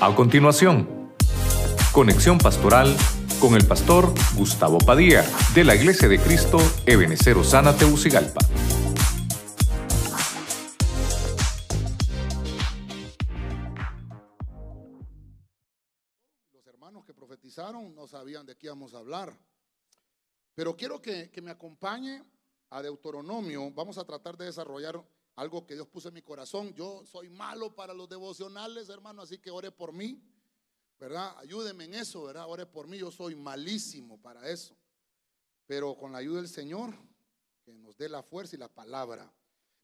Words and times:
A 0.00 0.14
continuación, 0.14 1.12
conexión 1.92 2.38
pastoral 2.38 2.96
con 3.40 3.56
el 3.56 3.66
pastor 3.66 4.14
Gustavo 4.36 4.78
Padilla 4.78 5.24
de 5.56 5.64
la 5.64 5.74
Iglesia 5.74 6.06
de 6.06 6.20
Cristo 6.20 6.58
Ebenecer 6.86 7.36
Osana 7.36 7.76
Teucigalpa. 7.76 8.38
Los 16.52 16.64
hermanos 16.68 17.04
que 17.04 17.12
profetizaron 17.12 17.92
no 17.96 18.06
sabían 18.06 18.46
de 18.46 18.56
qué 18.56 18.68
íbamos 18.68 18.94
a 18.94 18.98
hablar. 18.98 19.36
Pero 20.54 20.76
quiero 20.76 21.02
que, 21.02 21.28
que 21.28 21.42
me 21.42 21.50
acompañe 21.50 22.22
a 22.70 22.80
Deuteronomio. 22.82 23.72
Vamos 23.72 23.98
a 23.98 24.04
tratar 24.04 24.36
de 24.36 24.44
desarrollar 24.44 25.02
algo 25.38 25.64
que 25.64 25.74
Dios 25.74 25.86
puso 25.86 26.08
en 26.08 26.14
mi 26.14 26.22
corazón. 26.22 26.74
Yo 26.74 27.06
soy 27.06 27.28
malo 27.28 27.72
para 27.72 27.94
los 27.94 28.08
devocionales, 28.08 28.88
hermano, 28.88 29.22
así 29.22 29.38
que 29.38 29.52
ore 29.52 29.70
por 29.70 29.92
mí, 29.92 30.20
¿verdad? 30.98 31.38
Ayúdeme 31.38 31.84
en 31.84 31.94
eso, 31.94 32.24
¿verdad? 32.24 32.48
Ore 32.48 32.66
por 32.66 32.88
mí, 32.88 32.98
yo 32.98 33.12
soy 33.12 33.36
malísimo 33.36 34.20
para 34.20 34.50
eso. 34.50 34.76
Pero 35.64 35.96
con 35.96 36.10
la 36.10 36.18
ayuda 36.18 36.38
del 36.38 36.48
Señor, 36.48 36.92
que 37.64 37.72
nos 37.72 37.96
dé 37.96 38.08
la 38.08 38.24
fuerza 38.24 38.56
y 38.56 38.58
la 38.58 38.66
palabra. 38.66 39.32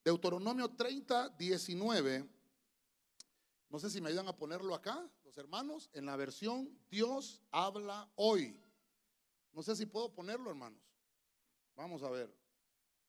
Deuteronomio 0.04 0.70
30, 0.70 1.28
19. 1.30 2.28
No 3.70 3.78
sé 3.78 3.91
si 3.91 4.00
me 4.00 4.08
ayudan 4.08 4.27
a 4.27 4.36
ponerlo 4.36 4.74
acá, 4.74 5.08
los 5.22 5.38
hermanos, 5.38 5.88
en 5.92 6.06
la 6.06 6.16
versión 6.16 6.68
Dios 6.91 7.41
habla 7.52 8.10
hoy. 8.16 8.60
No 9.52 9.62
sé 9.62 9.77
si 9.77 9.86
puedo 9.86 10.12
ponerlo, 10.12 10.50
hermanos. 10.50 10.82
Vamos 11.77 12.02
a 12.02 12.10
ver. 12.10 12.36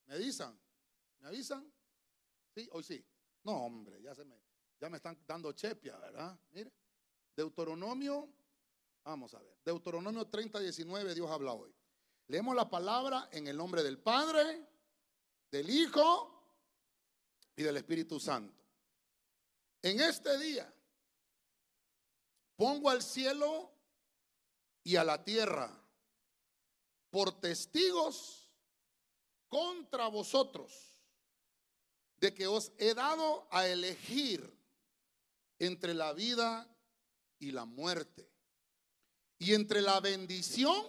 ¿Me 0.06 0.14
avisan? 0.14 0.56
¿Me 1.22 1.30
avisan? 1.30 1.75
Sí, 2.56 2.70
hoy 2.72 2.84
sí. 2.84 3.06
No, 3.44 3.66
hombre, 3.66 4.02
ya, 4.02 4.16
se 4.16 4.24
me, 4.24 4.42
ya 4.80 4.90
me 4.90 4.98
están 4.98 5.22
dando 5.28 5.52
chepia, 5.52 5.98
¿verdad? 5.98 6.40
Mire, 6.52 6.72
Deuteronomio, 7.36 8.30
vamos 9.04 9.34
a 9.34 9.42
ver, 9.42 9.60
Deuteronomio 9.64 10.26
30, 10.28 10.62
19, 10.62 11.14
Dios 11.14 11.30
habla 11.30 11.52
hoy. 11.52 11.76
Leemos 12.28 12.56
la 12.56 12.70
palabra 12.70 13.28
en 13.34 13.48
el 13.48 13.58
nombre 13.58 13.84
del 13.84 14.00
Padre, 14.00 14.66
del 15.52 15.70
Hijo 15.70 16.32
y 17.58 17.64
del 17.64 17.76
Espíritu 17.76 18.20
Santo. 18.22 18.64
En 19.82 20.00
este 20.00 20.40
día 20.40 20.74
pongo 22.56 22.90
al 22.90 23.04
cielo 23.04 23.70
y 24.82 24.96
a 24.96 25.04
la 25.04 25.24
tierra 25.24 25.70
por 27.10 27.40
testigos 27.40 28.50
contra 29.50 30.08
vosotros 30.08 30.95
de 32.26 32.34
que 32.34 32.48
os 32.48 32.72
he 32.80 32.96
dado 32.96 33.48
a 33.52 33.68
elegir 33.68 34.42
entre 35.60 35.94
la 35.94 36.12
vida 36.12 36.68
y 37.38 37.52
la 37.52 37.66
muerte, 37.66 38.28
y 39.38 39.54
entre 39.54 39.80
la 39.80 40.00
bendición 40.00 40.88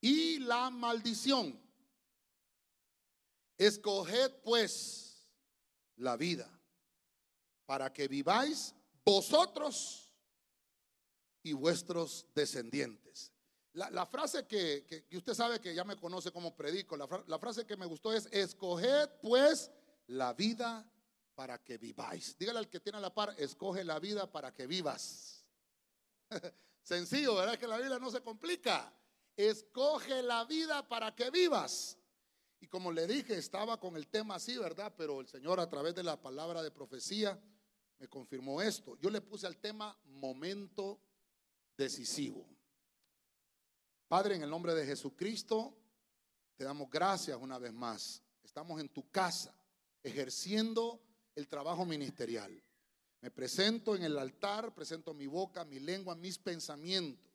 y 0.00 0.38
la 0.38 0.70
maldición. 0.70 1.60
Escoged 3.58 4.40
pues 4.42 5.28
la 5.96 6.16
vida 6.16 6.48
para 7.66 7.92
que 7.92 8.08
viváis 8.08 8.74
vosotros 9.04 10.10
y 11.42 11.52
vuestros 11.52 12.24
descendientes. 12.34 13.34
La, 13.74 14.06
frase 14.06 14.46
que, 14.46 15.04
usted 15.12 15.34
sabe 15.34 15.60
que 15.60 15.74
ya 15.74 15.84
me 15.84 15.96
conoce 15.96 16.32
como 16.32 16.56
predico, 16.56 16.96
la, 16.96 17.06
la 17.26 17.38
frase 17.38 17.66
que 17.66 17.76
me 17.76 17.84
gustó 17.84 18.14
es, 18.14 18.26
escoged 18.32 19.10
pues 19.20 19.70
la 20.08 20.32
vida 20.32 20.84
para 21.34 21.62
que 21.62 21.78
viváis. 21.78 22.36
Dígale 22.38 22.58
al 22.58 22.68
que 22.68 22.80
tiene 22.80 23.00
la 23.00 23.14
par, 23.14 23.34
escoge 23.38 23.84
la 23.84 23.98
vida 23.98 24.30
para 24.30 24.52
que 24.52 24.66
vivas. 24.66 25.44
Sencillo, 26.82 27.36
¿verdad? 27.36 27.58
Que 27.58 27.66
la 27.66 27.78
vida 27.78 27.98
no 27.98 28.10
se 28.10 28.20
complica. 28.20 28.92
Escoge 29.36 30.22
la 30.22 30.44
vida 30.44 30.86
para 30.88 31.14
que 31.14 31.30
vivas. 31.30 31.96
Y 32.60 32.66
como 32.66 32.90
le 32.90 33.06
dije, 33.06 33.38
estaba 33.38 33.78
con 33.78 33.96
el 33.96 34.08
tema 34.08 34.36
así, 34.36 34.58
¿verdad? 34.58 34.92
Pero 34.96 35.20
el 35.20 35.28
Señor 35.28 35.60
a 35.60 35.68
través 35.68 35.94
de 35.94 36.02
la 36.02 36.20
palabra 36.20 36.62
de 36.62 36.72
profecía 36.72 37.40
me 37.98 38.08
confirmó 38.08 38.60
esto. 38.60 38.96
Yo 38.96 39.10
le 39.10 39.20
puse 39.20 39.46
al 39.46 39.58
tema 39.58 39.96
momento 40.06 41.00
decisivo. 41.76 42.48
Padre, 44.08 44.36
en 44.36 44.42
el 44.42 44.50
nombre 44.50 44.74
de 44.74 44.86
Jesucristo, 44.86 45.76
te 46.56 46.64
damos 46.64 46.90
gracias 46.90 47.38
una 47.40 47.58
vez 47.58 47.72
más. 47.72 48.22
Estamos 48.42 48.80
en 48.80 48.88
tu 48.88 49.08
casa 49.10 49.57
ejerciendo 50.02 51.02
el 51.34 51.48
trabajo 51.48 51.84
ministerial. 51.84 52.62
Me 53.20 53.30
presento 53.30 53.96
en 53.96 54.04
el 54.04 54.16
altar, 54.18 54.74
presento 54.74 55.12
mi 55.12 55.26
boca, 55.26 55.64
mi 55.64 55.80
lengua, 55.80 56.14
mis 56.14 56.38
pensamientos, 56.38 57.32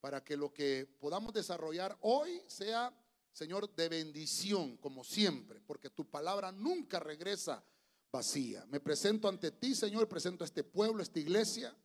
para 0.00 0.24
que 0.24 0.36
lo 0.36 0.52
que 0.52 0.86
podamos 0.98 1.34
desarrollar 1.34 1.96
hoy 2.00 2.42
sea, 2.46 2.92
Señor, 3.32 3.74
de 3.74 3.88
bendición, 3.88 4.76
como 4.78 5.04
siempre, 5.04 5.60
porque 5.60 5.90
tu 5.90 6.08
palabra 6.10 6.50
nunca 6.50 6.98
regresa 6.98 7.62
vacía. 8.10 8.64
Me 8.66 8.80
presento 8.80 9.28
ante 9.28 9.50
ti, 9.52 9.74
Señor, 9.74 10.08
presento 10.08 10.44
a 10.44 10.46
este 10.46 10.64
pueblo, 10.64 11.00
a 11.00 11.02
esta 11.02 11.20
iglesia, 11.20 11.76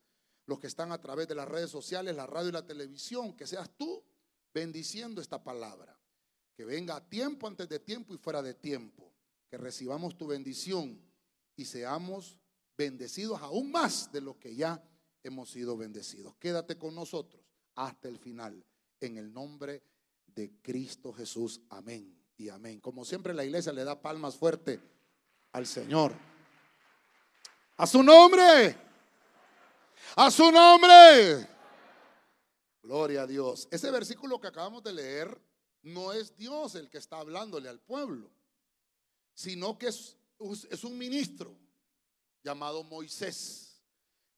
los 0.45 0.59
que 0.59 0.67
están 0.67 0.91
a 0.91 1.01
través 1.01 1.27
de 1.27 1.35
las 1.35 1.47
redes 1.47 1.69
sociales, 1.69 2.15
la 2.15 2.27
radio 2.27 2.49
y 2.49 2.53
la 2.53 2.65
televisión, 2.65 3.35
que 3.35 3.45
seas 3.45 3.69
tú 3.77 4.03
bendiciendo 4.53 5.21
esta 5.21 5.43
palabra, 5.43 5.97
que 6.55 6.63
venga 6.63 6.95
a 6.95 7.09
tiempo, 7.09 7.47
antes 7.47 7.67
de 7.67 7.79
tiempo 7.79 8.13
y 8.13 8.17
fuera 8.17 8.41
de 8.41 8.53
tiempo 8.53 9.16
que 9.49 9.57
recibamos 9.57 10.17
tu 10.17 10.27
bendición 10.27 11.01
y 11.55 11.65
seamos 11.65 12.37
bendecidos 12.77 13.41
aún 13.41 13.71
más 13.71 14.11
de 14.11 14.21
lo 14.21 14.39
que 14.39 14.55
ya 14.55 14.83
hemos 15.23 15.49
sido 15.49 15.77
bendecidos. 15.77 16.35
Quédate 16.35 16.77
con 16.77 16.93
nosotros 16.93 17.41
hasta 17.75 18.07
el 18.07 18.17
final, 18.19 18.63
en 18.99 19.17
el 19.17 19.33
nombre 19.33 19.83
de 20.27 20.51
Cristo 20.61 21.13
Jesús. 21.13 21.61
Amén 21.69 22.15
y 22.37 22.49
amén. 22.49 22.79
Como 22.79 23.05
siempre 23.05 23.33
la 23.33 23.45
iglesia 23.45 23.73
le 23.73 23.83
da 23.83 24.01
palmas 24.01 24.35
fuerte 24.35 24.79
al 25.53 25.65
Señor. 25.65 26.13
A 27.77 27.87
su 27.87 28.03
nombre. 28.03 28.75
A 30.15 30.29
su 30.29 30.51
nombre. 30.51 31.47
Gloria 32.83 33.23
a 33.23 33.27
Dios. 33.27 33.67
Ese 33.71 33.91
versículo 33.91 34.39
que 34.39 34.47
acabamos 34.47 34.83
de 34.83 34.93
leer 34.93 35.41
no 35.83 36.11
es 36.13 36.35
Dios 36.35 36.75
el 36.75 36.89
que 36.89 36.97
está 36.97 37.19
hablándole 37.19 37.69
al 37.69 37.79
pueblo 37.79 38.36
sino 39.37 39.77
que 39.77 39.89
es, 39.89 40.17
es 40.71 40.83
un 40.83 40.97
ministro 40.97 41.55
llamado 42.43 42.83
Moisés, 42.83 43.83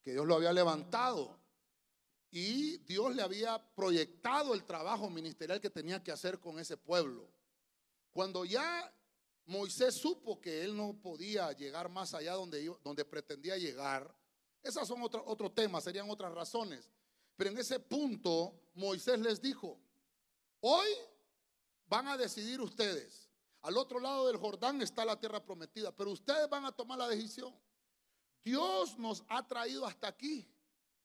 que 0.02 0.12
Dios 0.12 0.26
lo 0.26 0.34
había 0.34 0.52
levantado 0.52 1.40
y 2.30 2.76
Dios 2.78 3.16
le 3.16 3.22
había 3.22 3.58
proyectado 3.74 4.52
el 4.52 4.62
trabajo 4.64 5.08
ministerial 5.08 5.58
que 5.58 5.70
tenía 5.70 6.02
que 6.02 6.12
hacer 6.12 6.38
con 6.38 6.58
ese 6.58 6.76
pueblo. 6.76 7.32
Cuando 8.12 8.44
ya 8.44 8.94
Moisés 9.46 9.94
supo 9.94 10.38
que 10.38 10.64
él 10.64 10.76
no 10.76 10.92
podía 11.00 11.50
llegar 11.52 11.88
más 11.88 12.12
allá 12.12 12.34
donde, 12.34 12.62
donde 12.84 13.06
pretendía 13.06 13.56
llegar, 13.56 14.14
esas 14.62 14.86
son 14.86 15.00
otro, 15.00 15.24
otro 15.26 15.50
tema, 15.50 15.80
serían 15.80 16.10
otras 16.10 16.34
razones. 16.34 16.90
Pero 17.36 17.48
en 17.48 17.56
ese 17.56 17.80
punto 17.80 18.52
Moisés 18.74 19.18
les 19.18 19.40
dijo, 19.40 19.80
hoy 20.60 20.88
van 21.86 22.06
a 22.06 22.18
decidir 22.18 22.60
ustedes 22.60 23.29
al 23.62 23.76
otro 23.76 24.00
lado 24.00 24.26
del 24.26 24.36
Jordán 24.36 24.80
está 24.80 25.04
la 25.04 25.18
tierra 25.18 25.44
prometida, 25.44 25.92
pero 25.92 26.10
ustedes 26.10 26.48
van 26.48 26.64
a 26.64 26.72
tomar 26.72 26.98
la 26.98 27.08
decisión. 27.08 27.54
Dios 28.42 28.98
nos 28.98 29.22
ha 29.28 29.46
traído 29.46 29.84
hasta 29.84 30.08
aquí, 30.08 30.48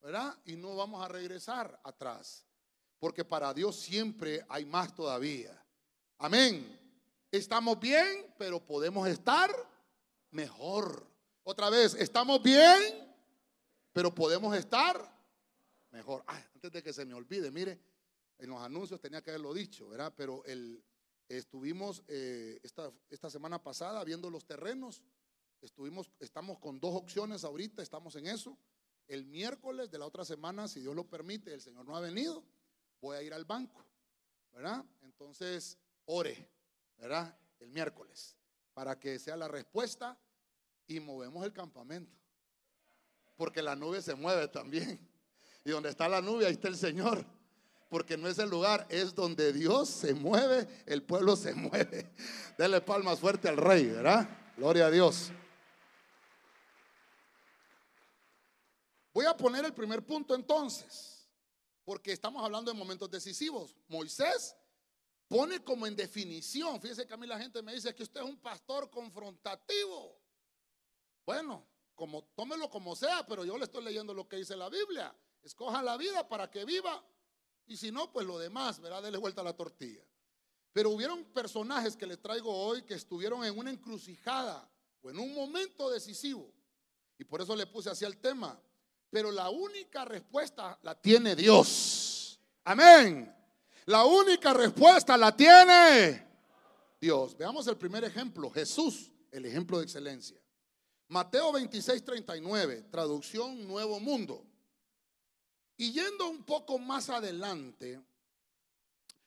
¿verdad? 0.02 0.38
Y 0.46 0.56
no 0.56 0.76
vamos 0.76 1.04
a 1.04 1.10
regresar 1.10 1.80
atrás, 1.84 2.46
porque 2.98 3.26
para 3.26 3.54
Dios 3.54 3.76
siempre 3.76 4.46
hay 4.48 4.66
más 4.66 4.96
todavía. 4.96 5.62
Amén. 6.18 6.80
Estamos 7.30 7.78
bien, 7.78 8.34
pero 8.38 8.66
podemos 8.66 9.08
estar 9.08 9.52
mejor. 10.32 11.06
Otra 11.44 11.70
vez, 11.70 11.94
estamos 11.96 12.42
bien, 12.42 13.14
pero 13.92 14.16
podemos 14.16 14.56
estar 14.56 15.14
mejor. 15.92 16.24
antes 16.28 16.72
de 16.72 16.82
que 16.82 16.94
se 16.94 17.06
me 17.06 17.14
olvide, 17.14 17.52
mire, 17.52 17.80
en 18.38 18.50
los 18.50 18.62
anuncios 18.62 19.02
tenía 19.02 19.22
que 19.22 19.32
haberlo 19.32 19.54
dicho, 19.54 19.90
¿verdad? 19.90 20.14
Pero 20.16 20.44
el 20.46 20.82
Estuvimos 21.28 22.04
eh, 22.08 22.60
esta, 22.62 22.92
esta 23.10 23.30
semana 23.30 23.62
pasada 23.62 24.04
viendo 24.04 24.30
los 24.30 24.46
terrenos. 24.46 25.02
Estuvimos, 25.62 26.12
estamos 26.20 26.60
con 26.60 26.80
dos 26.80 26.94
opciones 26.96 27.44
ahorita, 27.44 27.82
estamos 27.82 28.16
en 28.16 28.28
eso. 28.28 28.58
El 29.08 29.26
miércoles 29.26 29.90
de 29.90 29.98
la 29.98 30.06
otra 30.06 30.24
semana, 30.24 30.68
si 30.68 30.82
Dios 30.82 30.96
lo 30.96 31.08
permite, 31.08 31.54
el 31.54 31.62
Señor 31.62 31.86
no 31.86 31.96
ha 31.96 32.02
venido, 32.02 32.44
voy 33.02 33.18
a 33.18 33.24
ir 33.24 33.34
al 33.34 33.46
banco, 33.46 33.86
¿verdad? 34.52 34.84
Entonces, 35.02 35.78
ore, 36.06 36.48
¿verdad? 36.98 37.38
El 37.60 37.70
miércoles, 37.70 38.36
para 38.74 39.00
que 39.00 39.18
sea 39.18 39.36
la 39.36 39.48
respuesta 39.48 40.20
y 40.88 41.00
movemos 41.00 41.44
el 41.46 41.54
campamento. 41.54 42.16
Porque 43.36 43.62
la 43.62 43.76
nube 43.76 44.02
se 44.02 44.16
mueve 44.16 44.48
también. 44.48 45.00
Y 45.64 45.72
donde 45.72 45.90
está 45.90 46.08
la 46.08 46.22
nube, 46.22 46.46
ahí 46.46 46.54
está 46.54 46.68
el 46.68 46.78
Señor 46.78 47.26
porque 47.96 48.18
no 48.18 48.28
es 48.28 48.38
el 48.40 48.50
lugar, 48.50 48.86
es 48.90 49.16
donde 49.16 49.54
Dios 49.54 49.88
se 49.88 50.14
mueve, 50.14 50.68
el 50.86 51.02
pueblo 51.02 51.38
se 51.38 51.54
mueve. 51.54 52.12
Dele 52.58 52.82
palmas 52.82 53.22
fuerte 53.22 53.48
al 53.48 53.56
rey, 53.56 53.86
¿verdad? 53.86 54.28
Gloria 54.58 54.88
a 54.88 54.92
Dios. 54.92 55.32
Voy 59.14 59.26
a 59.26 59.38
poner 59.38 59.64
el 59.64 59.74
primer 59.74 60.06
punto 60.06 60.36
entonces, 60.36 61.26
porque 61.86 62.12
estamos 62.12 62.44
hablando 62.44 62.70
de 62.70 62.78
momentos 62.78 63.10
decisivos. 63.10 63.74
Moisés 63.88 64.58
pone 65.30 65.64
como 65.64 65.88
en 65.88 65.96
definición, 65.96 66.82
fíjese 66.82 67.08
que 67.08 67.14
a 67.14 67.18
mí 67.18 67.26
la 67.26 67.40
gente 67.40 67.62
me 67.62 67.74
dice 67.74 67.96
que 67.96 68.04
usted 68.04 68.20
es 68.20 68.28
un 68.28 68.42
pastor 68.42 68.90
confrontativo. 68.90 70.20
Bueno, 71.26 71.66
como 71.96 72.26
tómelo 72.36 72.70
como 72.70 72.94
sea, 72.94 73.26
pero 73.26 73.46
yo 73.46 73.58
le 73.58 73.64
estoy 73.64 73.86
leyendo 73.86 74.14
lo 74.14 74.28
que 74.28 74.36
dice 74.36 74.58
la 74.58 74.68
Biblia. 74.68 75.16
Escoja 75.42 75.82
la 75.82 75.96
vida 75.96 76.28
para 76.28 76.52
que 76.52 76.66
viva 76.66 77.02
y 77.68 77.78
si 77.78 77.92
no, 77.92 78.12
pues 78.12 78.26
lo 78.26 78.38
demás, 78.38 78.80
¿verdad? 78.80 79.02
Dele 79.02 79.18
vuelta 79.18 79.42
a 79.42 79.44
la 79.44 79.54
tortilla. 79.54 80.02
Pero 80.72 80.90
hubieron 80.90 81.24
personajes 81.26 81.96
que 81.96 82.06
les 82.06 82.22
traigo 82.22 82.54
hoy 82.54 82.84
que 82.84 82.96
estuvieron 82.96 83.44
en 83.46 83.58
una 83.58 83.72
encrucijada 83.72 84.70
o 85.02 85.10
en 85.10 85.20
un 85.20 85.34
momento 85.34 85.90
decisivo. 85.90 86.52
Y 87.18 87.24
por 87.24 87.42
eso 87.42 87.56
le 87.56 87.66
puse 87.66 87.90
así 87.90 88.04
el 88.06 88.18
tema. 88.18 88.60
Pero 89.10 89.32
la 89.32 89.50
única 89.50 90.04
respuesta 90.04 90.78
la 90.84 90.94
tiene 90.94 91.36
Dios. 91.36 92.40
Amén. 92.66 93.34
La 93.86 94.04
única 94.04 94.54
respuesta 94.54 95.16
la 95.16 95.36
tiene 95.36 96.28
Dios. 97.00 97.38
Veamos 97.38 97.68
el 97.68 97.78
primer 97.78 98.04
ejemplo. 98.04 98.50
Jesús, 98.50 99.12
el 99.32 99.46
ejemplo 99.46 99.78
de 99.78 99.86
excelencia. 99.86 100.42
Mateo 101.08 101.52
26, 101.52 102.04
39, 102.04 102.88
traducción 102.92 103.68
Nuevo 103.68 104.00
Mundo. 104.00 104.44
Y 105.78 105.92
yendo 105.92 106.30
un 106.30 106.44
poco 106.44 106.80
más 106.80 107.10
adelante, 107.10 108.02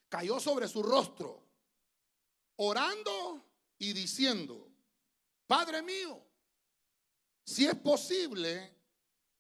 cayó 0.09 0.41
sobre 0.41 0.69
su 0.69 0.83
rostro, 0.83 1.43
orando 2.57 3.45
y 3.79 3.93
diciendo, 3.93 4.69
Padre 5.47 5.83
mío, 5.83 6.23
si 7.45 7.67
es 7.67 7.75
posible, 7.77 8.75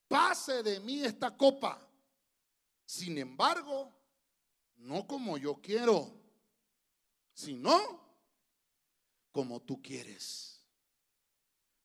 pase 0.08 0.62
de 0.62 0.80
mí 0.80 1.04
esta 1.04 1.36
copa. 1.36 1.86
Sin 2.86 3.18
embargo, 3.18 3.92
no 4.76 5.06
como 5.06 5.36
yo 5.36 5.60
quiero, 5.60 6.10
sino 7.34 8.08
como 9.30 9.60
tú 9.60 9.80
quieres. 9.82 10.64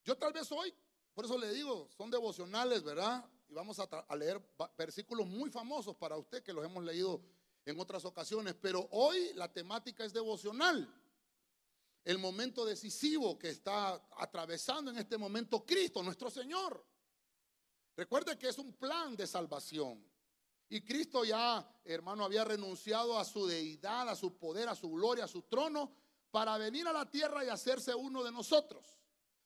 Yo 0.05 0.17
tal 0.17 0.31
vez 0.33 0.51
hoy, 0.51 0.73
por 1.13 1.25
eso 1.25 1.37
le 1.37 1.51
digo, 1.53 1.89
son 1.97 2.09
devocionales, 2.09 2.83
¿verdad? 2.83 3.29
Vamos 3.53 3.79
a, 3.79 3.83
a 3.83 4.15
leer 4.15 4.41
versículos 4.77 5.27
muy 5.27 5.49
famosos 5.49 5.95
para 5.95 6.17
usted 6.17 6.43
que 6.43 6.53
los 6.53 6.65
hemos 6.65 6.83
leído 6.83 7.21
en 7.65 7.79
otras 7.79 8.03
ocasiones, 8.05 8.55
pero 8.59 8.87
hoy 8.91 9.33
la 9.35 9.51
temática 9.51 10.03
es 10.03 10.13
devocional. 10.13 10.93
El 12.03 12.17
momento 12.17 12.65
decisivo 12.65 13.39
que 13.39 13.49
está 13.49 13.93
atravesando 14.17 14.91
en 14.91 14.97
este 14.97 15.17
momento 15.17 15.65
Cristo, 15.65 16.03
nuestro 16.03 16.29
Señor. 16.29 16.85
Recuerde 17.95 18.37
que 18.37 18.49
es 18.49 18.57
un 18.57 18.73
plan 18.73 19.15
de 19.15 19.25
salvación. 19.27 20.03
Y 20.67 20.81
Cristo 20.81 21.23
ya, 21.23 21.65
hermano, 21.85 22.25
había 22.25 22.43
renunciado 22.43 23.17
a 23.17 23.23
su 23.23 23.45
deidad, 23.45 24.09
a 24.09 24.15
su 24.15 24.37
poder, 24.37 24.67
a 24.67 24.75
su 24.75 24.89
gloria, 24.89 25.25
a 25.25 25.27
su 25.27 25.43
trono, 25.43 25.93
para 26.31 26.57
venir 26.57 26.87
a 26.87 26.93
la 26.93 27.09
tierra 27.09 27.45
y 27.45 27.49
hacerse 27.49 27.93
uno 27.93 28.23
de 28.23 28.31
nosotros, 28.31 28.99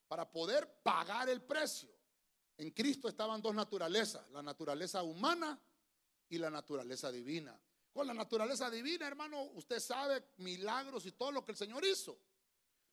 para 0.08 0.32
poder 0.32 0.82
pagar 0.82 1.28
el 1.28 1.42
precio. 1.42 1.97
En 2.58 2.72
Cristo 2.72 3.08
estaban 3.08 3.42
dos 3.42 3.54
naturalezas, 3.54 4.30
la 4.32 4.42
naturaleza 4.42 5.04
humana 5.04 5.60
y 6.28 6.38
la 6.38 6.50
naturaleza 6.50 7.12
divina. 7.12 7.60
Con 7.94 8.08
la 8.08 8.14
naturaleza 8.14 8.70
divina, 8.70 9.08
hermano, 9.08 9.44
usted 9.54 9.80
sabe 9.80 10.24
milagros 10.38 11.06
y 11.06 11.12
todo 11.12 11.32
lo 11.32 11.46
que 11.46 11.52
el 11.52 11.58
Señor 11.58 11.86
hizo. 11.86 12.20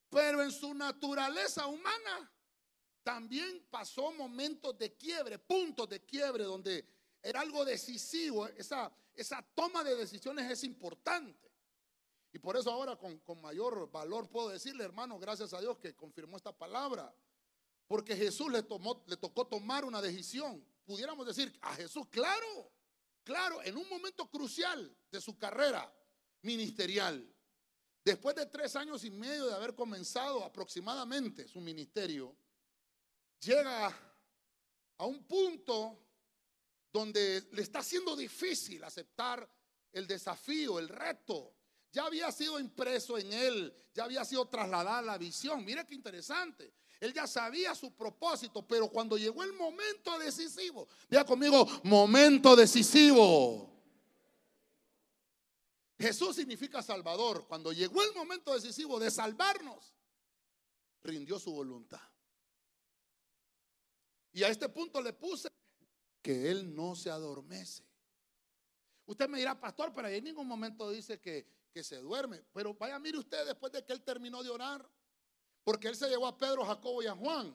Pero 0.09 0.41
en 0.41 0.51
su 0.51 0.73
naturaleza 0.73 1.67
humana 1.67 2.31
también 3.03 3.67
pasó 3.69 4.11
momentos 4.11 4.77
de 4.77 4.95
quiebre, 4.95 5.39
puntos 5.39 5.89
de 5.89 6.03
quiebre, 6.03 6.43
donde 6.43 6.87
era 7.21 7.41
algo 7.41 7.65
decisivo. 7.65 8.47
Esa, 8.47 8.91
toma 9.53 9.83
de 9.83 9.95
decisiones 9.95 10.49
es 10.49 10.63
importante. 10.63 11.51
Y 12.31 12.39
por 12.39 12.57
eso 12.57 12.71
ahora 12.71 12.97
con 12.97 13.41
mayor 13.41 13.89
valor 13.91 14.29
puedo 14.29 14.49
decirle, 14.49 14.83
hermano, 14.83 15.17
gracias 15.17 15.53
a 15.53 15.61
Dios 15.61 15.77
que 15.77 15.95
confirmó 15.95 16.37
esta 16.37 16.51
palabra. 16.51 17.13
Porque 17.87 18.15
Jesús 18.15 18.51
le, 18.51 18.63
tomó, 18.63 19.03
le 19.07 19.17
tocó 19.17 19.45
tomar 19.47 19.85
una 19.85 20.01
decisión. 20.01 20.65
Pudiéramos 20.85 21.25
decir, 21.25 21.57
a 21.61 21.75
Jesús, 21.75 22.07
claro, 22.09 22.71
Claro, 23.25 23.63
en 23.63 23.75
un 23.75 23.89
momento 23.89 24.29
crucial 24.29 24.95
de 25.11 25.19
su 25.19 25.35
carrera 25.35 25.91
ministerial, 26.43 27.27
después 28.03 28.35
de 28.35 28.45
tres 28.45 28.75
años 28.75 29.03
y 29.03 29.09
medio 29.09 29.47
de 29.47 29.55
haber 29.55 29.73
comenzado 29.73 30.43
aproximadamente 30.43 31.47
su 31.47 31.59
ministerio, 31.59 32.37
llega 33.39 33.87
a 34.97 35.05
un 35.07 35.23
punto 35.23 35.99
donde 36.93 37.49
le 37.51 37.63
está 37.63 37.81
siendo 37.81 38.15
difícil 38.15 38.83
aceptar 38.83 39.49
el 39.91 40.05
desafío, 40.05 40.77
el 40.77 40.87
reto. 40.87 41.55
Ya 41.91 42.05
había 42.05 42.31
sido 42.31 42.59
impreso 42.59 43.17
en 43.17 43.33
él, 43.33 43.73
ya 43.91 44.03
había 44.03 44.23
sido 44.23 44.47
trasladada 44.47 45.01
la 45.01 45.17
visión. 45.17 45.65
Mira 45.65 45.83
qué 45.83 45.95
interesante. 45.95 46.75
Él 47.05 47.13
ya 47.13 47.27
sabía 47.27 47.73
su 47.75 47.93
propósito, 47.93 48.67
pero 48.67 48.89
cuando 48.89 49.17
llegó 49.17 49.43
el 49.43 49.53
momento 49.53 50.17
decisivo, 50.19 50.87
vea 51.09 51.23
conmigo, 51.23 51.67
momento 51.83 52.55
decisivo. 52.55 53.71
Jesús 55.97 56.35
significa 56.35 56.81
Salvador. 56.81 57.45
Cuando 57.47 57.71
llegó 57.71 58.01
el 58.03 58.13
momento 58.13 58.53
decisivo 58.53 58.99
de 58.99 59.09
salvarnos, 59.09 59.93
rindió 61.03 61.39
su 61.39 61.53
voluntad. 61.53 62.01
Y 64.33 64.43
a 64.43 64.49
este 64.49 64.67
punto 64.67 65.01
le 65.01 65.13
puse 65.13 65.47
que 66.21 66.49
Él 66.51 66.75
no 66.75 66.95
se 66.95 67.09
adormece. 67.09 67.83
Usted 69.05 69.29
me 69.29 69.37
dirá, 69.37 69.57
pastor, 69.59 69.93
pero 69.93 70.07
en 70.07 70.23
ningún 70.23 70.47
momento 70.47 70.89
dice 70.89 71.21
que, 71.21 71.47
que 71.71 71.83
se 71.83 71.97
duerme. 71.97 72.43
Pero 72.51 72.73
vaya, 72.73 72.97
mire 72.99 73.19
usted 73.19 73.45
después 73.45 73.71
de 73.71 73.85
que 73.85 73.93
Él 73.93 74.01
terminó 74.01 74.43
de 74.43 74.49
orar. 74.49 74.89
Porque 75.65 75.87
él 75.87 75.95
se 75.95 76.07
llevó 76.07 76.27
a 76.27 76.37
Pedro, 76.37 76.63
Jacobo 76.63 77.01
y 77.01 77.07
a 77.07 77.15
Juan 77.15 77.53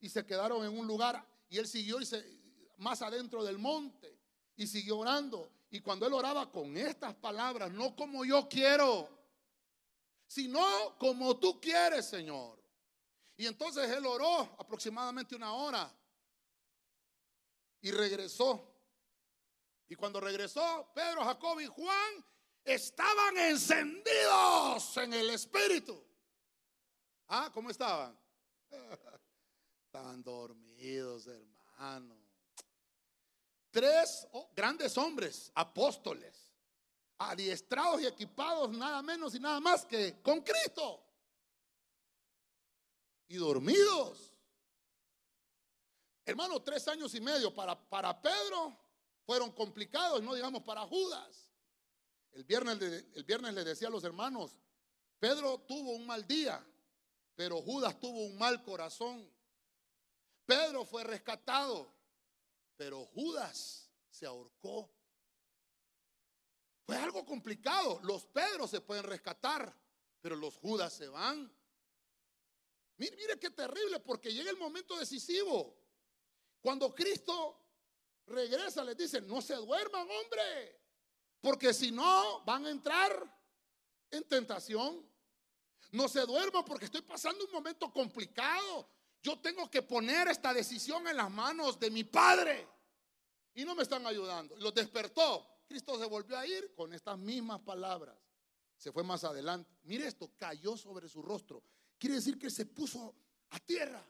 y 0.00 0.08
se 0.08 0.24
quedaron 0.24 0.64
en 0.64 0.78
un 0.78 0.86
lugar 0.86 1.26
y 1.50 1.58
él 1.58 1.66
siguió 1.66 2.00
y 2.00 2.06
más 2.76 3.02
adentro 3.02 3.42
del 3.42 3.58
monte 3.58 4.16
y 4.56 4.66
siguió 4.66 4.98
orando. 4.98 5.50
Y 5.68 5.80
cuando 5.80 6.06
él 6.06 6.12
oraba 6.12 6.50
con 6.52 6.76
estas 6.76 7.16
palabras, 7.16 7.72
no 7.72 7.96
como 7.96 8.24
yo 8.24 8.48
quiero, 8.48 9.08
sino 10.28 10.96
como 10.98 11.36
tú 11.36 11.60
quieres, 11.60 12.06
Señor. 12.06 12.62
Y 13.36 13.46
entonces 13.46 13.90
él 13.90 14.06
oró 14.06 14.38
aproximadamente 14.56 15.34
una 15.34 15.52
hora 15.52 15.92
y 17.80 17.90
regresó. 17.90 18.72
Y 19.88 19.96
cuando 19.96 20.20
regresó, 20.20 20.92
Pedro, 20.94 21.24
Jacobo 21.24 21.60
y 21.60 21.66
Juan 21.66 22.24
estaban 22.62 23.36
encendidos 23.36 24.96
en 24.98 25.12
el 25.12 25.30
Espíritu. 25.30 26.07
Ah, 27.28 27.50
¿cómo 27.52 27.70
estaban? 27.70 28.18
Estaban 29.86 30.22
dormidos, 30.22 31.26
hermano. 31.26 32.16
Tres 33.70 34.26
grandes 34.56 34.96
hombres, 34.96 35.52
apóstoles, 35.54 36.52
adiestrados 37.18 38.00
y 38.00 38.06
equipados 38.06 38.70
nada 38.70 39.02
menos 39.02 39.34
y 39.34 39.40
nada 39.40 39.60
más 39.60 39.84
que 39.84 40.20
con 40.22 40.40
Cristo. 40.40 41.04
Y 43.28 43.36
dormidos. 43.36 44.32
Hermano, 46.24 46.62
tres 46.62 46.88
años 46.88 47.14
y 47.14 47.20
medio 47.20 47.54
para, 47.54 47.78
para 47.88 48.20
Pedro 48.20 48.76
fueron 49.24 49.52
complicados, 49.52 50.22
no 50.22 50.34
digamos 50.34 50.62
para 50.62 50.82
Judas. 50.86 51.50
El 52.32 52.44
viernes, 52.44 52.80
el 53.14 53.24
viernes 53.24 53.54
le 53.54 53.64
decía 53.64 53.88
a 53.88 53.90
los 53.90 54.04
hermanos, 54.04 54.56
Pedro 55.18 55.58
tuvo 55.60 55.92
un 55.92 56.06
mal 56.06 56.26
día, 56.26 56.64
pero 57.38 57.62
Judas 57.62 58.00
tuvo 58.00 58.24
un 58.24 58.36
mal 58.36 58.60
corazón. 58.64 59.32
Pedro 60.44 60.84
fue 60.84 61.04
rescatado, 61.04 61.94
pero 62.76 63.06
Judas 63.06 63.88
se 64.10 64.26
ahorcó. 64.26 64.90
Fue 66.84 66.96
algo 66.96 67.24
complicado. 67.24 68.00
Los 68.02 68.26
Pedros 68.26 68.70
se 68.70 68.80
pueden 68.80 69.04
rescatar, 69.04 69.72
pero 70.20 70.34
los 70.34 70.56
Judas 70.56 70.92
se 70.92 71.06
van. 71.06 71.48
Mire, 72.96 73.16
mire 73.16 73.38
qué 73.38 73.50
terrible, 73.50 74.00
porque 74.00 74.34
llega 74.34 74.50
el 74.50 74.56
momento 74.56 74.98
decisivo. 74.98 75.78
Cuando 76.60 76.92
Cristo 76.92 77.56
regresa, 78.26 78.82
les 78.82 78.96
dice, 78.96 79.20
no 79.20 79.40
se 79.40 79.54
duerman, 79.54 80.08
hombre, 80.10 80.80
porque 81.40 81.72
si 81.72 81.92
no, 81.92 82.42
van 82.44 82.66
a 82.66 82.70
entrar 82.70 83.40
en 84.10 84.24
tentación. 84.24 85.07
No 85.90 86.08
se 86.08 86.20
duerma 86.26 86.64
porque 86.64 86.84
estoy 86.84 87.02
pasando 87.02 87.44
un 87.44 87.52
momento 87.52 87.90
complicado. 87.92 88.88
Yo 89.22 89.38
tengo 89.38 89.70
que 89.70 89.82
poner 89.82 90.28
esta 90.28 90.52
decisión 90.52 91.06
en 91.08 91.16
las 91.16 91.30
manos 91.30 91.78
de 91.78 91.90
mi 91.90 92.04
Padre. 92.04 92.68
Y 93.54 93.64
no 93.64 93.74
me 93.74 93.82
están 93.82 94.06
ayudando. 94.06 94.56
Los 94.56 94.74
despertó. 94.74 95.46
Cristo 95.66 95.98
se 95.98 96.06
volvió 96.06 96.38
a 96.38 96.46
ir 96.46 96.74
con 96.74 96.92
estas 96.92 97.18
mismas 97.18 97.60
palabras. 97.60 98.16
Se 98.76 98.92
fue 98.92 99.02
más 99.02 99.24
adelante. 99.24 99.70
Mire 99.82 100.06
esto, 100.06 100.30
cayó 100.36 100.76
sobre 100.76 101.08
su 101.08 101.22
rostro. 101.22 101.62
Quiere 101.98 102.16
decir 102.16 102.38
que 102.38 102.50
se 102.50 102.66
puso 102.66 103.14
a 103.50 103.58
tierra. 103.58 104.06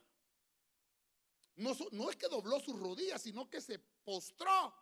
no, 1.57 1.75
no 1.93 2.11
es 2.11 2.17
que 2.17 2.29
dobló 2.29 2.61
sus 2.61 2.79
rodillas, 2.79 3.23
sino 3.23 3.49
que 3.49 3.61
se 3.61 3.79
postró. 3.79 4.75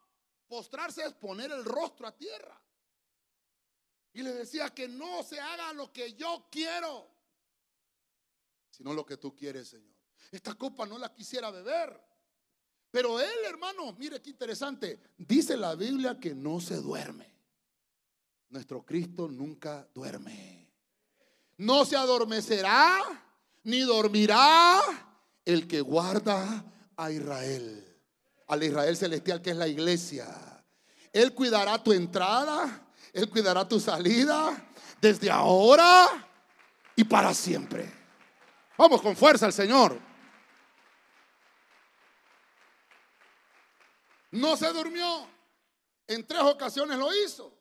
Postrarse 0.48 1.04
es 1.04 1.12
poner 1.14 1.50
el 1.50 1.64
rostro 1.64 2.06
a 2.06 2.16
tierra. 2.16 2.60
Y 4.16 4.22
le 4.22 4.32
decía 4.32 4.70
que 4.70 4.88
no 4.88 5.22
se 5.22 5.38
haga 5.38 5.74
lo 5.74 5.92
que 5.92 6.14
yo 6.14 6.46
quiero, 6.50 7.06
sino 8.70 8.94
lo 8.94 9.04
que 9.04 9.18
tú 9.18 9.36
quieres, 9.36 9.68
Señor. 9.68 9.94
Esta 10.32 10.54
copa 10.54 10.86
no 10.86 10.96
la 10.96 11.12
quisiera 11.12 11.50
beber. 11.50 12.00
Pero 12.90 13.20
él, 13.20 13.44
hermano, 13.44 13.92
mire 13.98 14.22
qué 14.22 14.30
interesante. 14.30 14.98
Dice 15.18 15.54
la 15.58 15.74
Biblia 15.74 16.18
que 16.18 16.34
no 16.34 16.60
se 16.60 16.76
duerme. 16.76 17.30
Nuestro 18.48 18.86
Cristo 18.86 19.28
nunca 19.28 19.86
duerme. 19.92 20.72
No 21.58 21.84
se 21.84 21.96
adormecerá 21.96 23.02
ni 23.64 23.80
dormirá 23.80 24.80
el 25.44 25.68
que 25.68 25.82
guarda 25.82 26.64
a 26.96 27.10
Israel. 27.10 28.00
Al 28.46 28.62
Israel 28.62 28.96
celestial 28.96 29.42
que 29.42 29.50
es 29.50 29.56
la 29.58 29.68
iglesia. 29.68 30.64
Él 31.12 31.34
cuidará 31.34 31.82
tu 31.82 31.92
entrada, 31.92 32.85
Él 33.16 33.30
cuidará 33.30 33.66
tu 33.66 33.80
salida 33.80 34.62
desde 35.00 35.30
ahora 35.30 36.06
y 36.94 37.02
para 37.02 37.32
siempre. 37.32 37.90
Vamos 38.76 39.00
con 39.00 39.16
fuerza 39.16 39.46
al 39.46 39.54
Señor. 39.54 39.98
No 44.32 44.54
se 44.54 44.70
durmió. 44.70 45.26
En 46.06 46.26
tres 46.26 46.42
ocasiones 46.42 46.98
lo 46.98 47.10
hizo. 47.14 47.56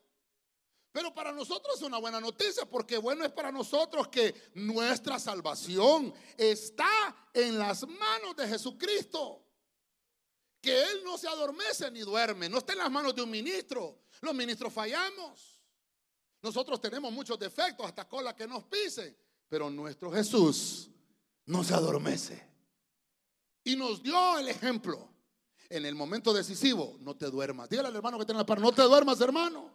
Pero 0.91 1.13
para 1.13 1.31
nosotros 1.31 1.77
es 1.77 1.83
una 1.83 1.99
buena 1.99 2.19
noticia 2.19 2.65
porque 2.65 2.97
bueno 2.97 3.23
es 3.23 3.31
para 3.31 3.49
nosotros 3.49 4.09
que 4.09 4.49
nuestra 4.55 5.19
salvación 5.19 6.13
está 6.35 7.15
en 7.33 7.57
las 7.57 7.87
manos 7.87 8.35
de 8.35 8.45
Jesucristo. 8.45 9.44
No 11.15 11.21
se 11.21 11.29
adormece 11.29 11.89
ni 11.91 12.01
duerme, 12.01 12.49
no 12.49 12.57
está 12.57 12.73
en 12.73 12.79
las 12.79 12.91
manos 12.91 13.15
de 13.15 13.21
un 13.21 13.29
ministro. 13.29 14.01
Los 14.19 14.35
ministros 14.35 14.73
fallamos. 14.73 15.61
Nosotros 16.41 16.81
tenemos 16.81 17.09
muchos 17.13 17.39
defectos, 17.39 17.85
hasta 17.85 18.05
cola 18.05 18.35
que 18.35 18.45
nos 18.45 18.65
pise, 18.65 19.17
pero 19.47 19.69
nuestro 19.69 20.11
Jesús 20.11 20.89
no 21.45 21.63
se 21.63 21.73
adormece. 21.73 22.45
Y 23.63 23.77
nos 23.77 24.03
dio 24.03 24.37
el 24.37 24.49
ejemplo 24.49 25.09
en 25.69 25.85
el 25.85 25.95
momento 25.95 26.33
decisivo, 26.33 26.97
no 26.99 27.15
te 27.15 27.27
duermas. 27.27 27.69
Dígale 27.69 27.87
al 27.87 27.95
hermano 27.95 28.19
que 28.19 28.25
tiene 28.25 28.39
la 28.39 28.45
par, 28.45 28.59
no 28.59 28.73
te 28.73 28.81
duermas, 28.81 29.21
hermano. 29.21 29.71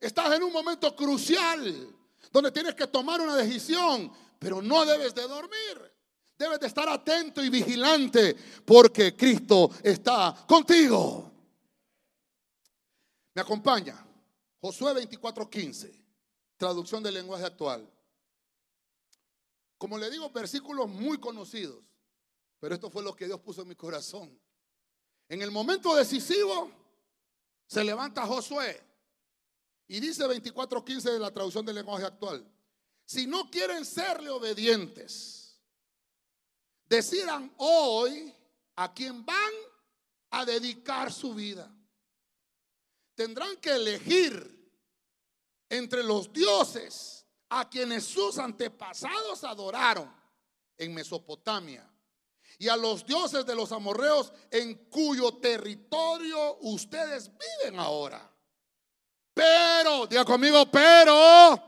Estás 0.00 0.32
en 0.32 0.42
un 0.42 0.54
momento 0.54 0.96
crucial 0.96 1.94
donde 2.32 2.50
tienes 2.50 2.74
que 2.74 2.86
tomar 2.86 3.20
una 3.20 3.36
decisión, 3.36 4.10
pero 4.38 4.62
no 4.62 4.86
debes 4.86 5.14
de 5.14 5.28
dormir. 5.28 5.95
Debes 6.38 6.60
de 6.60 6.66
estar 6.66 6.88
atento 6.88 7.42
y 7.42 7.48
vigilante 7.48 8.36
porque 8.64 9.16
Cristo 9.16 9.70
está 9.82 10.44
contigo. 10.46 11.32
Me 13.34 13.42
acompaña 13.42 14.06
Josué 14.60 14.92
24:15, 14.94 15.92
traducción 16.56 17.02
del 17.02 17.14
lenguaje 17.14 17.44
actual. 17.44 17.88
Como 19.78 19.98
le 19.98 20.10
digo, 20.10 20.30
versículos 20.30 20.88
muy 20.88 21.18
conocidos. 21.18 21.82
Pero 22.58 22.74
esto 22.74 22.90
fue 22.90 23.02
lo 23.02 23.14
que 23.14 23.26
Dios 23.26 23.40
puso 23.40 23.62
en 23.62 23.68
mi 23.68 23.74
corazón. 23.74 24.38
En 25.28 25.42
el 25.42 25.50
momento 25.50 25.94
decisivo 25.94 26.70
se 27.66 27.84
levanta 27.84 28.26
Josué 28.26 28.82
y 29.88 30.00
dice 30.00 30.26
24:15 30.26 31.12
de 31.12 31.18
la 31.18 31.30
traducción 31.30 31.64
del 31.64 31.76
lenguaje 31.76 32.06
actual. 32.06 32.46
Si 33.04 33.26
no 33.26 33.50
quieren 33.50 33.84
serle 33.84 34.30
obedientes, 34.30 35.35
decidan 36.88 37.52
hoy 37.58 38.34
a 38.76 38.92
quién 38.92 39.24
van 39.24 39.52
a 40.30 40.44
dedicar 40.44 41.12
su 41.12 41.34
vida. 41.34 41.70
Tendrán 43.14 43.56
que 43.56 43.70
elegir 43.70 44.56
entre 45.68 46.02
los 46.02 46.32
dioses 46.32 47.24
a 47.48 47.68
quienes 47.68 48.04
sus 48.04 48.38
antepasados 48.38 49.44
adoraron 49.44 50.12
en 50.76 50.94
Mesopotamia 50.94 51.88
y 52.58 52.68
a 52.68 52.76
los 52.76 53.04
dioses 53.04 53.44
de 53.46 53.54
los 53.54 53.72
amorreos 53.72 54.32
en 54.50 54.74
cuyo 54.88 55.32
territorio 55.34 56.58
ustedes 56.60 57.30
viven 57.30 57.78
ahora. 57.78 58.30
Pero, 59.34 60.06
diga 60.06 60.24
conmigo, 60.24 60.70
pero 60.70 61.62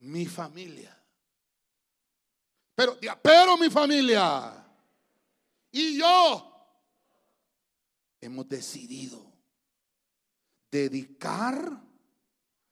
mi 0.00 0.26
familia. 0.26 0.99
Pero, 2.80 2.96
pero 3.20 3.58
mi 3.58 3.68
familia. 3.68 4.66
Y 5.70 5.98
yo 5.98 6.50
hemos 8.22 8.48
decidido 8.48 9.30
dedicar 10.70 11.78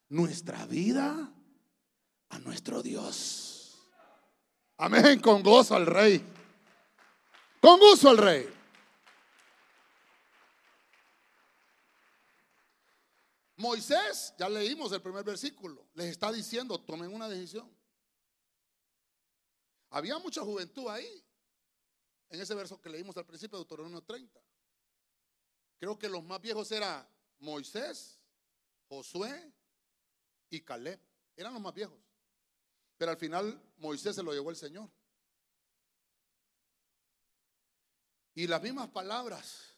nuestra 0.09 0.65
vida 0.65 1.31
a 2.31 2.39
nuestro 2.39 2.83
Dios. 2.83 3.87
Amén, 4.79 5.21
con 5.21 5.43
gozo 5.43 5.77
al 5.77 5.85
Rey. 5.85 6.25
Con 7.61 7.79
gusto 7.79 8.11
el 8.11 8.17
rey. 8.17 8.49
Moisés, 13.57 14.33
ya 14.39 14.49
leímos 14.49 14.91
el 14.93 15.03
primer 15.03 15.23
versículo, 15.23 15.85
les 15.93 16.07
está 16.07 16.33
diciendo, 16.33 16.81
tomen 16.81 17.13
una 17.13 17.29
decisión. 17.29 17.78
Había 19.91 20.19
mucha 20.19 20.43
juventud 20.43 20.89
ahí, 20.89 21.25
en 22.29 22.41
ese 22.41 22.55
verso 22.55 22.81
que 22.81 22.91
leímos 22.91 23.17
al 23.17 23.25
principio 23.25 23.59
de 23.59 23.65
Deuteronomio 23.65 24.03
30. 24.03 24.41
Creo 25.79 25.99
que 25.99 26.09
los 26.09 26.23
más 26.23 26.41
viejos 26.41 26.71
eran 26.73 27.09
Moisés, 27.39 28.19
Josué 28.89 29.53
y 30.51 30.61
Caleb. 30.61 31.01
Eran 31.37 31.55
los 31.55 31.63
más 31.63 31.73
viejos. 31.73 31.99
Pero 32.97 33.13
al 33.13 33.17
final 33.17 33.63
Moisés 33.79 34.17
se 34.17 34.23
lo 34.23 34.33
llevó 34.33 34.51
el 34.51 34.57
Señor. 34.57 34.91
Y 38.35 38.47
las 38.47 38.63
mismas 38.63 38.89
palabras 38.89 39.75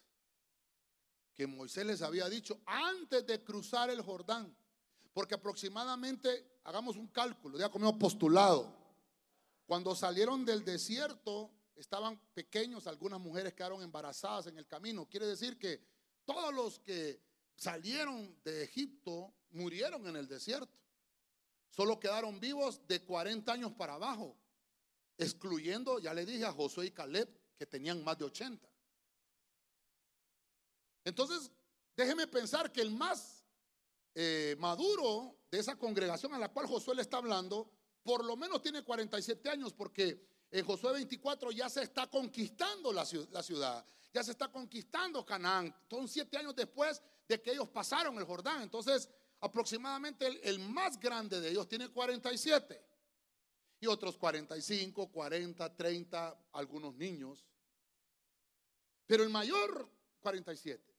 que 1.33 1.47
Moisés 1.47 1.85
les 1.85 2.01
había 2.01 2.27
dicho 2.29 2.59
antes 2.65 3.25
de 3.25 3.43
cruzar 3.43 3.89
el 3.89 4.01
Jordán. 4.01 4.55
Porque 5.13 5.35
aproximadamente, 5.35 6.59
hagamos 6.63 6.95
un 6.95 7.07
cálculo, 7.07 7.57
ya 7.57 7.69
comemos 7.69 7.95
postulado. 7.95 8.80
Cuando 9.71 9.95
salieron 9.95 10.43
del 10.43 10.65
desierto, 10.65 11.49
estaban 11.77 12.19
pequeños, 12.33 12.87
algunas 12.87 13.21
mujeres 13.21 13.53
quedaron 13.53 13.81
embarazadas 13.81 14.47
en 14.47 14.57
el 14.57 14.67
camino. 14.67 15.07
Quiere 15.07 15.25
decir 15.25 15.57
que 15.57 15.81
todos 16.25 16.53
los 16.53 16.77
que 16.79 17.21
salieron 17.55 18.37
de 18.43 18.63
Egipto 18.63 19.33
murieron 19.51 20.05
en 20.07 20.17
el 20.17 20.27
desierto. 20.27 20.77
Solo 21.69 22.01
quedaron 22.01 22.37
vivos 22.37 22.85
de 22.85 23.01
40 23.05 23.49
años 23.49 23.71
para 23.71 23.93
abajo, 23.93 24.35
excluyendo, 25.17 25.99
ya 25.99 26.13
le 26.13 26.25
dije, 26.25 26.43
a 26.43 26.51
Josué 26.51 26.87
y 26.87 26.91
Caleb, 26.91 27.29
que 27.57 27.65
tenían 27.65 28.03
más 28.03 28.17
de 28.17 28.25
80. 28.25 28.69
Entonces, 31.05 31.49
déjeme 31.95 32.27
pensar 32.27 32.73
que 32.73 32.81
el 32.81 32.91
más 32.91 33.45
eh, 34.15 34.53
maduro 34.59 35.37
de 35.49 35.59
esa 35.59 35.77
congregación 35.77 36.33
a 36.33 36.39
la 36.39 36.49
cual 36.49 36.67
Josué 36.67 36.93
le 36.93 37.03
está 37.03 37.15
hablando, 37.15 37.71
por 38.03 38.23
lo 38.25 38.35
menos 38.35 38.61
tiene 38.61 38.83
47 38.83 39.49
años, 39.49 39.73
porque 39.73 40.21
en 40.51 40.65
Josué 40.65 40.93
24 40.93 41.51
ya 41.51 41.69
se 41.69 41.83
está 41.83 42.07
conquistando 42.07 42.91
la, 42.91 43.05
ciudad, 43.05 43.85
ya 44.13 44.23
se 44.23 44.31
está 44.31 44.51
conquistando 44.51 45.25
Canaán. 45.25 45.73
Son 45.89 46.07
siete 46.07 46.37
años 46.37 46.55
después 46.55 47.01
de 47.27 47.41
que 47.41 47.51
ellos 47.51 47.69
pasaron 47.69 48.17
el 48.17 48.25
Jordán. 48.25 48.61
Entonces, 48.61 49.09
aproximadamente 49.39 50.27
el, 50.43 50.59
más 50.59 50.99
grande 50.99 51.39
de 51.39 51.49
ellos 51.49 51.67
tiene 51.67 51.89
47 51.89 52.83
y 53.79 53.87
otros 53.87 54.17
45, 54.17 55.11
40, 55.11 55.75
30, 55.75 56.37
algunos 56.53 56.95
niños. 56.95 57.45
Pero 59.07 59.23
el 59.23 59.29
mayor, 59.29 59.89
47. 60.19 60.91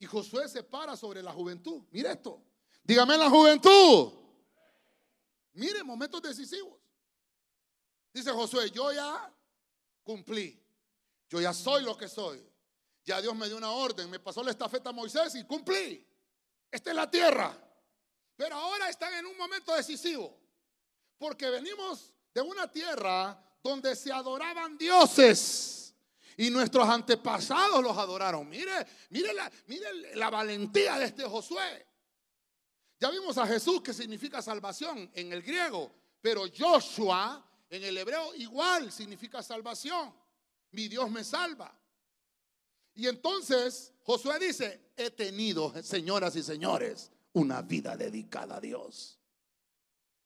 Y 0.00 0.06
Josué 0.06 0.48
se 0.48 0.62
para 0.62 0.96
sobre 0.96 1.22
la 1.22 1.32
juventud. 1.32 1.82
Mire 1.90 2.12
esto. 2.12 2.42
Dígame 2.84 3.18
la 3.18 3.28
juventud. 3.28 4.27
Mire, 5.52 5.82
momentos 5.82 6.22
decisivos. 6.22 6.80
Dice 8.12 8.30
Josué, 8.30 8.70
yo 8.70 8.92
ya 8.92 9.32
cumplí. 10.02 10.60
Yo 11.28 11.40
ya 11.40 11.52
soy 11.52 11.82
lo 11.82 11.96
que 11.96 12.08
soy. 12.08 12.44
Ya 13.04 13.20
Dios 13.20 13.34
me 13.34 13.46
dio 13.46 13.56
una 13.56 13.70
orden, 13.70 14.10
me 14.10 14.20
pasó 14.20 14.42
la 14.42 14.50
estafeta 14.50 14.90
a 14.90 14.92
Moisés 14.92 15.34
y 15.34 15.44
cumplí. 15.44 16.06
Esta 16.70 16.90
es 16.90 16.96
la 16.96 17.10
tierra. 17.10 17.56
Pero 18.36 18.54
ahora 18.54 18.88
están 18.88 19.14
en 19.14 19.26
un 19.26 19.36
momento 19.36 19.74
decisivo. 19.74 20.38
Porque 21.18 21.50
venimos 21.50 22.12
de 22.32 22.40
una 22.40 22.70
tierra 22.70 23.42
donde 23.62 23.96
se 23.96 24.12
adoraban 24.12 24.78
dioses. 24.78 25.94
Y 26.36 26.50
nuestros 26.50 26.88
antepasados 26.88 27.82
los 27.82 27.96
adoraron. 27.98 28.48
Mire, 28.48 28.86
mire 29.10 29.32
la, 29.32 29.50
mire 29.66 30.14
la 30.14 30.30
valentía 30.30 30.98
de 30.98 31.06
este 31.06 31.24
Josué. 31.24 31.87
Ya 33.00 33.10
vimos 33.10 33.38
a 33.38 33.46
Jesús 33.46 33.80
que 33.80 33.94
significa 33.94 34.42
salvación 34.42 35.10
en 35.14 35.32
el 35.32 35.42
griego, 35.42 35.92
pero 36.20 36.44
Joshua 36.56 37.44
en 37.70 37.84
el 37.84 37.96
hebreo 37.96 38.34
igual 38.34 38.90
significa 38.90 39.42
salvación. 39.42 40.12
Mi 40.72 40.88
Dios 40.88 41.10
me 41.10 41.22
salva. 41.22 41.74
Y 42.94 43.06
entonces 43.06 43.92
Josué 44.02 44.38
dice, 44.40 44.92
he 44.96 45.10
tenido, 45.10 45.72
señoras 45.82 46.34
y 46.34 46.42
señores, 46.42 47.12
una 47.34 47.62
vida 47.62 47.96
dedicada 47.96 48.56
a 48.56 48.60
Dios. 48.60 49.18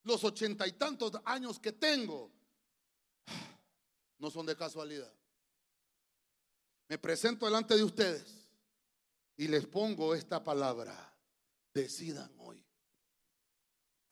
Los 0.03 0.23
ochenta 0.23 0.67
y 0.67 0.73
tantos 0.73 1.11
años 1.25 1.59
que 1.59 1.73
tengo 1.73 2.31
no 4.17 4.31
son 4.31 4.45
de 4.45 4.55
casualidad. 4.55 5.13
Me 6.89 6.97
presento 6.97 7.45
delante 7.45 7.75
de 7.75 7.83
ustedes 7.83 8.47
y 9.37 9.47
les 9.47 9.65
pongo 9.67 10.15
esta 10.15 10.43
palabra. 10.43 11.11
Decidan 11.73 12.31
hoy 12.39 12.62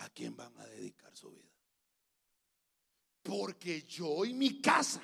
a 0.02 0.10
quién 0.10 0.36
van 0.36 0.56
a 0.58 0.66
dedicar 0.66 1.16
su 1.16 1.32
vida. 1.32 1.50
Porque 3.24 3.84
yo 3.84 4.26
y 4.26 4.34
mi 4.34 4.62
casa 4.62 5.04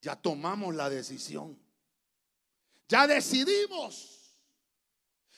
ya 0.00 0.16
tomamos 0.16 0.74
la 0.74 0.90
decisión. 0.90 1.58
Ya 2.88 3.06
decidimos 3.06 4.36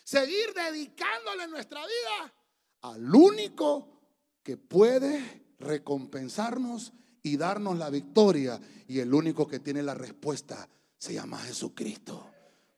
seguir 0.04 0.52
dedicándole 0.54 1.46
nuestra 1.49 1.80
vida 1.80 2.34
al 2.82 3.14
único 3.14 4.00
que 4.42 4.56
puede 4.56 5.54
recompensarnos 5.58 6.92
y 7.22 7.37
darnos 7.37 7.78
la 7.78 7.90
victoria. 7.90 8.61
Y 8.88 8.99
el 8.99 9.14
único 9.14 9.46
que 9.46 9.61
tiene 9.61 9.82
la 9.82 9.94
respuesta 9.94 10.68
se 10.99 11.14
llama 11.14 11.38
Jesucristo. 11.38 12.31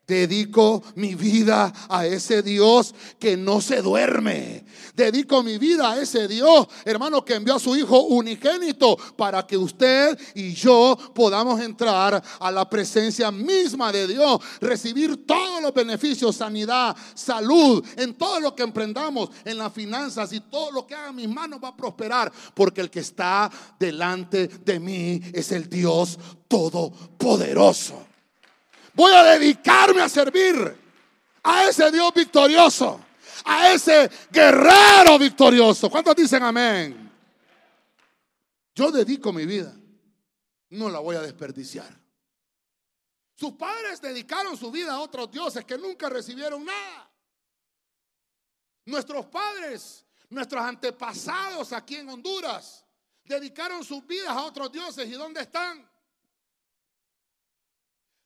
Dedico 0.06 0.82
mi 0.96 1.14
vida 1.14 1.73
a 1.88 2.06
ese 2.06 2.42
Dios 2.42 2.94
que 3.18 3.38
no 3.38 3.62
se 3.62 3.80
duerme. 3.80 4.64
Dedico 4.94 5.42
mi 5.42 5.56
vida 5.56 5.92
a 5.92 6.00
ese 6.00 6.28
Dios, 6.28 6.68
hermano, 6.84 7.25
que 7.25 7.34
envió 7.34 7.54
a 7.54 7.58
su 7.58 7.75
Hijo 7.75 8.02
unigénito 8.02 8.99
para 9.16 9.46
que 9.46 9.56
usted 9.56 10.18
y 10.34 10.52
yo 10.52 10.96
podamos 11.14 11.58
entrar 11.61 12.23
a 12.38 12.50
la 12.50 12.68
presencia 12.68 13.30
misma 13.30 13.90
de 13.92 14.06
Dios, 14.06 14.40
recibir 14.61 15.26
todos 15.26 15.62
los 15.62 15.73
beneficios, 15.73 16.37
sanidad, 16.37 16.94
salud, 17.14 17.84
en 17.96 18.14
todo 18.14 18.40
lo 18.40 18.54
que 18.54 18.62
emprendamos, 18.62 19.30
en 19.44 19.56
las 19.56 19.73
finanzas 19.73 20.32
y 20.34 20.40
todo 20.40 20.70
lo 20.70 20.87
que 20.87 20.94
haga 20.94 21.12
mis 21.12 21.28
manos 21.28 21.61
va 21.62 21.68
a 21.68 21.76
prosperar, 21.76 22.30
porque 22.52 22.82
el 22.82 22.90
que 22.90 23.00
está 23.00 23.50
delante 23.78 24.49
de 24.49 24.78
mí 24.78 25.20
es 25.32 25.50
el 25.50 25.68
Dios 25.68 26.18
todopoderoso. 26.46 28.13
Voy 28.95 29.13
a 29.13 29.23
dedicarme 29.25 30.01
a 30.01 30.09
servir 30.09 30.77
a 31.43 31.69
ese 31.69 31.91
Dios 31.91 32.13
victorioso, 32.15 33.01
a 33.45 33.73
ese 33.73 34.11
guerrero 34.31 35.19
victorioso. 35.19 35.91
¿Cuántos 35.91 36.15
dicen 36.17 36.43
amén? 36.43 37.13
Yo 38.75 38.91
dedico 38.91 39.33
mi 39.33 39.47
vida, 39.47 39.75
no 40.71 40.89
la 40.89 41.01
voy 41.01 41.17
a 41.17 41.23
desperdiciar. 41.23 42.05
Sus 43.37 43.53
padres 43.53 44.01
dedicaron 44.01 44.57
su 44.57 44.71
vida 44.71 44.95
a 44.95 45.01
otros 45.01 45.31
dioses 45.31 45.65
que 45.65 45.77
nunca 45.77 46.09
recibieron 46.09 46.65
nada. 46.65 47.11
Nuestros 48.87 49.27
padres, 49.27 50.05
nuestros 50.29 50.63
antepasados 50.63 51.73
aquí 51.73 51.97
en 51.97 52.09
Honduras, 52.09 52.85
dedicaron 53.25 53.83
sus 53.83 54.07
vidas 54.07 54.31
a 54.31 54.43
otros 54.45 54.71
dioses. 54.71 55.09
¿Y 55.09 55.13
dónde 55.13 55.41
están? 55.41 55.89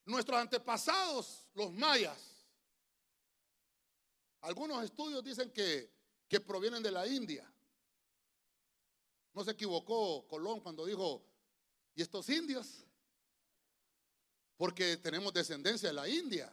Nuestros 0.09 0.39
antepasados, 0.39 1.47
los 1.53 1.71
mayas, 1.71 2.17
algunos 4.41 4.83
estudios 4.83 5.23
dicen 5.23 5.51
que, 5.51 5.93
que 6.27 6.39
provienen 6.39 6.81
de 6.81 6.89
la 6.89 7.05
India. 7.05 7.47
No 9.35 9.43
se 9.43 9.51
equivocó 9.51 10.25
Colón 10.27 10.61
cuando 10.61 10.83
dijo, 10.87 11.23
¿y 11.93 12.01
estos 12.01 12.27
indios? 12.29 12.83
Porque 14.57 14.97
tenemos 14.97 15.31
descendencia 15.31 15.89
de 15.89 15.93
la 15.93 16.09
India. 16.09 16.51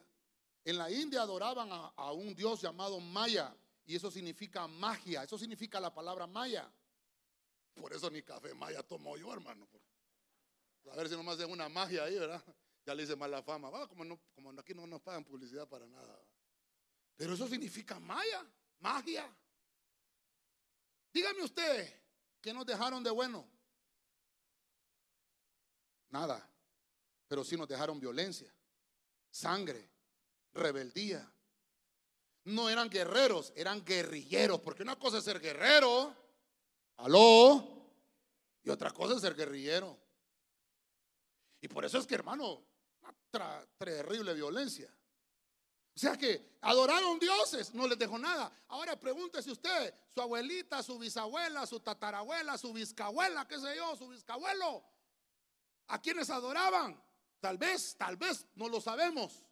En 0.63 0.77
la 0.77 0.91
India 0.91 1.23
adoraban 1.23 1.73
a, 1.73 1.87
a, 1.97 2.13
un 2.13 2.35
dios 2.35 2.61
llamado 2.61 3.01
Maya 3.01 3.57
y 3.87 3.97
eso 3.97 4.11
significa 4.11 4.69
magia, 4.69 5.23
eso 5.23 5.39
significa 5.39 5.81
la 5.81 5.95
palabra 5.95 6.27
Maya. 6.27 6.71
Por 7.75 7.95
eso 7.95 8.11
ni 8.11 8.21
café 8.21 8.53
Maya 8.53 8.83
tomo 8.83 9.17
yo, 9.17 9.33
hermano. 9.33 9.67
A 10.93 10.97
ver 10.97 11.09
si 11.09 11.15
nomás 11.15 11.39
de 11.39 11.47
una 11.47 11.71
magia 11.71 12.05
ahí, 12.05 12.19
¿verdad? 12.19 12.45
Ya 12.87 12.95
le 12.95 13.03
hice 13.03 13.17
mala 13.17 13.43
fama. 13.43 13.69
como, 13.89 14.05
no, 14.05 14.21
como 14.33 14.51
aquí 14.61 14.73
no 14.73 14.87
nos 14.87 15.03
pagan 15.03 15.25
publicidad 15.25 15.69
para 15.69 15.87
nada. 15.89 16.17
Pero 17.17 17.35
eso 17.35 17.49
significa 17.49 17.99
maya, 17.99 18.47
magia. 18.79 19.29
Dígame 21.13 21.43
usted, 21.43 22.01
¿qué 22.41 22.55
nos 22.55 22.65
dejaron 22.65 23.03
de 23.03 23.11
bueno? 23.11 23.45
Nada. 26.11 26.49
Pero 27.27 27.43
sí 27.43 27.57
nos 27.57 27.67
dejaron 27.67 27.99
violencia, 27.99 28.55
sangre, 29.31 29.91
rebeldía. 30.53 31.29
No 32.45 32.71
eran 32.71 32.89
guerreros, 32.89 33.53
eran 33.57 33.85
guerrilleros. 33.85 34.61
Porque 34.61 34.85
una 34.85 34.97
cosa 34.97 35.19
es 35.19 35.25
ser 35.25 35.41
guerrero, 35.41 36.15
aló, 36.99 37.91
y 38.63 38.71
otra 38.71 38.93
cosa 38.93 39.17
es 39.17 39.23
ser 39.23 39.35
guerrillero. 39.35 39.99
Y 41.61 41.67
por 41.67 41.85
eso 41.85 41.99
es 41.99 42.07
que, 42.07 42.15
hermano, 42.15 42.76
terrible 43.79 44.35
violencia. 44.35 44.91
O 45.95 45.99
sea 45.99 46.17
que 46.17 46.59
adoraron 46.61 47.19
dioses, 47.19 47.73
no 47.73 47.89
les 47.89 47.99
dejó 47.99 48.19
nada. 48.19 48.53
Ahora 48.69 49.01
pregúntese 49.01 49.51
usted, 49.51 49.95
su 50.15 50.21
abuelita, 50.21 50.83
su 50.83 50.99
bisabuela, 50.99 51.65
su 51.67 51.81
tatarabuela, 51.81 52.59
su 52.59 52.73
bisabuela, 52.75 53.49
qué 53.49 53.59
sé 53.59 53.77
yo, 53.77 53.97
su 53.97 54.09
bisabuelo, 54.09 54.85
¿a 55.87 56.01
quienes 56.01 56.29
adoraban? 56.29 57.03
Tal 57.41 57.57
vez, 57.57 57.97
tal 57.97 58.17
vez, 58.17 58.47
no 58.57 58.69
lo 58.69 58.81
sabemos. 58.81 59.43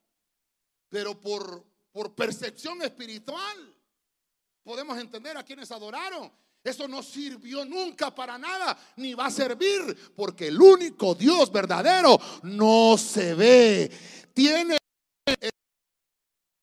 Pero 0.91 1.19
por, 1.19 1.65
por 1.91 2.15
percepción 2.15 2.83
espiritual 2.83 3.75
podemos 4.63 4.99
entender 4.99 5.37
a 5.39 5.45
quienes 5.45 5.71
adoraron. 5.71 6.31
Eso 6.65 6.89
no 6.89 7.03
sirvió 7.03 7.67
nunca 7.67 8.15
para 8.15 8.39
nada, 8.39 8.75
ni 8.97 9.13
va 9.13 9.27
a 9.27 9.31
servir, 9.31 10.13
porque 10.17 10.49
el 10.49 10.59
único 10.59 11.15
Dios 11.15 11.53
verdadero 11.53 12.19
no 12.45 12.97
se 12.97 13.35
ve. 13.35 13.91
Tiene 14.33 14.79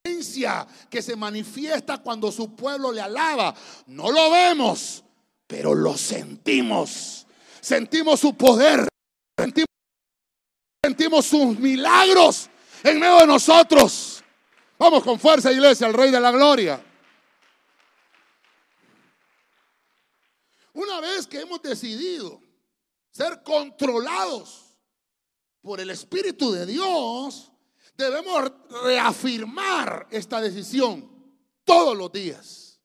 esencia 0.03 0.67
que 0.89 1.03
se 1.03 1.15
manifiesta 1.15 1.99
cuando 1.99 2.31
su 2.31 2.55
pueblo 2.55 2.91
le 2.91 2.99
alaba. 2.99 3.53
No 3.85 4.11
lo 4.11 4.31
vemos, 4.31 5.03
pero 5.45 5.75
lo 5.75 5.95
sentimos. 5.95 7.27
Sentimos 7.59 8.19
su 8.19 8.35
poder, 8.35 8.87
sentimos, 9.37 9.67
sentimos 10.83 11.27
sus 11.27 11.59
milagros 11.59 12.49
en 12.83 12.99
medio 12.99 13.19
de 13.19 13.27
nosotros. 13.27 14.23
Vamos 14.79 15.03
con 15.03 15.19
fuerza, 15.19 15.51
iglesia, 15.51 15.85
al 15.85 15.93
Rey 15.93 16.09
de 16.09 16.19
la 16.19 16.31
Gloria. 16.31 16.83
Una 20.73 20.99
vez 20.99 21.27
que 21.27 21.41
hemos 21.41 21.61
decidido 21.61 22.41
ser 23.11 23.43
controlados 23.43 24.77
por 25.61 25.79
el 25.79 25.89
Espíritu 25.89 26.51
de 26.51 26.65
Dios, 26.65 27.51
debemos 27.95 28.51
reafirmar 28.83 30.07
esta 30.11 30.41
decisión 30.41 31.09
todos 31.63 31.95
los 31.95 32.11
días. 32.11 32.79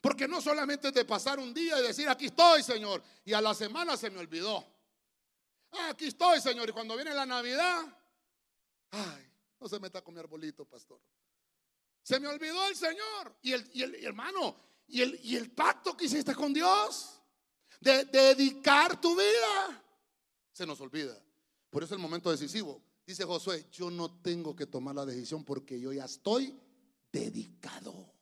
Porque 0.00 0.26
no 0.26 0.40
solamente 0.40 0.88
es 0.88 0.94
de 0.94 1.04
pasar 1.04 1.38
un 1.38 1.54
día 1.54 1.78
y 1.78 1.82
decir, 1.82 2.08
aquí 2.08 2.26
estoy, 2.26 2.62
Señor, 2.62 3.02
y 3.24 3.32
a 3.32 3.40
la 3.40 3.54
semana 3.54 3.96
se 3.96 4.10
me 4.10 4.18
olvidó. 4.18 4.64
Ah, 5.72 5.90
aquí 5.90 6.06
estoy, 6.06 6.40
Señor, 6.40 6.68
y 6.68 6.72
cuando 6.72 6.96
viene 6.96 7.14
la 7.14 7.24
Navidad, 7.24 7.84
ay, 8.90 9.32
no 9.60 9.68
se 9.68 9.78
meta 9.78 10.02
con 10.02 10.12
mi 10.12 10.20
arbolito, 10.20 10.64
pastor. 10.64 11.00
Se 12.02 12.18
me 12.18 12.26
olvidó 12.26 12.66
el 12.66 12.76
Señor. 12.76 13.36
Y 13.42 13.52
el, 13.52 13.70
y 13.72 13.82
el 13.82 13.94
hermano, 14.04 14.56
y 14.92 15.36
el, 15.36 15.50
pacto 15.50 15.96
que 15.96 16.04
hiciste 16.04 16.34
con 16.34 16.52
Dios 16.52 17.18
de, 17.80 18.04
dedicar 18.04 19.00
tu 19.00 19.16
vida 19.16 19.82
se 20.52 20.66
nos 20.66 20.78
olvida. 20.82 21.18
Por 21.70 21.82
eso 21.82 21.94
es 21.94 21.96
el 21.96 22.02
momento 22.02 22.30
decisivo. 22.30 22.82
Dice 23.06 23.24
Josué, 23.24 23.66
yo 23.72 23.90
no 23.90 24.20
tengo 24.20 24.54
que 24.54 24.66
tomar 24.66 24.94
la 24.94 25.06
decisión 25.06 25.44
porque 25.44 25.80
yo 25.80 25.94
ya 25.94 26.04
estoy 26.04 26.54
dedicado. 27.10 28.12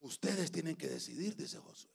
Ustedes 0.00 0.50
tienen 0.50 0.74
que 0.74 0.88
decidir, 0.88 1.36
dice 1.36 1.58
Josué. 1.58 1.90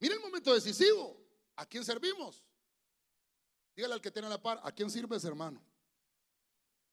Mira 0.00 0.14
el 0.14 0.20
momento 0.20 0.52
decisivo. 0.52 1.24
¿A 1.54 1.66
quién 1.66 1.84
servimos? 1.84 2.44
Dígale 3.76 3.94
al 3.94 4.00
que 4.00 4.10
tiene 4.10 4.28
la 4.28 4.42
par, 4.42 4.60
¿a 4.64 4.72
quién 4.72 4.90
sirves, 4.90 5.24
hermano? 5.24 5.60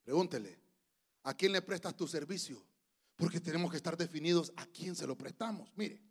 Pregúntele, 0.04 0.60
¿a 1.24 1.36
quién 1.36 1.52
le 1.52 1.64
prestas 1.64 1.96
tu 1.96 2.08
servicio? 2.08 2.64
Porque 3.16 3.40
tenemos 3.40 3.72
que 3.72 3.78
estar 3.78 3.96
definidos 3.96 4.52
a 4.58 4.66
quién 4.66 4.96
se 4.96 5.08
lo 5.08 5.18
prestamos. 5.18 5.72
Mire, 5.76 6.02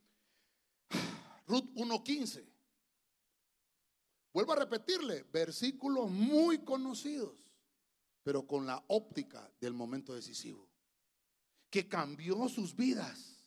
Ruth 1.46 1.70
1.15. 1.74 2.54
Vuelvo 4.32 4.52
a 4.52 4.56
repetirle, 4.56 5.22
versículos 5.24 6.10
muy 6.10 6.64
conocidos, 6.64 7.38
pero 8.22 8.46
con 8.46 8.66
la 8.66 8.82
óptica 8.88 9.48
del 9.60 9.74
momento 9.74 10.12
decisivo, 10.14 10.68
que 11.70 11.86
cambió 11.88 12.48
sus 12.48 12.74
vidas 12.74 13.38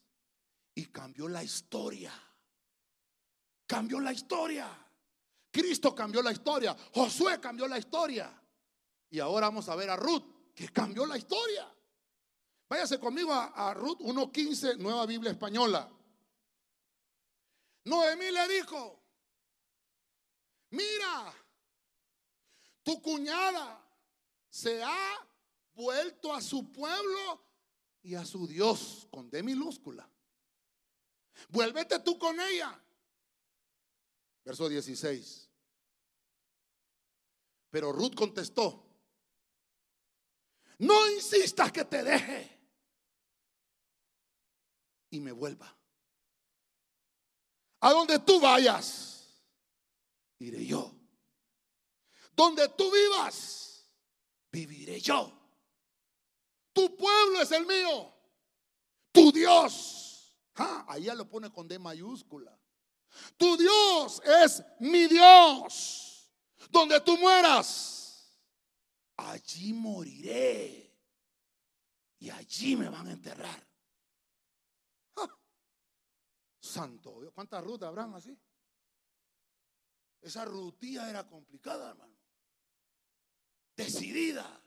y 0.74 0.86
cambió 0.86 1.28
la 1.28 1.44
historia. 1.44 2.14
Cambió 3.66 4.00
la 4.00 4.14
historia. 4.14 4.70
Cristo 5.52 5.94
cambió 5.94 6.22
la 6.22 6.32
historia. 6.32 6.78
Josué 6.94 7.42
cambió 7.42 7.68
la 7.68 7.80
historia. 7.80 8.32
Y 9.10 9.20
ahora 9.20 9.48
vamos 9.48 9.68
a 9.68 9.76
ver 9.76 9.90
a 9.90 9.98
Ruth, 9.98 10.54
que 10.54 10.70
cambió 10.70 11.06
la 11.06 11.18
historia. 11.18 11.68
Váyase 12.70 13.00
conmigo 13.00 13.32
a, 13.32 13.70
a 13.70 13.74
Ruth 13.74 14.00
1.15, 14.00 14.78
nueva 14.78 15.06
Biblia 15.06 15.32
española. 15.32 15.90
Noemí 17.86 18.30
le 18.32 18.48
dijo, 18.50 19.02
mira, 20.72 21.34
tu 22.84 23.02
cuñada 23.02 23.82
se 24.50 24.84
ha 24.84 25.28
vuelto 25.74 26.34
a 26.34 26.42
su 26.42 26.70
pueblo 26.74 27.46
y 28.02 28.16
a 28.16 28.26
su 28.26 28.46
Dios 28.46 29.08
con 29.10 29.30
D 29.30 29.42
minúscula. 29.44 30.10
Vuélvete 31.50 32.00
tú 32.00 32.20
con 32.20 32.38
ella. 32.42 32.78
Verso 34.44 34.68
16. 34.68 35.50
Pero 37.70 37.94
Ruth 37.94 38.16
contestó, 38.16 38.86
no 40.80 41.10
insistas 41.12 41.72
que 41.72 41.86
te 41.86 42.04
deje 42.04 42.57
y 45.10 45.20
me 45.20 45.32
vuelva. 45.32 45.76
A 47.80 47.92
donde 47.92 48.20
tú 48.20 48.40
vayas, 48.40 49.28
iré 50.40 50.66
yo. 50.66 50.92
Donde 52.36 52.68
tú 52.70 52.92
vivas, 52.92 53.86
viviré 54.52 55.00
yo. 55.00 55.32
Tu 56.74 56.96
pueblo 56.96 57.42
es 57.42 57.52
el 57.52 57.66
mío. 57.66 58.14
Tu 59.12 59.32
Dios. 59.32 60.34
Ah, 60.56 60.98
ya 61.00 61.16
lo 61.16 61.28
pone 61.28 61.52
con 61.52 61.68
D 61.68 61.80
mayúscula. 61.80 62.58
Tu 63.38 63.58
Dios 63.58 64.22
es 64.44 64.64
mi 64.80 65.08
Dios. 65.08 66.30
Donde 66.70 67.00
tú 67.02 67.18
mueras, 67.18 68.32
allí 69.16 69.74
moriré. 69.74 70.96
Y 72.20 72.30
allí 72.30 72.76
me 72.76 72.90
van 72.90 73.08
a 73.08 73.12
enterrar. 73.12 73.67
Santo 76.78 77.32
¿cuántas 77.34 77.64
rutas 77.64 77.88
habrán 77.88 78.14
así? 78.14 78.38
Esa 80.22 80.46
rutilla 80.46 81.10
era 81.10 81.28
complicada, 81.28 81.92
hermano. 81.92 82.16
Decidida. 83.76 84.62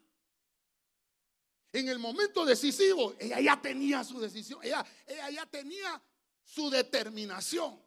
En 1.72 1.88
el 1.88 1.98
momento 1.98 2.44
decisivo, 2.44 3.14
ella 3.18 3.40
ya 3.40 3.60
tenía 3.60 4.02
su 4.02 4.20
decisión, 4.20 4.60
ella, 4.62 4.84
ella 5.06 5.30
ya 5.30 5.46
tenía 5.46 6.02
su 6.42 6.70
determinación. 6.70 7.80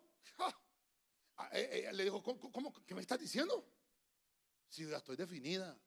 Ah, 1.36 1.50
ella 1.52 1.92
le 1.92 2.04
dijo, 2.04 2.22
¿cómo, 2.22 2.72
qué 2.86 2.94
me 2.94 3.02
estás 3.02 3.20
diciendo? 3.20 3.68
Si 4.70 4.86
ya 4.88 4.98
estoy 4.98 5.16
definida. 5.16 5.78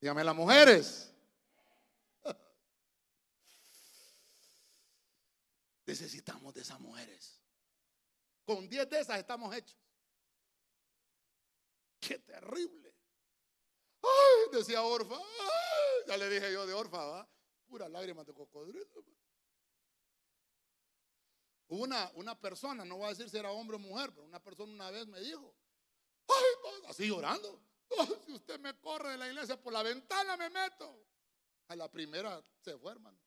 Dígame 0.00 0.22
las 0.22 0.36
mujeres. 0.36 1.15
Necesitamos 5.86 6.52
de 6.52 6.62
esas 6.62 6.80
mujeres. 6.80 7.40
Con 8.44 8.68
10 8.68 8.90
de 8.90 9.00
esas 9.00 9.18
estamos 9.18 9.54
hechos. 9.54 9.78
Qué 12.00 12.18
terrible. 12.18 12.92
Ay, 14.02 14.58
decía 14.58 14.82
Orfa. 14.82 15.16
ya 16.08 16.16
le 16.16 16.28
dije 16.28 16.52
yo 16.52 16.66
de 16.66 16.74
Orfa, 16.74 17.04
¿va? 17.04 17.28
Pura 17.66 17.88
lágrimas 17.88 18.26
de 18.26 18.34
cocodrilo. 18.34 18.86
Una, 21.68 22.10
una 22.14 22.38
persona, 22.38 22.84
no 22.84 22.96
voy 22.96 23.06
a 23.06 23.08
decir 23.10 23.28
si 23.28 23.36
era 23.36 23.50
hombre 23.50 23.76
o 23.76 23.80
mujer, 23.80 24.10
pero 24.10 24.24
una 24.24 24.40
persona 24.40 24.72
una 24.72 24.90
vez 24.92 25.06
me 25.08 25.18
dijo, 25.20 25.52
ay, 26.28 26.80
así 26.88 27.08
llorando, 27.08 27.60
si 28.24 28.32
usted 28.34 28.60
me 28.60 28.78
corre 28.78 29.10
de 29.10 29.16
la 29.16 29.26
iglesia 29.26 29.60
por 29.60 29.72
la 29.72 29.82
ventana 29.82 30.36
me 30.36 30.48
meto. 30.48 31.04
A 31.68 31.74
la 31.74 31.90
primera 31.90 32.40
se 32.60 32.78
fue, 32.78 32.92
hermano 32.92 33.25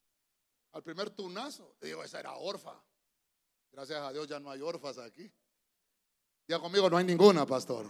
al 0.71 0.83
primer 0.83 1.09
tunazo. 1.09 1.75
Digo, 1.81 2.03
esa 2.03 2.19
era 2.19 2.33
orfa. 2.35 2.81
Gracias 3.71 3.99
a 3.99 4.11
Dios 4.11 4.27
ya 4.27 4.39
no 4.39 4.51
hay 4.51 4.61
orfas 4.61 4.97
aquí. 4.97 5.31
Ya 6.47 6.59
conmigo 6.59 6.89
no 6.89 6.97
hay 6.97 7.05
ninguna, 7.05 7.45
pastor. 7.45 7.85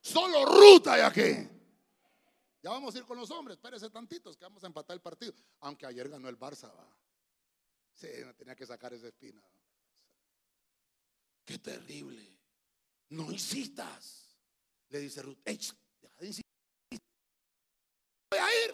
Solo 0.00 0.44
ruta 0.46 0.94
hay 0.94 1.02
aquí. 1.02 1.48
Ya 2.62 2.70
vamos 2.70 2.94
a 2.94 2.98
ir 2.98 3.04
con 3.04 3.18
los 3.18 3.30
hombres. 3.30 3.56
Espérese 3.56 3.90
tantitos 3.90 4.36
que 4.36 4.44
vamos 4.44 4.62
a 4.62 4.66
empatar 4.66 4.94
el 4.94 5.00
partido. 5.00 5.34
Aunque 5.60 5.86
ayer 5.86 6.08
ganó 6.08 6.28
el 6.28 6.38
Barça, 6.38 6.72
va. 6.74 6.86
Sí, 7.92 8.08
tenía 8.36 8.54
que 8.54 8.66
sacar 8.66 8.92
esa 8.94 9.08
espina. 9.08 9.42
Qué 11.44 11.58
terrible. 11.58 12.38
No 13.10 13.30
insistas. 13.32 14.36
Le 14.88 15.00
dice 15.00 15.22
Ruth, 15.22 15.38
deja 15.44 15.74
de. 16.18 16.42
Voy 18.30 18.38
a 18.38 18.64
ir. 18.66 18.69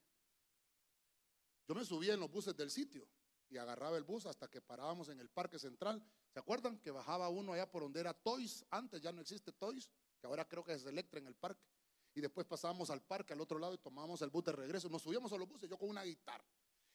Yo 1.67 1.76
me 1.76 1.86
subía 1.86 2.13
en 2.13 2.19
los 2.19 2.32
buses 2.32 2.58
del 2.58 2.71
sitio 2.71 3.08
y 3.49 3.58
agarraba 3.58 3.97
el 3.97 4.04
bus 4.04 4.26
hasta 4.26 4.49
que 4.49 4.62
parábamos 4.62 5.10
en 5.10 5.19
el 5.19 5.30
Parque 5.30 5.60
Central. 5.60 6.02
¿Se 6.34 6.39
acuerdan 6.39 6.80
que 6.80 6.91
bajaba 6.91 7.30
uno 7.30 7.54
allá 7.54 7.69
por 7.69 7.84
donde 7.84 7.99
era 7.99 8.13
Toys? 8.13 8.65
Antes 8.69 9.02
ya 9.02 9.12
no 9.12 9.21
existe 9.21 9.52
Toys, 9.52 9.89
que 10.19 10.28
ahora 10.28 10.47
creo 10.47 10.63
que 10.63 10.73
es 10.73 10.86
Electra 10.86 11.19
en 11.19 11.28
el 11.28 11.36
parque. 11.36 11.63
Y 12.15 12.21
después 12.21 12.45
pasábamos 12.45 12.89
al 12.89 13.02
parque 13.02 13.34
al 13.34 13.41
otro 13.41 13.60
lado 13.60 13.73
y 13.73 13.78
tomábamos 13.78 14.21
el 14.21 14.30
bus 14.30 14.43
de 14.43 14.52
regreso. 14.52 14.89
Nos 14.89 15.04
subíamos 15.04 15.32
a 15.34 15.38
los 15.38 15.47
buses, 15.47 15.69
yo 15.69 15.78
con 15.78 15.89
una 15.89 16.04
guitarra. 16.04 16.45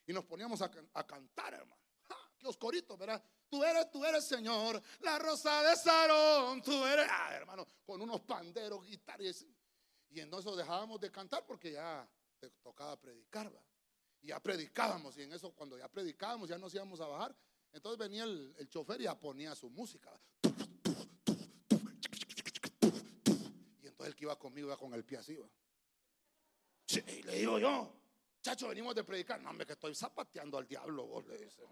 Y 0.07 0.13
nos 0.13 0.25
poníamos 0.25 0.63
a, 0.63 0.71
cantar, 0.71 1.55
hermano. 1.55 1.83
¡Qué 2.39 2.47
oscorito, 2.47 2.97
¿verdad? 2.97 3.23
Tú 3.49 3.65
eres, 3.65 3.91
tú 3.91 4.05
eres 4.05 4.25
Señor, 4.25 4.81
la 5.01 5.19
rosa 5.19 5.63
de 5.63 5.77
Sarón, 5.77 6.63
tú 6.63 6.85
eres, 6.87 7.07
ah, 7.11 7.35
hermano, 7.35 7.67
con 7.85 8.01
unos 8.01 8.21
panderos, 8.21 8.85
guitarras. 8.85 9.45
Y 10.11 10.21
entonces 10.21 10.57
dejábamos 10.57 11.01
de 11.01 11.11
cantar 11.11 11.45
porque 11.45 11.73
ya 11.73 12.09
te 12.39 12.51
tocaba 12.63 12.99
predicar, 13.01 13.55
¿va? 13.55 13.63
Y 14.21 14.29
ya 14.29 14.41
predicábamos, 14.41 15.17
y 15.17 15.23
en 15.23 15.33
eso, 15.33 15.53
cuando 15.53 15.79
ya 15.79 15.89
predicábamos, 15.89 16.49
ya 16.49 16.59
nos 16.59 16.75
íbamos 16.75 17.01
a 17.01 17.07
bajar. 17.07 17.37
Entonces 17.73 17.99
venía 17.99 18.25
el, 18.25 18.69
chofer 18.69 19.01
y 19.01 19.05
ya 19.05 19.19
ponía 19.19 19.55
su 19.55 19.71
música. 19.71 20.11
Y 23.83 23.87
entonces 23.87 24.09
el 24.09 24.15
que 24.17 24.25
iba 24.25 24.39
conmigo 24.39 24.69
iba 24.69 24.77
con 24.77 24.95
el 24.95 25.05
pie 25.05 25.19
así, 25.19 25.37
¿va? 25.37 25.49
Sí, 26.87 27.03
le 27.23 27.37
digo 27.37 27.59
yo, 27.59 27.93
chacho, 28.41 28.69
venimos 28.69 28.95
de 28.95 29.05
predicar. 29.05 29.41
No, 29.41 29.51
hombre, 29.51 29.67
que 29.67 29.75
estoy 29.75 29.95
zapateando 29.95 30.57
al 30.57 30.67
diablo, 30.67 31.07
vos 31.07 31.27
le 31.27 31.37
dices 31.37 31.65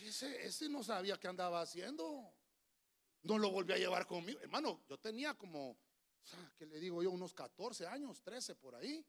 ese, 0.00 0.68
no 0.68 0.82
sabía 0.82 1.18
qué 1.18 1.28
andaba 1.28 1.60
haciendo. 1.60 2.32
No 3.22 3.38
lo 3.38 3.50
volví 3.50 3.72
a 3.72 3.78
llevar 3.78 4.06
conmigo. 4.06 4.40
Hermano, 4.40 4.82
yo 4.88 4.98
tenía 4.98 5.34
como, 5.34 5.76
¿qué 6.56 6.66
le 6.66 6.78
digo 6.78 7.02
yo? 7.02 7.10
Unos 7.10 7.32
14 7.34 7.86
años, 7.86 8.22
13 8.22 8.54
por 8.54 8.74
ahí. 8.74 9.04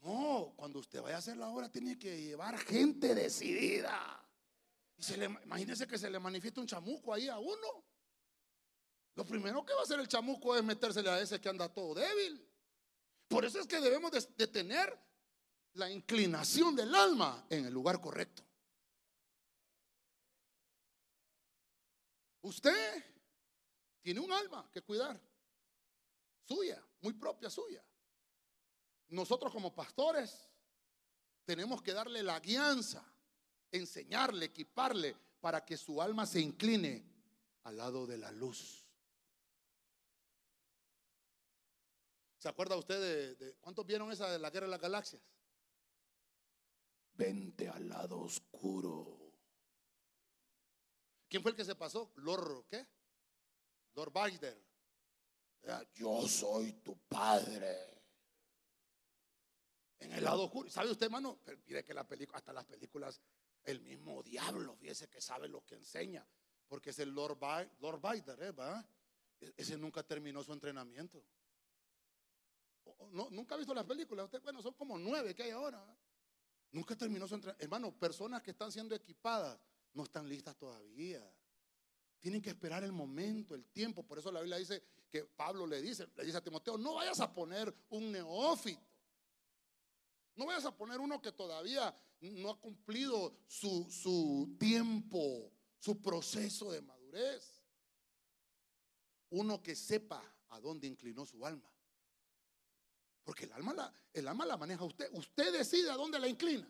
No, 0.00 0.52
cuando 0.56 0.78
usted 0.78 1.00
vaya 1.00 1.16
a 1.16 1.18
hacer 1.18 1.36
la 1.36 1.48
obra 1.48 1.68
tiene 1.68 1.98
que 1.98 2.22
llevar 2.22 2.58
gente 2.58 3.14
decidida. 3.14 4.22
Y 4.96 5.02
se 5.02 5.16
le, 5.16 5.26
imagínese 5.26 5.86
que 5.86 5.98
se 5.98 6.10
le 6.10 6.18
manifiesta 6.18 6.60
un 6.60 6.66
chamuco 6.66 7.12
ahí 7.12 7.28
a 7.28 7.38
uno. 7.38 7.84
Lo 9.14 9.24
primero 9.24 9.64
que 9.64 9.72
va 9.72 9.80
a 9.80 9.82
hacer 9.84 9.98
el 9.98 10.08
chamuco 10.08 10.56
es 10.56 10.62
metérsele 10.62 11.08
a 11.08 11.20
ese 11.20 11.40
que 11.40 11.48
anda 11.48 11.68
todo 11.68 11.94
débil. 11.94 12.48
Por 13.28 13.44
eso 13.44 13.58
es 13.58 13.66
que 13.66 13.80
debemos 13.80 14.12
de, 14.12 14.20
de 14.36 14.46
tener 14.46 14.96
la 15.74 15.90
inclinación 15.90 16.76
del 16.76 16.94
alma 16.94 17.44
en 17.50 17.66
el 17.66 17.72
lugar 17.72 18.00
correcto. 18.00 18.45
Usted 22.46 23.04
tiene 24.00 24.20
un 24.20 24.32
alma 24.32 24.70
que 24.70 24.80
cuidar, 24.80 25.20
suya, 26.44 26.80
muy 27.00 27.12
propia 27.14 27.50
suya. 27.50 27.84
Nosotros 29.08 29.52
como 29.52 29.74
pastores 29.74 30.48
tenemos 31.44 31.82
que 31.82 31.92
darle 31.92 32.22
la 32.22 32.38
guianza, 32.38 33.04
enseñarle, 33.72 34.46
equiparle 34.46 35.16
para 35.40 35.64
que 35.64 35.76
su 35.76 36.00
alma 36.00 36.24
se 36.24 36.38
incline 36.38 37.04
al 37.64 37.78
lado 37.78 38.06
de 38.06 38.18
la 38.18 38.30
luz. 38.30 38.86
¿Se 42.38 42.48
acuerda 42.48 42.76
usted 42.76 43.36
de, 43.36 43.56
cuántos 43.56 43.84
vieron 43.84 44.12
esa 44.12 44.30
de 44.30 44.38
la 44.38 44.50
guerra 44.50 44.66
de 44.66 44.70
las 44.70 44.80
galaxias? 44.80 45.22
Vente 47.14 47.68
al 47.68 47.88
lado 47.88 48.20
oscuro. 48.20 49.15
¿Quién 51.28 51.42
fue 51.42 51.50
el 51.50 51.56
que 51.56 51.64
se 51.64 51.74
pasó? 51.74 52.12
Lord, 52.16 52.66
¿qué? 52.68 52.86
Lord 53.94 54.12
Vader. 54.12 54.64
Yo 55.94 56.26
soy 56.28 56.72
tu 56.74 56.96
padre. 57.08 57.96
En 59.98 60.12
el 60.12 60.22
lado 60.22 60.44
oscuro. 60.44 60.70
¿Sabe 60.70 60.90
usted, 60.90 61.06
hermano? 61.06 61.40
mire 61.66 61.84
que 61.84 61.94
la 61.94 62.06
película, 62.06 62.38
hasta 62.38 62.52
las 62.52 62.64
películas, 62.64 63.20
el 63.64 63.80
mismo 63.80 64.22
diablo, 64.22 64.76
fíjese 64.76 65.08
que 65.08 65.20
sabe 65.20 65.48
lo 65.48 65.64
que 65.64 65.74
enseña. 65.74 66.26
Porque 66.68 66.90
es 66.90 66.98
el 67.00 67.10
Lord, 67.10 67.38
Vader, 67.38 68.42
¿eh? 68.42 68.54
E-, 69.40 69.54
ese 69.56 69.76
nunca 69.76 70.02
terminó 70.02 70.42
su 70.44 70.52
entrenamiento. 70.52 71.24
Nunca 73.10 73.56
ha 73.56 73.58
visto 73.58 73.74
las 73.74 73.84
películas. 73.84 74.26
Usted, 74.26 74.40
bueno, 74.42 74.62
son 74.62 74.74
como 74.74 74.96
nueve 74.96 75.34
que 75.34 75.44
hay 75.44 75.50
ahora. 75.50 75.84
Nunca 76.70 76.96
terminó 76.96 77.26
su 77.26 77.34
entrenamiento. 77.34 77.64
Hermano, 77.64 77.98
personas 77.98 78.42
que 78.42 78.52
están 78.52 78.70
siendo 78.70 78.94
equipadas 78.94 79.58
no 79.96 80.04
están 80.04 80.28
listas 80.28 80.56
todavía. 80.56 81.22
Tienen 82.20 82.42
que 82.42 82.50
esperar 82.50 82.84
el 82.84 82.92
momento, 82.92 83.54
el 83.54 83.64
tiempo. 83.66 84.02
Por 84.02 84.18
eso 84.18 84.30
la 84.30 84.40
Biblia 84.40 84.58
dice 84.58 84.82
que 85.10 85.24
Pablo 85.24 85.66
le 85.66 85.80
dice, 85.80 86.06
le 86.16 86.24
dice 86.24 86.38
a 86.38 86.44
Timoteo, 86.44 86.76
no 86.76 86.94
vayas 86.94 87.20
a 87.20 87.32
poner 87.32 87.74
un 87.90 88.12
neófito. 88.12 88.82
No 90.34 90.46
vayas 90.46 90.66
a 90.66 90.76
poner 90.76 91.00
uno 91.00 91.20
que 91.22 91.32
todavía 91.32 91.94
no 92.20 92.50
ha 92.50 92.60
cumplido 92.60 93.38
su, 93.46 93.90
su 93.90 94.54
tiempo, 94.58 95.50
su 95.78 96.02
proceso 96.02 96.70
de 96.70 96.82
madurez. 96.82 97.64
Uno 99.30 99.62
que 99.62 99.74
sepa 99.74 100.22
a 100.50 100.60
dónde 100.60 100.86
inclinó 100.86 101.24
su 101.24 101.44
alma. 101.46 101.72
Porque 103.24 103.44
el 103.44 103.52
alma 103.52 103.72
la, 103.72 103.94
el 104.12 104.28
alma 104.28 104.44
la 104.44 104.56
maneja 104.56 104.84
usted. 104.84 105.08
Usted 105.12 105.52
decide 105.52 105.90
a 105.90 105.96
dónde 105.96 106.18
la 106.18 106.28
inclina. 106.28 106.68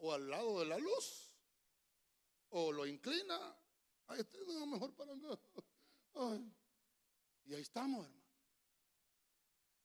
O 0.00 0.12
al 0.12 0.28
lado 0.28 0.60
de 0.60 0.66
la 0.66 0.78
luz. 0.78 1.27
O 2.50 2.72
lo 2.72 2.86
inclina. 2.86 3.38
Ay, 4.06 4.20
este 4.20 4.38
no 4.46 4.66
mejor 4.66 4.94
para 4.94 5.14
nada. 5.16 5.38
Y 7.44 7.54
ahí 7.54 7.62
estamos, 7.62 8.04
hermano. 8.04 8.24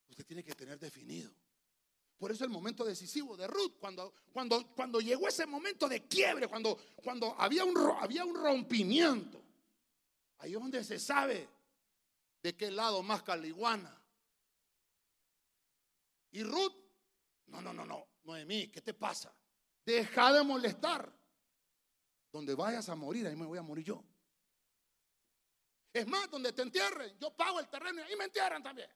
Usted 0.09 0.25
tiene 0.25 0.43
que 0.43 0.53
tener 0.53 0.79
definido. 0.79 1.33
Por 2.17 2.31
eso 2.31 2.43
el 2.43 2.49
momento 2.49 2.85
decisivo 2.85 3.35
de 3.35 3.47
Ruth, 3.47 3.73
cuando, 3.79 4.13
cuando, 4.31 4.65
cuando 4.75 5.01
llegó 5.01 5.27
ese 5.27 5.45
momento 5.45 5.89
de 5.89 6.07
quiebre, 6.07 6.47
cuando, 6.47 6.77
cuando 6.95 7.35
había, 7.37 7.65
un, 7.65 7.75
había 7.99 8.23
un 8.23 8.35
rompimiento, 8.35 9.43
ahí 10.37 10.53
es 10.53 10.59
donde 10.59 10.83
se 10.83 10.99
sabe 10.99 11.49
de 12.41 12.55
qué 12.55 12.71
lado 12.71 13.03
más 13.03 13.23
caliguana. 13.23 13.99
Y 16.31 16.43
Ruth, 16.43 16.75
no, 17.47 17.61
no, 17.61 17.73
no, 17.73 17.85
no, 17.85 18.07
Noemí, 18.23 18.69
¿qué 18.69 18.81
te 18.81 18.93
pasa? 18.93 19.33
Deja 19.85 20.31
de 20.31 20.43
molestar. 20.43 21.22
Donde 22.33 22.55
vayas 22.55 22.89
a 22.89 22.95
morir, 22.95 23.27
ahí 23.27 23.35
me 23.35 23.45
voy 23.45 23.59
a 23.59 23.61
morir 23.61 23.85
yo. 23.85 24.03
Es 25.93 26.07
más, 26.07 26.29
donde 26.31 26.51
te 26.51 26.63
entierren, 26.63 27.15
yo 27.19 27.29
pago 27.37 27.59
el 27.59 27.69
terreno 27.69 28.01
y 28.01 28.03
ahí 28.03 28.15
me 28.15 28.25
entierran 28.25 28.63
también. 28.63 28.89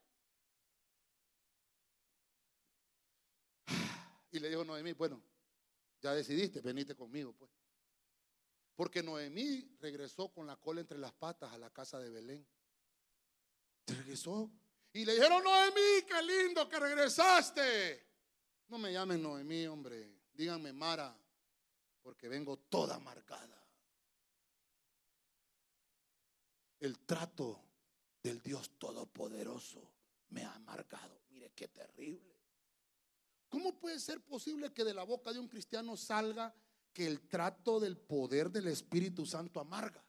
Y 4.32 4.40
le 4.40 4.50
dijo 4.50 4.66
Noemí, 4.66 4.92
bueno, 4.94 5.24
ya 6.02 6.14
decidiste, 6.14 6.60
venite 6.62 6.96
conmigo, 6.96 7.34
pues. 7.34 7.52
Porque 8.76 9.02
Noemí 9.02 9.78
regresó 9.80 10.30
con 10.30 10.46
la 10.48 10.58
cola 10.58 10.82
entre 10.82 10.98
las 10.98 11.14
patas 11.14 11.54
a 11.54 11.58
la 11.58 11.70
casa 11.70 12.00
de 12.00 12.10
Belén. 12.10 12.46
Regresó 13.86 14.52
y 14.94 15.06
le 15.06 15.14
dijeron, 15.14 15.44
Noemí, 15.44 16.04
qué 16.08 16.22
lindo 16.24 16.68
que 16.68 16.80
regresaste. 16.80 18.04
No 18.68 18.80
me 18.80 18.92
llamen 18.92 19.22
Noemí, 19.22 19.68
hombre. 19.68 20.12
Díganme 20.34 20.74
Mara, 20.74 21.16
porque 22.08 22.30
vengo 22.30 22.56
toda 22.56 22.98
marcada. 23.00 23.62
El 26.80 27.00
trato 27.00 27.62
del 28.24 28.42
Dios 28.42 28.80
Todopoderoso 28.80 29.92
me 30.30 30.46
ha 30.46 30.58
marcado. 30.60 31.20
Mire 31.32 31.52
qué 31.52 31.68
terrible. 31.68 32.34
¿Cómo 33.50 33.78
puede 33.78 34.00
ser 34.00 34.22
posible 34.22 34.72
que 34.72 34.86
de 34.86 34.94
la 34.94 35.04
boca 35.04 35.34
de 35.34 35.40
un 35.40 35.50
cristiano 35.50 35.98
salga 35.98 36.56
que 36.94 37.06
el 37.06 37.28
trato 37.28 37.78
del 37.78 37.98
poder 37.98 38.52
del 38.52 38.68
Espíritu 38.68 39.26
Santo 39.26 39.60
amarga? 39.60 40.02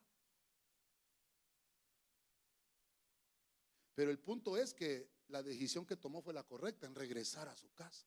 Pero 3.97 4.13
el 4.13 4.21
punto 4.21 4.57
es 4.57 4.73
que 4.73 5.11
la 5.27 5.43
decisión 5.43 5.85
que 5.85 5.97
tomó 5.97 6.23
fue 6.23 6.33
la 6.33 6.45
correcta 6.45 6.87
en 6.87 6.95
regresar 6.95 7.49
a 7.49 7.57
su 7.57 7.73
casa, 7.73 8.07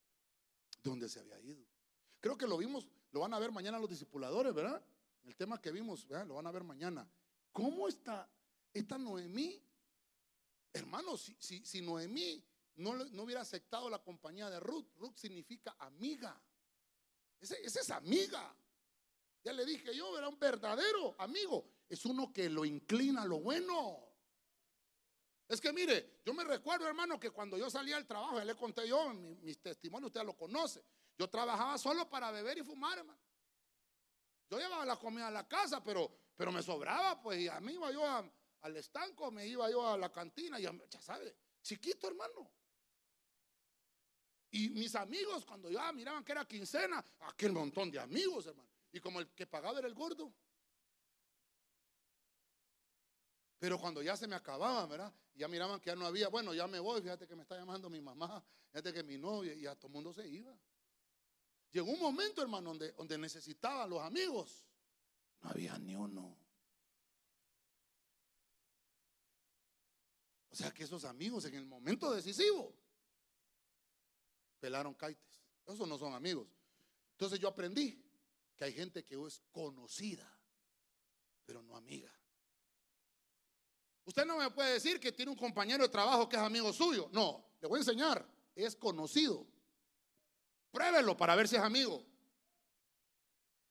donde 0.81 1.09
se 1.09 1.19
había 1.19 1.41
ido. 1.41 1.65
Creo 2.21 2.37
que 2.37 2.47
lo 2.47 2.57
vimos, 2.57 2.87
lo 3.11 3.19
van 3.21 3.33
a 3.33 3.39
ver 3.39 3.51
mañana 3.51 3.79
los 3.79 3.89
discipuladores, 3.89 4.53
¿verdad? 4.53 4.83
El 5.23 5.35
tema 5.35 5.61
que 5.61 5.71
vimos, 5.71 6.07
¿verdad? 6.07 6.27
Lo 6.27 6.35
van 6.35 6.47
a 6.47 6.51
ver 6.51 6.63
mañana. 6.63 7.07
¿Cómo 7.51 7.87
está 7.87 8.29
esta 8.73 8.97
Noemí? 8.97 9.61
Hermano, 10.73 11.17
si, 11.17 11.81
Noemí 11.81 12.43
no, 12.75 12.93
no, 12.93 13.23
hubiera 13.23 13.41
aceptado 13.41 13.89
la 13.89 13.99
compañía 13.99 14.49
de 14.49 14.59
Ruth, 14.59 14.87
Ruth 14.97 15.15
significa 15.15 15.75
amiga. 15.79 16.41
Esa 17.39 17.55
es 17.55 17.89
amiga. 17.89 18.55
Ya 19.43 19.53
le 19.53 19.65
dije 19.65 19.95
yo, 19.95 20.17
era 20.17 20.29
un 20.29 20.39
verdadero 20.39 21.15
amigo. 21.17 21.65
Es 21.89 22.05
uno 22.05 22.31
que 22.31 22.49
lo 22.49 22.63
inclina 22.63 23.23
a 23.23 23.25
lo 23.25 23.39
bueno. 23.39 24.11
Es 25.51 25.59
que 25.59 25.73
mire, 25.73 26.21
yo 26.25 26.33
me 26.33 26.45
recuerdo, 26.45 26.87
hermano, 26.87 27.19
que 27.19 27.31
cuando 27.31 27.57
yo 27.57 27.69
salía 27.69 27.97
al 27.97 28.07
trabajo, 28.07 28.37
ya 28.37 28.45
le 28.45 28.55
conté 28.55 28.87
yo, 28.87 29.13
mis, 29.13 29.61
testimonios, 29.61 30.07
usted 30.07 30.23
lo 30.23 30.37
conoce. 30.37 30.81
Yo 31.17 31.29
trabajaba 31.29 31.77
solo 31.77 32.09
para 32.09 32.31
beber 32.31 32.57
y 32.57 32.63
fumar, 32.63 32.97
hermano. 32.97 33.19
Yo 34.49 34.57
llevaba 34.57 34.85
la 34.85 34.97
comida 34.97 35.27
a 35.27 35.31
la 35.31 35.47
casa, 35.47 35.83
pero, 35.83 36.11
pero 36.35 36.51
me 36.51 36.61
sobraba, 36.61 37.21
pues, 37.21 37.39
y 37.39 37.47
a 37.47 37.59
mí 37.59 37.73
iba 37.73 37.91
yo 37.91 38.03
al 38.05 38.77
estanco, 38.77 39.31
me 39.31 39.47
iba 39.47 39.69
yo 39.69 39.87
a 39.87 39.97
la 39.97 40.11
cantina, 40.11 40.59
y 40.59 40.63
ya 40.63 41.01
sabe, 41.01 41.35
chiquito, 41.61 42.07
hermano. 42.07 42.51
Y 44.51 44.69
mis 44.69 44.93
amigos, 44.95 45.45
cuando 45.45 45.69
ya 45.69 45.91
miraban 45.93 46.25
que 46.25 46.33
era 46.33 46.45
quincena, 46.45 47.03
aquel 47.21 47.53
montón 47.53 47.89
de 47.89 47.99
amigos, 47.99 48.47
hermano. 48.47 48.69
Y 48.91 48.99
como 48.99 49.21
el 49.21 49.29
que 49.29 49.47
pagaba 49.47 49.79
era 49.79 49.87
el 49.87 49.93
gordo. 49.93 50.33
Pero 53.57 53.79
cuando 53.79 54.01
ya 54.01 54.17
se 54.17 54.27
me 54.27 54.35
acababa, 54.35 54.85
¿verdad? 54.87 55.13
Ya 55.35 55.47
miraban 55.47 55.79
que 55.79 55.91
ya 55.91 55.95
no 55.95 56.05
había, 56.05 56.27
bueno, 56.27 56.53
ya 56.53 56.67
me 56.67 56.79
voy, 56.79 57.01
fíjate 57.01 57.25
que 57.27 57.35
me 57.35 57.43
está 57.43 57.55
llamando 57.55 57.89
mi 57.89 58.01
mamá, 58.01 58.43
fíjate 58.71 58.91
que 58.91 59.03
mi 59.03 59.17
novia, 59.17 59.53
y 59.53 59.65
a 59.65 59.75
todo 59.75 59.87
el 59.87 59.93
mundo 59.93 60.11
se 60.13 60.27
iba. 60.27 60.53
Llegó 61.71 61.91
un 61.91 61.99
momento, 61.99 62.41
hermano, 62.41 62.69
donde, 62.69 62.91
donde 62.91 63.17
necesitaba 63.17 63.87
los 63.87 64.01
amigos. 64.01 64.65
No 65.41 65.49
había 65.49 65.77
ni 65.77 65.95
uno. 65.95 66.37
O 70.51 70.55
sea 70.55 70.71
que 70.71 70.83
esos 70.83 71.05
amigos 71.05 71.45
en 71.45 71.55
el 71.55 71.65
momento 71.65 72.11
decisivo 72.11 72.75
pelaron 74.59 74.93
caites. 74.93 75.41
Esos 75.65 75.87
no 75.87 75.97
son 75.97 76.13
amigos. 76.13 76.47
Entonces 77.13 77.39
yo 77.39 77.47
aprendí 77.47 78.03
que 78.57 78.65
hay 78.65 78.73
gente 78.73 79.03
que 79.05 79.15
es 79.15 79.41
conocida, 79.51 80.29
pero 81.45 81.63
no 81.63 81.75
amiga. 81.75 82.11
Usted 84.03 84.25
no 84.25 84.37
me 84.37 84.49
puede 84.51 84.73
decir 84.73 84.99
que 84.99 85.11
tiene 85.11 85.31
un 85.31 85.37
compañero 85.37 85.83
de 85.83 85.89
trabajo 85.89 86.27
que 86.27 86.35
es 86.35 86.41
amigo 86.41 86.73
suyo. 86.73 87.09
No, 87.13 87.53
le 87.61 87.67
voy 87.67 87.77
a 87.77 87.81
enseñar. 87.81 88.27
Es 88.53 88.75
conocido. 88.75 89.47
Pruébelo 90.71 91.15
para 91.15 91.35
ver 91.35 91.47
si 91.47 91.55
es 91.55 91.61
amigo. 91.61 92.03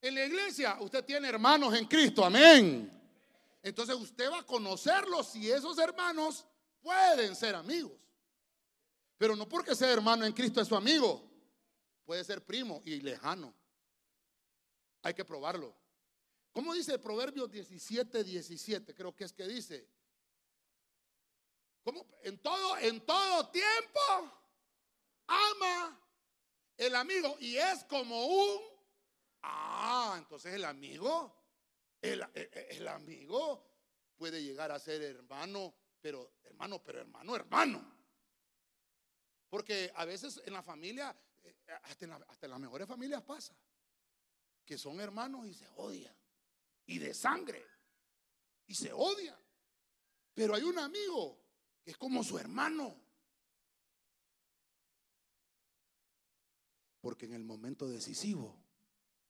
En 0.01 0.15
la 0.15 0.25
iglesia 0.25 0.77
usted 0.81 1.05
tiene 1.05 1.29
hermanos 1.29 1.75
en 1.75 1.87
Cristo. 1.87 2.25
Amén. 2.25 2.91
Entonces 3.63 3.95
usted 3.97 4.31
va 4.31 4.41
a 4.41 4.47
conocerlos 4.47 5.29
si 5.29 5.51
esos 5.51 5.79
hermanos 5.79 6.47
pueden 6.81 7.35
ser 7.37 7.55
amigos. 7.55 7.93
Pero 9.19 9.37
no 9.37 9.49
porque 9.49 9.75
sea 9.75 9.91
hermano 9.91 10.25
en 10.25 10.33
Cristo 10.33 10.61
es 10.61 10.69
su 10.69 10.77
amigo. 10.77 11.29
Puede 12.05 12.25
ser 12.25 12.45
primo 12.45 12.83
y 12.85 13.01
lejano. 13.01 13.55
Hay 15.03 15.15
que 15.15 15.25
probarlo. 15.25 15.75
¿Cómo 16.53 16.75
dice 16.75 16.99
Proverbios 16.99 17.51
17, 17.51 18.25
17? 18.25 18.95
Creo 18.95 19.15
que 19.15 19.25
es 19.25 19.33
que 19.33 19.47
dice, 19.47 19.87
¿Cómo? 21.83 22.07
En 22.23 22.39
todo, 22.39 22.77
en 22.79 23.01
todo 23.01 23.49
tiempo 23.49 24.01
ama 25.27 26.00
el 26.81 26.95
amigo 26.95 27.37
y 27.41 27.57
es 27.57 27.85
como 27.85 28.27
un... 28.27 28.61
Ah, 29.43 30.15
entonces 30.19 30.55
el 30.55 30.65
amigo, 30.65 31.35
el, 32.01 32.25
el 32.35 32.89
amigo 32.89 33.71
puede 34.17 34.43
llegar 34.43 34.71
a 34.73 34.79
ser 34.79 35.03
hermano, 35.03 35.75
pero 36.01 36.33
hermano, 36.43 36.83
pero 36.83 37.01
hermano, 37.01 37.37
hermano. 37.37 38.01
Porque 39.49 39.93
a 39.95 40.05
veces 40.05 40.41
en 40.45 40.53
la 40.53 40.63
familia, 40.63 41.15
eh, 41.43 41.55
hasta 41.83 42.07
hasta 42.29 42.47
en 42.47 42.51
las 42.51 42.61
mejores 42.61 42.89
familias 42.89 43.23
pasa, 43.23 43.55
que 44.65 44.79
son 44.79 45.01
hermanos 45.01 45.47
y 45.47 45.55
se 45.55 45.69
odian, 45.77 46.17
y 46.87 46.99
de 46.99 47.13
sangre, 47.13 47.67
y 48.67 48.75
se 48.75 48.93
odian. 48.93 49.39
Pero 50.33 50.55
hay 50.55 50.63
un 50.63 50.79
amigo 50.79 51.43
que 51.83 51.91
es 51.91 51.97
como 51.99 52.25
su 52.25 52.39
hermano. 52.39 53.10
Porque 57.01 57.27
en 57.27 57.35
el 57.35 57.45
momento 57.45 57.89
decisivo, 57.89 58.63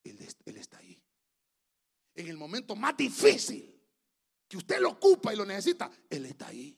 él, 0.04 0.20
está 0.56 0.78
ahí. 0.78 1.00
En 2.14 2.28
el 2.28 2.36
momento 2.36 2.74
más 2.74 2.96
difícil, 2.96 3.80
que 4.48 4.56
usted 4.56 4.80
lo 4.80 4.90
ocupa 4.90 5.32
y 5.32 5.36
lo 5.36 5.44
necesita, 5.44 5.90
Él 6.08 6.26
está 6.26 6.48
ahí. 6.48 6.76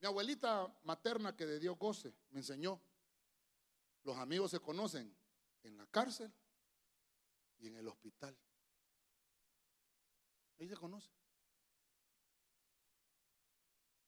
Mi 0.00 0.06
abuelita 0.06 0.72
materna 0.84 1.34
que 1.34 1.46
de 1.46 1.58
Dios 1.58 1.78
goce 1.78 2.14
me 2.30 2.40
enseñó, 2.40 2.80
los 4.04 4.16
amigos 4.18 4.50
se 4.50 4.60
conocen 4.60 5.16
en 5.62 5.76
la 5.76 5.86
cárcel 5.86 6.32
y 7.58 7.68
en 7.68 7.76
el 7.76 7.88
hospital. 7.88 8.36
Ahí 10.58 10.68
se 10.68 10.76
conoce. 10.76 11.10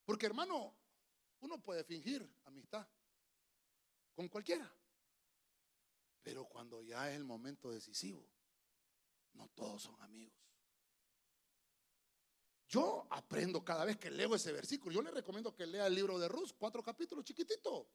Porque 0.05 0.27
hermano, 0.27 0.77
uno 1.41 1.61
puede 1.61 1.83
fingir 1.83 2.31
amistad 2.45 2.87
con 4.17 4.29
cualquiera. 4.29 4.69
Pero 6.23 6.47
cuando 6.47 6.83
ya 6.83 7.11
es 7.11 7.17
el 7.17 7.25
momento 7.25 7.71
decisivo, 7.71 8.27
no 9.35 9.49
todos 9.51 9.83
son 9.83 10.01
amigos. 10.03 10.35
Yo 12.67 13.07
aprendo 13.11 13.65
cada 13.65 13.85
vez 13.85 13.97
que 13.97 14.11
leo 14.11 14.35
ese 14.35 14.51
versículo. 14.51 14.93
Yo 14.93 15.03
le 15.03 15.13
recomiendo 15.13 15.55
que 15.55 15.67
lea 15.67 15.87
el 15.87 15.95
libro 15.95 16.19
de 16.19 16.27
Ruth, 16.27 16.53
cuatro 16.59 16.83
capítulos 16.83 17.25
chiquitito. 17.25 17.89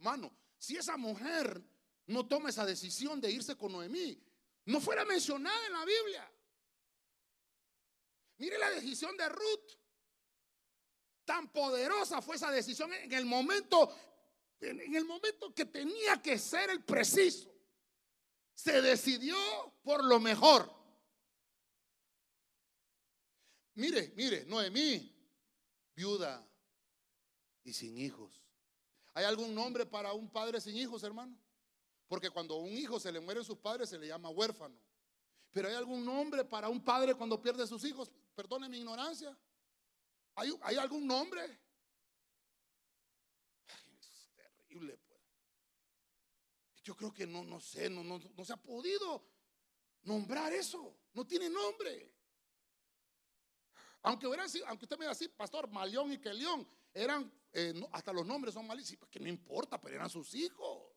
mano, 0.00 0.34
si 0.56 0.76
esa 0.76 0.96
mujer 0.96 1.62
no 2.06 2.26
toma 2.26 2.48
esa 2.48 2.64
decisión 2.64 3.20
de 3.20 3.30
irse 3.30 3.56
con 3.56 3.72
Noemí, 3.72 4.18
no 4.66 4.80
fuera 4.80 5.04
mencionada 5.04 5.66
en 5.66 5.72
la 5.72 5.84
Biblia. 5.84 6.32
Mire 8.38 8.56
la 8.56 8.70
decisión 8.70 9.16
de 9.16 9.28
Ruth. 9.28 9.76
Tan 11.26 11.52
poderosa 11.52 12.22
fue 12.22 12.36
esa 12.36 12.50
decisión 12.50 12.92
en 12.92 13.12
el 13.12 13.26
momento, 13.26 13.94
en 14.60 14.94
el 14.94 15.04
momento 15.04 15.54
que 15.54 15.64
tenía 15.64 16.20
que 16.20 16.38
ser 16.38 16.70
el 16.70 16.84
preciso. 16.84 17.50
Se 18.54 18.82
decidió 18.82 19.36
por 19.82 20.04
lo 20.04 20.20
mejor. 20.20 20.70
Mire, 23.74 24.12
mire, 24.16 24.44
Noemí, 24.44 25.16
viuda 25.94 26.46
y 27.64 27.72
sin 27.72 27.96
hijos. 27.96 28.44
¿Hay 29.14 29.24
algún 29.24 29.54
nombre 29.54 29.86
para 29.86 30.12
un 30.12 30.30
padre 30.30 30.60
sin 30.60 30.76
hijos, 30.76 31.02
hermano? 31.02 31.36
Porque 32.06 32.30
cuando 32.30 32.54
a 32.54 32.58
un 32.58 32.70
hijo 32.70 33.00
se 33.00 33.10
le 33.12 33.20
mueren 33.20 33.44
sus 33.44 33.56
padres 33.56 33.88
se 33.88 33.98
le 33.98 34.08
llama 34.08 34.28
huérfano. 34.28 34.78
Pero 35.50 35.68
¿hay 35.68 35.74
algún 35.74 36.04
nombre 36.04 36.44
para 36.44 36.68
un 36.68 36.82
padre 36.84 37.14
cuando 37.14 37.40
pierde 37.40 37.66
sus 37.66 37.84
hijos? 37.84 38.10
Perdone 38.34 38.68
mi 38.68 38.78
ignorancia. 38.78 39.36
¿Hay, 40.34 40.52
hay 40.62 40.76
algún 40.76 41.06
nombre? 41.06 41.58
Pues. 44.78 44.98
Yo 46.82 46.96
creo 46.96 47.12
que 47.12 47.26
no, 47.26 47.44
no 47.44 47.60
sé, 47.60 47.90
no, 47.90 48.02
no, 48.02 48.18
no 48.18 48.44
se 48.44 48.52
ha 48.52 48.56
podido 48.56 49.24
nombrar 50.02 50.52
eso. 50.52 50.96
No 51.12 51.26
tiene 51.26 51.50
nombre. 51.50 52.14
Aunque, 54.02 54.26
hubiera 54.26 54.48
sido, 54.48 54.66
aunque 54.66 54.86
usted 54.86 54.96
me 54.96 55.04
diga 55.04 55.12
así, 55.12 55.28
pastor, 55.28 55.68
Malión 55.68 56.10
y 56.10 56.18
Kelión, 56.18 56.66
eran, 56.94 57.30
eh, 57.52 57.74
hasta 57.92 58.12
los 58.12 58.24
nombres 58.24 58.54
son 58.54 58.66
malísimos, 58.66 59.08
que 59.10 59.20
no 59.20 59.28
importa, 59.28 59.80
pero 59.80 59.96
eran 59.96 60.08
sus 60.08 60.34
hijos. 60.34 60.94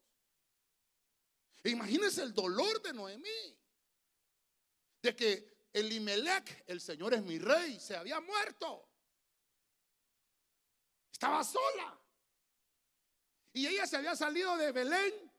Imagínense 1.65 2.23
el 2.23 2.33
dolor 2.33 2.81
de 2.81 2.93
Noemí, 2.93 3.59
de 5.01 5.15
que 5.15 5.67
Elimelech, 5.73 6.63
el 6.67 6.79
Señor 6.79 7.13
es 7.13 7.23
mi 7.23 7.39
rey, 7.39 7.79
se 7.79 7.95
había 7.95 8.21
muerto. 8.21 8.89
Estaba 11.11 11.43
sola. 11.43 12.02
Y 13.53 13.67
ella 13.67 13.85
se 13.85 13.97
había 13.97 14.15
salido 14.15 14.57
de 14.57 14.71
Belén 14.71 15.33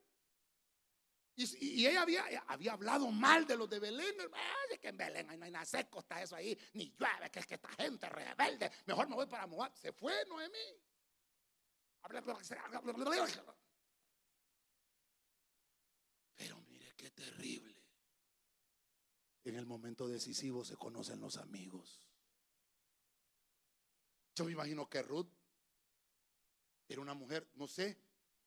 y, 1.37 1.87
ella 1.87 2.03
había, 2.03 2.73
hablado 2.73 3.11
mal 3.11 3.47
de 3.47 3.57
los 3.57 3.69
de 3.69 3.81
Belén. 3.81 4.15
Ay, 4.33 4.79
que 4.79 4.89
en 4.89 4.97
Belén 4.97 5.27
no 5.27 5.45
hay 5.45 5.51
nada 5.51 5.65
seco, 5.65 5.99
está 5.99 6.23
eso 6.23 6.37
ahí, 6.37 6.57
ni 6.75 6.95
llueve, 6.97 7.31
que 7.31 7.41
es 7.41 7.47
que 7.47 7.55
esta 7.55 7.69
gente 7.71 8.09
rebelde. 8.09 8.71
Mejor 8.87 9.09
me 9.09 9.17
voy 9.17 9.27
para 9.27 9.47
Moab. 9.47 9.75
Se 9.77 9.93
fue 9.93 10.25
Noemí. 10.27 10.81
Pero 16.37 16.61
mire 16.69 16.95
qué 16.97 17.11
terrible. 17.11 17.75
En 19.45 19.57
el 19.57 19.67
momento 19.67 20.07
decisivo 20.07 20.65
se 20.65 20.77
conocen 20.77 21.21
los 21.21 21.37
amigos. 21.37 22.01
Yo 24.37 24.45
me 24.45 24.53
imagino 24.53 24.89
que 24.89 25.03
Ruth 25.03 25.31
era 26.89 27.01
una 27.01 27.15
mujer, 27.15 27.51
no 27.55 27.67
sé, 27.67 28.04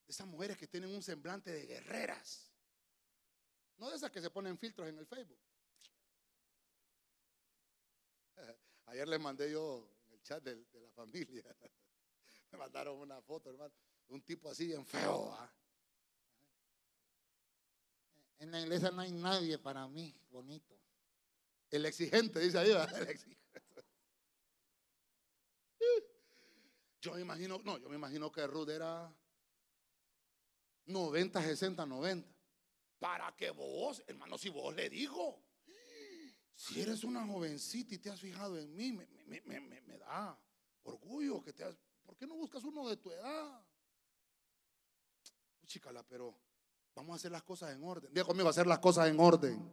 esas 0.07 0.27
mujeres 0.27 0.57
que 0.57 0.67
tienen 0.67 0.89
un 0.89 1.03
semblante 1.03 1.51
de 1.51 1.65
guerreras 1.65 2.47
no 3.77 3.89
de 3.89 3.95
esas 3.95 4.11
que 4.11 4.21
se 4.21 4.29
ponen 4.29 4.57
filtros 4.57 4.87
en 4.87 4.97
el 4.97 5.05
Facebook. 5.05 5.39
Ayer 8.87 9.07
les 9.07 9.19
mandé 9.19 9.51
yo 9.51 9.87
en 10.07 10.13
el 10.13 10.23
chat 10.23 10.43
de, 10.43 10.55
la 10.55 10.91
familia. 10.91 11.43
Me 12.51 12.57
mandaron 12.57 12.97
una 12.97 13.21
foto, 13.21 13.49
hermano, 13.49 13.73
de 14.07 14.13
un 14.13 14.21
tipo 14.23 14.49
así 14.49 14.67
bien 14.67 14.85
feo. 14.85 15.31
¿ah? 15.33 15.53
En 18.39 18.51
la 18.51 18.61
iglesia 18.61 18.91
no 18.91 19.01
hay 19.01 19.11
nadie 19.11 19.59
para 19.59 19.87
mí 19.87 20.15
bonito. 20.29 20.79
El 21.69 21.85
exigente, 21.85 22.39
dice 22.39 22.57
ahí, 22.57 22.71
el 22.95 23.07
exigente. 23.09 23.37
Yo 26.99 27.13
me 27.13 27.21
imagino, 27.21 27.59
no, 27.63 27.77
yo 27.77 27.89
me 27.89 27.95
imagino 27.95 28.31
que 28.31 28.47
Ruth 28.47 28.69
era 28.69 29.13
90, 30.87 31.41
60, 31.41 31.85
90 31.85 32.37
para 32.99 33.35
que 33.35 33.51
vos, 33.51 34.03
hermano, 34.07 34.37
si 34.37 34.49
vos 34.49 34.75
le 34.75 34.89
dijo, 34.89 35.43
si 36.55 36.81
eres 36.81 37.03
una 37.03 37.25
jovencita 37.25 37.95
y 37.95 37.99
te 37.99 38.09
has 38.09 38.19
fijado 38.19 38.57
en 38.57 38.75
mí, 38.75 38.91
me, 38.91 39.97
da 39.99 40.39
orgullo 40.83 41.43
que 41.43 41.53
te 41.53 41.63
has, 41.63 41.77
¿por 42.03 42.17
qué 42.17 42.25
no 42.25 42.35
buscas 42.35 42.63
uno 42.63 42.87
de 42.87 42.97
tu 42.97 43.11
edad? 43.11 43.63
Chicala, 45.65 46.01
pero 46.03 46.39
vamos 46.95 47.13
a 47.13 47.15
hacer 47.17 47.31
las 47.31 47.43
cosas 47.43 47.75
en 47.75 47.83
orden. 47.83 48.11
Diga 48.13 48.25
conmigo, 48.25 48.49
hacer 48.49 48.65
las 48.65 48.79
cosas 48.79 49.09
en 49.09 49.19
orden. 49.19 49.71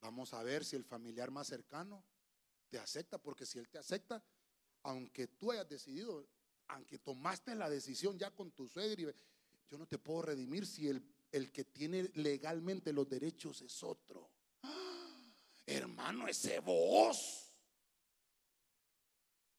Vamos 0.00 0.32
a 0.34 0.42
ver 0.42 0.64
si 0.64 0.76
el 0.76 0.84
familiar 0.84 1.30
más 1.30 1.48
cercano 1.48 2.04
te 2.68 2.78
acepta, 2.78 3.18
porque 3.18 3.46
si 3.46 3.58
él 3.58 3.68
te 3.68 3.78
acepta, 3.78 4.22
aunque 4.82 5.26
tú 5.26 5.50
hayas 5.50 5.68
decidido, 5.68 6.28
aunque 6.68 6.98
tomaste 6.98 7.54
la 7.54 7.68
decisión 7.68 8.18
ya 8.18 8.30
con 8.30 8.52
tu 8.52 8.68
suegro, 8.68 9.12
yo 9.70 9.78
no 9.78 9.86
te 9.86 9.98
puedo 9.98 10.22
redimir 10.22 10.66
si 10.66 10.88
el 10.88 11.02
el 11.32 11.52
que 11.52 11.64
tiene 11.64 12.10
legalmente 12.14 12.92
los 12.92 13.08
derechos 13.08 13.60
es 13.62 13.82
otro. 13.82 14.30
hermano, 15.66 16.26
ese 16.26 16.60
vos. 16.60 17.52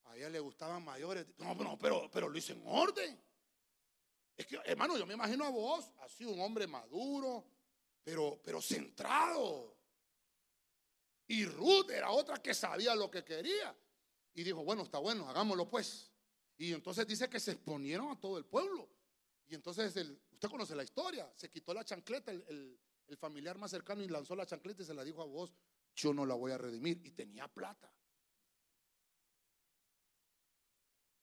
A 0.05 0.17
ella 0.17 0.29
le 0.29 0.39
gustaban 0.39 0.83
mayores. 0.83 1.27
No, 1.37 1.53
no, 1.55 1.77
pero, 1.77 2.09
pero 2.11 2.29
lo 2.29 2.37
hice 2.37 2.53
en 2.53 2.63
orden. 2.65 3.21
Es 4.35 4.47
que, 4.47 4.59
hermano, 4.65 4.97
yo 4.97 5.05
me 5.05 5.13
imagino 5.13 5.45
a 5.45 5.49
vos, 5.49 5.91
así 5.99 6.25
un 6.25 6.39
hombre 6.39 6.65
maduro, 6.65 7.45
pero, 8.03 8.41
pero 8.43 8.61
centrado. 8.61 9.77
Y 11.27 11.45
Ruth 11.45 11.91
era 11.91 12.09
otra 12.09 12.41
que 12.41 12.53
sabía 12.53 12.95
lo 12.95 13.11
que 13.11 13.23
quería. 13.23 13.75
Y 14.33 14.43
dijo, 14.43 14.63
bueno, 14.63 14.83
está 14.83 14.97
bueno, 14.97 15.29
hagámoslo 15.29 15.69
pues. 15.69 16.11
Y 16.57 16.73
entonces 16.73 17.05
dice 17.05 17.29
que 17.29 17.39
se 17.39 17.51
exponieron 17.51 18.09
a 18.09 18.19
todo 18.19 18.37
el 18.37 18.45
pueblo. 18.45 18.89
Y 19.49 19.55
entonces 19.55 19.95
el, 19.97 20.19
Usted 20.39 20.51
conoce 20.51 20.73
la 20.73 20.85
historia. 20.85 21.29
Se 21.35 21.49
quitó 21.49 21.73
la 21.73 21.83
chancleta 21.83 22.31
el, 22.31 22.79
familiar 23.17 23.57
más 23.57 23.71
cercano 23.71 24.01
y 24.01 24.07
lanzó 24.07 24.33
la 24.33 24.45
chancleta 24.45 24.83
y 24.83 24.85
se 24.85 24.93
la 24.93 25.03
dijo 25.03 25.21
a 25.21 25.25
vos, 25.25 25.53
yo 25.93 26.13
no 26.13 26.25
la 26.25 26.33
voy 26.33 26.53
a 26.53 26.57
redimir. 26.57 27.05
Y 27.05 27.11
tenía 27.11 27.45
plata. 27.49 27.93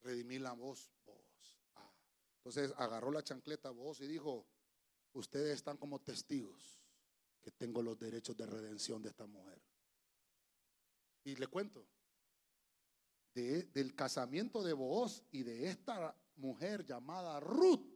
Redimir 0.02 0.42
la 0.42 0.52
voz, 0.52 0.90
vos. 1.06 1.56
Ah. 1.76 1.90
Entonces 2.36 2.74
agarró 2.76 3.10
la 3.10 3.24
chancleta 3.24 3.70
vos 3.70 4.02
y 4.02 4.06
dijo, 4.06 4.46
ustedes 5.14 5.54
están 5.54 5.78
como 5.78 5.98
testigos 6.02 6.78
que 7.40 7.52
tengo 7.52 7.80
los 7.80 7.98
derechos 7.98 8.36
de 8.36 8.44
redención 8.44 9.02
de 9.02 9.08
esta 9.08 9.24
mujer. 9.24 9.62
Y 11.24 11.36
le 11.36 11.46
cuento, 11.46 11.88
del 13.32 13.94
casamiento 13.94 14.62
de 14.62 14.74
Booz 14.74 15.22
y 15.30 15.42
de 15.42 15.70
esta 15.70 16.14
mujer 16.34 16.84
llamada 16.84 17.40
Ruth, 17.40 17.95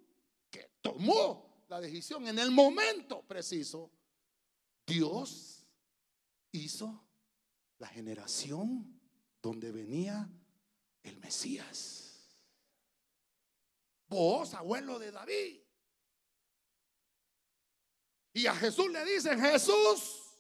que 0.51 0.73
tomó 0.81 1.65
la 1.69 1.81
decisión 1.81 2.27
en 2.27 2.39
el 2.39 2.51
momento 2.51 3.23
preciso, 3.23 3.91
Dios 4.87 5.67
hizo 6.53 7.07
la 7.79 7.87
generación 7.89 9.01
donde 9.41 9.71
venía 9.73 10.29
el 11.03 11.19
Mesías. 11.19 12.37
Vos, 14.09 14.55
abuelo 14.55 14.99
de 14.99 15.13
David. 15.13 15.61
Y 18.33 18.47
a 18.47 18.55
Jesús 18.55 18.91
le 18.91 19.05
dicen, 19.05 19.41
Jesús, 19.41 20.35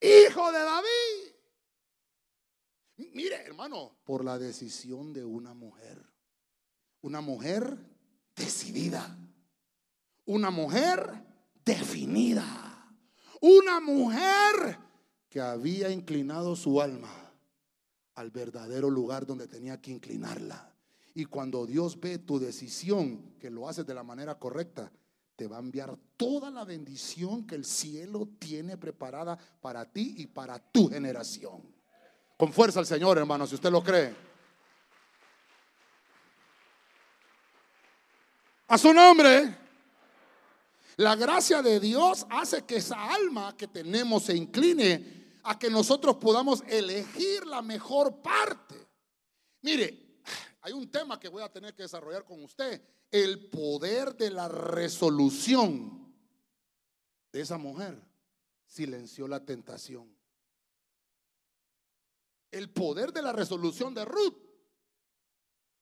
hijo 0.00 0.52
de 0.52 0.58
David. 0.58 1.34
Mire, 3.14 3.36
hermano, 3.36 3.98
por 4.04 4.24
la 4.24 4.38
decisión 4.38 5.12
de 5.12 5.24
una 5.24 5.54
mujer. 5.54 6.04
Una 7.02 7.20
mujer 7.20 7.89
decidida. 8.40 9.16
Una 10.24 10.50
mujer 10.50 11.24
definida. 11.64 12.46
Una 13.40 13.80
mujer 13.80 14.78
que 15.28 15.40
había 15.40 15.90
inclinado 15.90 16.56
su 16.56 16.80
alma 16.80 17.10
al 18.14 18.30
verdadero 18.30 18.90
lugar 18.90 19.26
donde 19.26 19.46
tenía 19.46 19.80
que 19.80 19.90
inclinarla. 19.90 20.74
Y 21.14 21.24
cuando 21.26 21.66
Dios 21.66 21.98
ve 22.00 22.18
tu 22.18 22.38
decisión, 22.38 23.34
que 23.38 23.50
lo 23.50 23.68
haces 23.68 23.86
de 23.86 23.94
la 23.94 24.02
manera 24.02 24.38
correcta, 24.38 24.90
te 25.36 25.46
va 25.46 25.56
a 25.56 25.60
enviar 25.60 25.96
toda 26.16 26.50
la 26.50 26.64
bendición 26.64 27.46
que 27.46 27.54
el 27.54 27.64
cielo 27.64 28.28
tiene 28.38 28.76
preparada 28.76 29.38
para 29.60 29.90
ti 29.90 30.14
y 30.18 30.26
para 30.26 30.58
tu 30.58 30.88
generación. 30.88 31.62
Con 32.36 32.52
fuerza 32.52 32.80
al 32.80 32.86
Señor, 32.86 33.18
hermano, 33.18 33.46
si 33.46 33.54
usted 33.54 33.70
lo 33.70 33.82
cree. 33.82 34.29
A 38.70 38.78
su 38.78 38.94
nombre. 38.94 39.56
La 40.96 41.16
gracia 41.16 41.60
de 41.60 41.80
Dios 41.80 42.24
hace 42.30 42.64
que 42.64 42.76
esa 42.76 43.12
alma 43.12 43.56
que 43.56 43.66
tenemos 43.66 44.22
se 44.22 44.36
incline 44.36 45.40
a 45.42 45.58
que 45.58 45.68
nosotros 45.68 46.18
podamos 46.18 46.62
elegir 46.68 47.44
la 47.46 47.62
mejor 47.62 48.22
parte. 48.22 48.76
Mire, 49.62 50.20
hay 50.60 50.72
un 50.72 50.88
tema 50.88 51.18
que 51.18 51.28
voy 51.28 51.42
a 51.42 51.50
tener 51.50 51.74
que 51.74 51.82
desarrollar 51.82 52.24
con 52.24 52.44
usted, 52.44 52.80
el 53.10 53.50
poder 53.50 54.16
de 54.16 54.30
la 54.30 54.46
resolución 54.46 56.14
de 57.32 57.40
esa 57.40 57.58
mujer 57.58 58.00
silenció 58.66 59.26
la 59.26 59.44
tentación. 59.44 60.16
El 62.52 62.70
poder 62.70 63.12
de 63.12 63.22
la 63.22 63.32
resolución 63.32 63.94
de 63.94 64.04
Ruth 64.04 64.38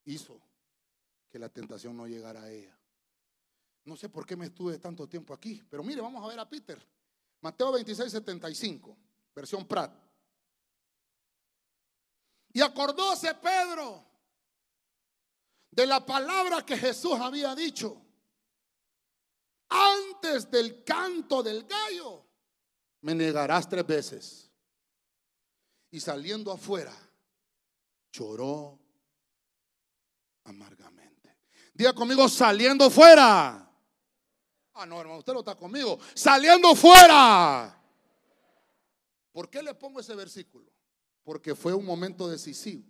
hizo 0.06 0.40
que 1.28 1.38
la 1.38 1.50
tentación 1.50 1.94
no 1.94 2.06
llegara 2.06 2.44
a 2.44 2.50
ella. 2.50 2.77
No 3.88 3.96
sé 3.96 4.10
por 4.10 4.26
qué 4.26 4.36
me 4.36 4.44
estuve 4.44 4.78
tanto 4.78 5.08
tiempo 5.08 5.32
aquí, 5.32 5.64
pero 5.70 5.82
mire, 5.82 6.02
vamos 6.02 6.22
a 6.22 6.28
ver 6.28 6.38
a 6.38 6.46
Peter. 6.46 6.78
Mateo 7.40 7.72
26, 7.72 8.12
75 8.12 8.94
versión 9.34 9.66
Prat. 9.66 9.90
Y 12.52 12.60
acordóse 12.60 13.34
Pedro 13.36 14.04
de 15.70 15.86
la 15.86 16.04
palabra 16.04 16.66
que 16.66 16.76
Jesús 16.76 17.14
había 17.14 17.54
dicho. 17.54 18.02
Antes 19.70 20.50
del 20.50 20.84
canto 20.84 21.42
del 21.42 21.64
gallo, 21.64 22.26
me 23.00 23.14
negarás 23.14 23.70
tres 23.70 23.86
veces. 23.86 24.50
Y 25.90 25.98
saliendo 25.98 26.52
afuera, 26.52 26.94
lloró 28.12 28.78
amargamente. 30.44 31.38
Diga 31.72 31.94
conmigo, 31.94 32.28
saliendo 32.28 32.90
fuera. 32.90 33.67
Ah, 34.80 34.86
no, 34.86 35.00
hermano, 35.00 35.18
usted 35.18 35.32
no 35.32 35.40
está 35.40 35.56
conmigo. 35.56 35.98
Saliendo 36.14 36.72
fuera. 36.76 37.76
¿Por 39.32 39.50
qué 39.50 39.60
le 39.60 39.74
pongo 39.74 39.98
ese 39.98 40.14
versículo? 40.14 40.72
Porque 41.24 41.56
fue 41.56 41.74
un 41.74 41.84
momento 41.84 42.28
decisivo. 42.28 42.84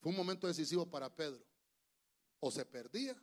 Fue 0.00 0.12
un 0.12 0.16
momento 0.16 0.46
decisivo 0.46 0.86
para 0.86 1.12
Pedro. 1.12 1.44
O 2.38 2.48
se 2.52 2.64
perdía 2.64 3.20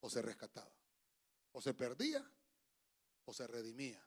o 0.00 0.10
se 0.10 0.20
rescataba. 0.20 0.76
O 1.52 1.62
se 1.62 1.72
perdía 1.72 2.22
o 3.24 3.32
se 3.32 3.46
redimía. 3.46 4.06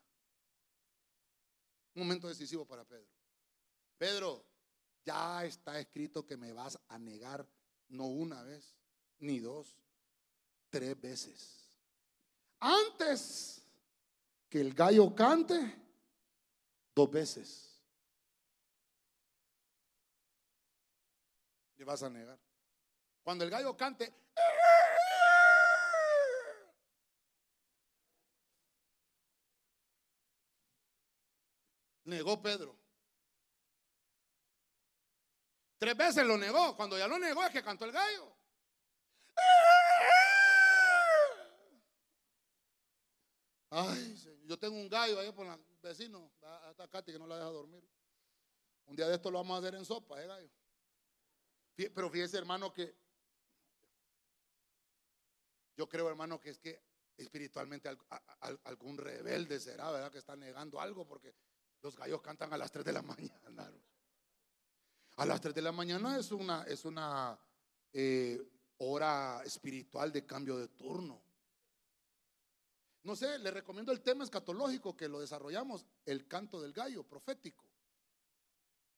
Un 1.96 2.04
momento 2.04 2.28
decisivo 2.28 2.64
para 2.68 2.86
Pedro. 2.86 3.10
Pedro, 3.98 4.46
ya 5.04 5.46
está 5.46 5.80
escrito 5.80 6.28
que 6.28 6.38
me 6.38 6.54
vas 6.54 6.80
a 6.90 7.00
negar 7.00 7.50
no 7.88 8.06
una 8.06 8.44
vez, 8.44 8.76
ni 9.18 9.40
dos, 9.40 9.76
tres 10.76 11.00
veces. 11.00 11.72
Antes 12.60 13.62
que 14.50 14.60
el 14.60 14.74
gallo 14.74 15.16
cante 15.16 15.56
dos 16.94 17.10
veces. 17.10 17.82
Le 21.78 21.86
vas 21.86 22.04
a 22.04 22.10
negar. 22.10 22.38
Cuando 23.24 23.46
el 23.46 23.50
gallo 23.50 23.78
cante, 23.78 24.14
negó 32.04 32.42
Pedro. 32.42 32.78
Tres 35.78 35.96
veces 35.96 36.26
lo 36.26 36.38
negó. 36.38 36.76
Cuando 36.76 36.98
ya 36.98 37.08
lo 37.08 37.18
negó 37.18 37.46
es 37.46 37.52
que 37.52 37.64
cantó 37.64 37.86
el 37.86 37.94
gallo. 37.94 38.36
Ay, 43.78 44.16
yo 44.46 44.58
tengo 44.58 44.78
un 44.78 44.88
gallo 44.88 45.20
ahí 45.20 45.30
por 45.34 45.46
el 45.46 45.60
vecino, 45.82 46.32
hasta 46.42 46.88
Katy 46.88 47.12
que 47.12 47.20
no 47.20 47.28
la 47.28 47.36
deja 47.36 47.50
dormir. 47.50 47.86
Un 48.86 48.96
día 48.96 49.06
de 49.06 49.16
esto 49.16 49.30
lo 49.30 49.40
vamos 49.40 49.56
a 49.56 49.60
hacer 49.60 49.76
en 49.76 49.84
sopa, 49.84 50.24
¿eh, 50.24 50.28
gallo? 50.28 50.50
Pero 51.76 52.10
fíjese, 52.10 52.38
hermano, 52.38 52.72
que 52.72 52.96
yo 55.76 55.90
creo, 55.90 56.08
hermano, 56.08 56.40
que 56.40 56.52
es 56.52 56.58
que 56.58 56.82
espiritualmente 57.18 57.90
algún 58.64 58.98
rebelde 58.98 59.60
será, 59.60 59.92
¿verdad? 59.92 60.10
Que 60.10 60.20
está 60.20 60.38
negando 60.38 60.80
algo 60.80 61.06
porque 61.06 61.36
los 61.82 61.98
gallos 61.98 62.22
cantan 62.22 62.54
a 62.54 62.58
las 62.58 62.72
3 62.72 62.86
de 62.86 62.94
la 62.94 63.02
mañana. 63.02 63.74
A 65.18 65.26
las 65.26 65.42
3 65.42 65.54
de 65.54 65.62
la 65.62 65.74
mañana 65.74 66.18
es 66.18 66.32
una, 66.32 66.64
es 66.64 66.86
una 66.86 67.38
eh, 67.92 68.42
hora 68.78 69.42
espiritual 69.44 70.14
de 70.14 70.26
cambio 70.26 70.56
de 70.58 70.70
turno. 70.70 71.25
No 73.06 73.16
sé, 73.16 73.40
le 73.40 73.52
recomiendo 73.52 73.92
el 73.92 74.02
tema 74.02 74.24
escatológico 74.24 74.98
que 74.98 75.08
lo 75.08 75.20
desarrollamos, 75.20 75.86
el 76.06 76.28
canto 76.28 76.62
del 76.62 76.74
gallo 76.74 77.04
profético. 77.04 77.64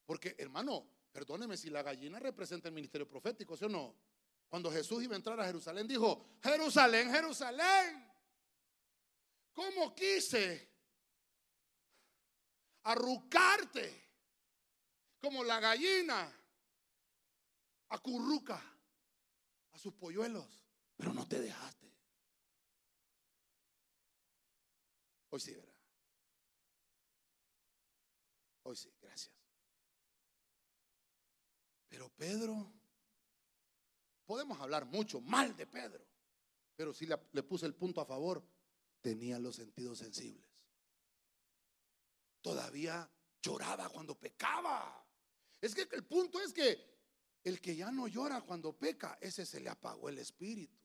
Porque, 0.05 0.35
hermano, 0.37 0.87
perdóneme 1.11 1.57
si 1.57 1.69
la 1.69 1.83
gallina 1.83 2.17
representa 2.17 2.69
el 2.69 2.73
ministerio 2.73 3.07
profético, 3.07 3.55
¿sí 3.55 3.65
o 3.65 3.69
no? 3.69 3.95
Cuando 4.47 4.71
Jesús 4.71 5.03
iba 5.03 5.13
a 5.13 5.17
entrar 5.17 5.39
a 5.39 5.45
Jerusalén, 5.45 5.87
dijo, 5.87 6.25
Jerusalén, 6.41 7.11
Jerusalén, 7.11 8.09
¿cómo 9.53 9.93
quise 9.93 10.67
arrucarte 12.83 14.07
como 15.19 15.43
la 15.43 15.59
gallina 15.59 16.33
acurruca 17.89 18.61
a 19.71 19.77
sus 19.77 19.93
polluelos, 19.93 20.63
pero 20.95 21.13
no 21.13 21.27
te 21.27 21.39
dejaste. 21.39 21.86
Hoy 25.29 25.39
sí, 25.39 25.53
¿verdad? 25.53 25.73
Hoy 28.63 28.75
sí, 28.75 28.93
gracias. 29.01 29.33
Pero 31.87 32.09
Pedro, 32.09 32.71
podemos 34.25 34.59
hablar 34.59 34.85
mucho 34.85 35.21
mal 35.21 35.55
de 35.55 35.65
Pedro, 35.65 36.05
pero 36.75 36.93
si 36.93 37.05
le, 37.05 37.17
le 37.31 37.43
puse 37.43 37.65
el 37.65 37.75
punto 37.75 38.01
a 38.01 38.05
favor, 38.05 38.43
tenía 39.01 39.39
los 39.39 39.55
sentidos 39.55 39.99
sensibles. 39.99 40.49
Todavía 42.41 43.09
lloraba 43.41 43.89
cuando 43.89 44.15
pecaba. 44.19 45.05
Es 45.61 45.73
que 45.73 45.87
el 45.91 46.05
punto 46.05 46.39
es 46.41 46.53
que 46.53 46.97
el 47.43 47.61
que 47.61 47.75
ya 47.75 47.91
no 47.91 48.07
llora 48.07 48.41
cuando 48.41 48.77
peca, 48.77 49.17
ese 49.21 49.45
se 49.45 49.59
le 49.59 49.69
apagó 49.69 50.09
el 50.09 50.19
espíritu. 50.19 50.77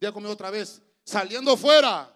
Diga 0.00 0.12
conmigo 0.12 0.32
otra 0.32 0.50
vez, 0.50 0.82
saliendo 1.04 1.56
fuera. 1.56 2.12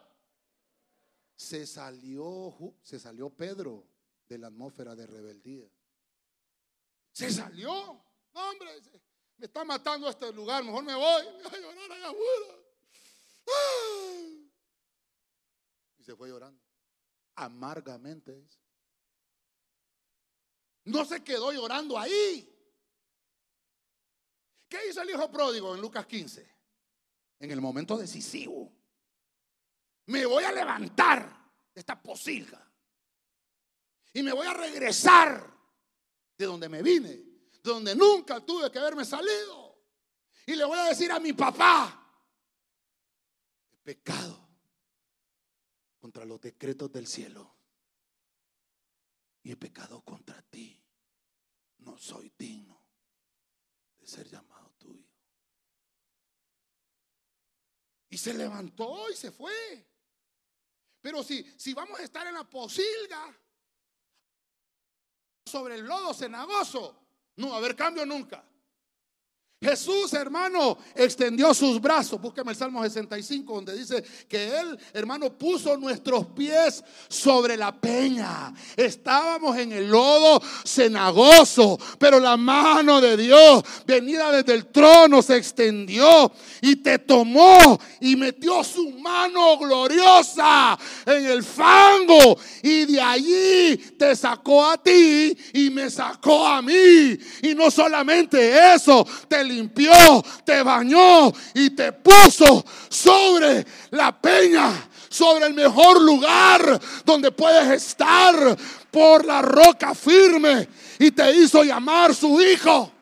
Se 1.34 1.66
salió, 1.66 2.54
se 2.82 2.98
salió 2.98 3.30
Pedro 3.30 3.86
de 4.28 4.38
la 4.38 4.48
atmósfera 4.48 4.94
de 4.94 5.06
rebeldía. 5.06 5.68
Se 7.12 7.30
salió. 7.30 7.72
No, 8.32 8.50
hombre, 8.50 8.70
me 9.36 9.46
está 9.46 9.64
matando 9.64 10.08
este 10.08 10.30
lugar, 10.32 10.62
mejor 10.62 10.84
me 10.84 10.94
voy. 10.94 11.24
Me 11.24 11.48
voy 11.48 11.54
a 11.54 11.60
llorar 11.60 11.92
allá 11.92 12.08
afuera. 12.10 12.60
Y 15.98 16.04
se 16.04 16.14
fue 16.14 16.28
llorando. 16.28 16.60
amargamente. 17.36 18.46
No 20.84 21.04
se 21.04 21.22
quedó 21.24 21.52
llorando 21.52 21.98
ahí. 21.98 22.46
¿Qué 24.68 24.88
hizo 24.88 25.02
el 25.02 25.10
hijo 25.10 25.30
pródigo 25.30 25.74
en 25.74 25.80
Lucas 25.80 26.06
15? 26.06 26.59
En 27.40 27.50
el 27.50 27.60
momento 27.60 27.96
decisivo. 27.96 28.70
Me 30.06 30.26
voy 30.26 30.44
a 30.44 30.52
levantar 30.52 31.50
de 31.74 31.80
esta 31.80 32.00
posilga. 32.00 32.70
Y 34.12 34.22
me 34.22 34.32
voy 34.32 34.46
a 34.46 34.52
regresar 34.52 35.50
de 36.36 36.44
donde 36.44 36.68
me 36.68 36.82
vine. 36.82 37.08
De 37.08 37.60
donde 37.62 37.94
nunca 37.94 38.40
tuve 38.44 38.70
que 38.70 38.78
haberme 38.78 39.04
salido. 39.04 39.78
Y 40.46 40.54
le 40.54 40.64
voy 40.64 40.78
a 40.78 40.84
decir 40.84 41.10
a 41.10 41.18
mi 41.18 41.32
papá. 41.32 41.96
He 43.72 43.76
pecado 43.78 44.48
contra 45.98 46.24
los 46.24 46.40
decretos 46.40 46.92
del 46.92 47.06
cielo. 47.06 47.56
Y 49.42 49.52
he 49.52 49.56
pecado 49.56 50.02
contra 50.02 50.42
ti. 50.42 50.78
No 51.78 51.96
soy 51.96 52.32
digno 52.36 52.78
de 53.98 54.06
ser 54.06 54.28
llamado 54.28 54.69
Y 58.10 58.18
se 58.18 58.34
levantó 58.34 59.08
y 59.08 59.14
se 59.14 59.30
fue. 59.30 59.86
Pero 61.00 61.22
si, 61.22 61.42
si 61.56 61.72
vamos 61.72 61.98
a 61.98 62.02
estar 62.02 62.26
en 62.26 62.34
la 62.34 62.44
posilga 62.44 63.34
sobre 65.46 65.76
el 65.76 65.86
lodo 65.86 66.12
cenagoso, 66.12 67.00
no 67.36 67.50
va 67.50 67.54
a 67.54 67.58
haber 67.58 67.74
cambio 67.74 68.04
nunca. 68.04 68.44
Jesús, 69.62 70.14
hermano, 70.14 70.78
extendió 70.94 71.52
sus 71.52 71.82
brazos. 71.82 72.18
Búsqueme 72.18 72.52
el 72.52 72.56
Salmo 72.56 72.82
65, 72.82 73.56
donde 73.56 73.76
dice 73.76 74.02
que 74.26 74.58
Él, 74.58 74.78
hermano, 74.94 75.36
puso 75.36 75.76
nuestros 75.76 76.28
pies 76.28 76.82
sobre 77.10 77.58
la 77.58 77.78
peña. 77.78 78.54
Estábamos 78.74 79.58
en 79.58 79.72
el 79.72 79.90
lodo 79.90 80.40
cenagoso, 80.64 81.78
pero 81.98 82.18
la 82.18 82.38
mano 82.38 83.02
de 83.02 83.18
Dios, 83.18 83.62
venida 83.84 84.32
desde 84.32 84.54
el 84.54 84.64
trono, 84.64 85.20
se 85.20 85.36
extendió 85.36 86.32
y 86.62 86.76
te 86.76 86.98
tomó 86.98 87.78
y 88.00 88.16
metió 88.16 88.64
su 88.64 88.92
mano 88.92 89.58
gloriosa 89.58 90.78
en 91.04 91.26
el 91.26 91.42
fango. 91.42 92.38
Y 92.62 92.86
de 92.86 92.98
allí 92.98 93.76
te 93.98 94.16
sacó 94.16 94.64
a 94.64 94.82
ti 94.82 95.36
y 95.52 95.68
me 95.68 95.90
sacó 95.90 96.46
a 96.46 96.62
mí. 96.62 97.18
Y 97.42 97.54
no 97.54 97.70
solamente 97.70 98.74
eso, 98.74 99.06
te 99.28 99.49
limpió, 99.50 99.92
te 100.44 100.62
bañó 100.62 101.32
y 101.54 101.70
te 101.70 101.92
puso 101.92 102.64
sobre 102.88 103.66
la 103.90 104.18
peña, 104.20 104.88
sobre 105.08 105.46
el 105.46 105.54
mejor 105.54 106.00
lugar 106.00 106.80
donde 107.04 107.32
puedes 107.32 107.68
estar 107.82 108.56
por 108.90 109.24
la 109.24 109.42
roca 109.42 109.94
firme 109.94 110.68
y 110.98 111.10
te 111.10 111.32
hizo 111.32 111.62
llamar 111.62 112.14
su 112.14 112.40
hijo. 112.40 112.92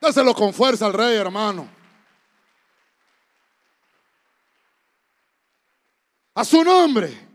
Dáselo 0.00 0.34
con 0.34 0.52
fuerza 0.52 0.86
al 0.86 0.94
rey, 0.94 1.16
hermano. 1.16 1.68
A 6.34 6.44
su 6.44 6.64
nombre. 6.64 7.28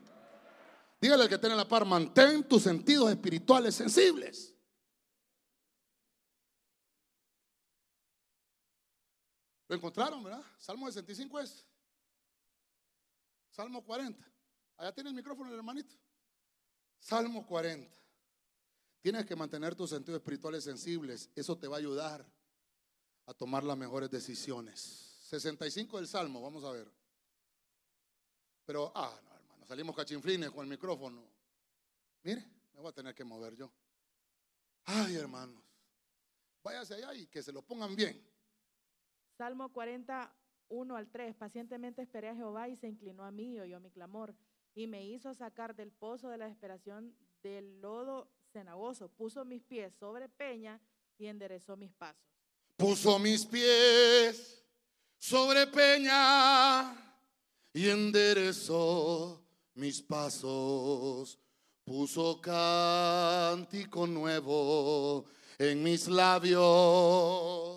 Dígale 0.99 1.23
al 1.23 1.29
que 1.29 1.37
tiene 1.37 1.55
la 1.55 1.67
par, 1.67 1.85
mantén 1.85 2.43
tus 2.43 2.63
sentidos 2.63 3.09
espirituales 3.11 3.75
sensibles. 3.75 4.46
Lo 9.67 9.75
encontraron, 9.75 10.23
¿verdad? 10.23 10.43
Salmo 10.57 10.87
65 10.87 11.39
es. 11.39 11.65
Salmo 13.49 13.83
40. 13.83 14.23
Allá 14.77 14.93
tiene 14.93 15.09
el 15.09 15.15
micrófono 15.15 15.49
el 15.49 15.55
hermanito. 15.55 15.95
Salmo 16.99 17.45
40. 17.45 17.91
Tienes 19.01 19.25
que 19.25 19.35
mantener 19.35 19.75
tus 19.75 19.89
sentidos 19.89 20.19
espirituales 20.19 20.63
sensibles. 20.63 21.29
Eso 21.35 21.57
te 21.57 21.67
va 21.67 21.77
a 21.77 21.79
ayudar 21.79 22.25
a 23.25 23.33
tomar 23.33 23.63
las 23.63 23.77
mejores 23.77 24.09
decisiones. 24.09 25.17
65 25.21 25.97
del 25.97 26.07
Salmo, 26.07 26.41
vamos 26.41 26.63
a 26.63 26.71
ver. 26.71 26.89
Pero, 28.65 28.91
ah, 28.95 29.19
no, 29.23 29.35
hermano, 29.35 29.65
salimos 29.65 29.95
cachinflines 29.95 30.51
con 30.51 30.63
el 30.63 30.69
micrófono. 30.69 31.23
Mire, 32.23 32.45
me 32.73 32.81
voy 32.81 32.89
a 32.89 32.93
tener 32.93 33.13
que 33.13 33.23
mover 33.23 33.55
yo. 33.55 33.71
Ay, 34.85 35.15
hermanos, 35.15 35.61
váyase 36.63 36.95
allá 36.95 37.13
y 37.13 37.27
que 37.27 37.43
se 37.43 37.51
lo 37.51 37.61
pongan 37.61 37.95
bien. 37.95 38.25
Salmo 39.37 39.71
41 39.71 40.95
al 40.95 41.07
3. 41.09 41.35
Pacientemente 41.35 42.01
esperé 42.01 42.29
a 42.29 42.35
Jehová 42.35 42.67
y 42.69 42.75
se 42.75 42.87
inclinó 42.87 43.23
a 43.23 43.31
mí 43.31 43.53
y 43.53 43.59
oyó 43.59 43.79
mi 43.79 43.91
clamor. 43.91 44.35
Y 44.73 44.87
me 44.87 45.05
hizo 45.05 45.33
sacar 45.33 45.75
del 45.75 45.91
pozo 45.91 46.29
de 46.29 46.37
la 46.37 46.45
desesperación 46.45 47.15
del 47.43 47.79
lodo 47.81 48.31
cenagoso. 48.51 49.09
Puso 49.09 49.45
mis 49.45 49.63
pies 49.63 49.93
sobre 49.93 50.27
peña 50.27 50.81
y 51.17 51.27
enderezó 51.27 51.77
mis 51.77 51.93
pasos. 51.93 52.21
Puso 52.75 53.19
mis 53.19 53.45
pies 53.45 54.63
sobre 55.19 55.67
peña 55.67 56.95
y 57.73 57.89
enderezó 57.89 59.43
mis 59.75 60.01
pasos. 60.01 61.39
Puso 61.83 62.41
cántico 62.41 64.07
nuevo 64.07 65.25
en 65.57 65.83
mis 65.83 66.07
labios. 66.07 67.76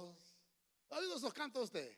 ¿Ha 0.90 0.98
oído 0.98 1.16
esos 1.16 1.32
cantos 1.32 1.64
usted? 1.64 1.96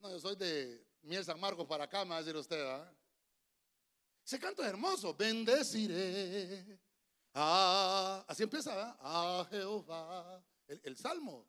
No, 0.00 0.10
yo 0.10 0.20
soy 0.20 0.36
de 0.36 0.86
Miel 1.02 1.24
San 1.24 1.40
Marcos 1.40 1.66
para 1.66 1.84
acá, 1.84 2.04
me 2.04 2.10
va 2.10 2.16
a 2.16 2.22
decir 2.22 2.36
usted. 2.36 2.60
¿ah? 2.62 2.92
Ese 4.24 4.38
canto 4.38 4.62
es 4.62 4.68
hermoso. 4.68 5.14
Bendeciré. 5.14 6.78
Ah, 7.34 8.24
así 8.28 8.42
empieza, 8.42 8.74
¿verdad? 8.74 8.96
A 9.00 9.46
Jehová. 9.50 10.44
El, 10.66 10.96
salmo. 10.96 11.48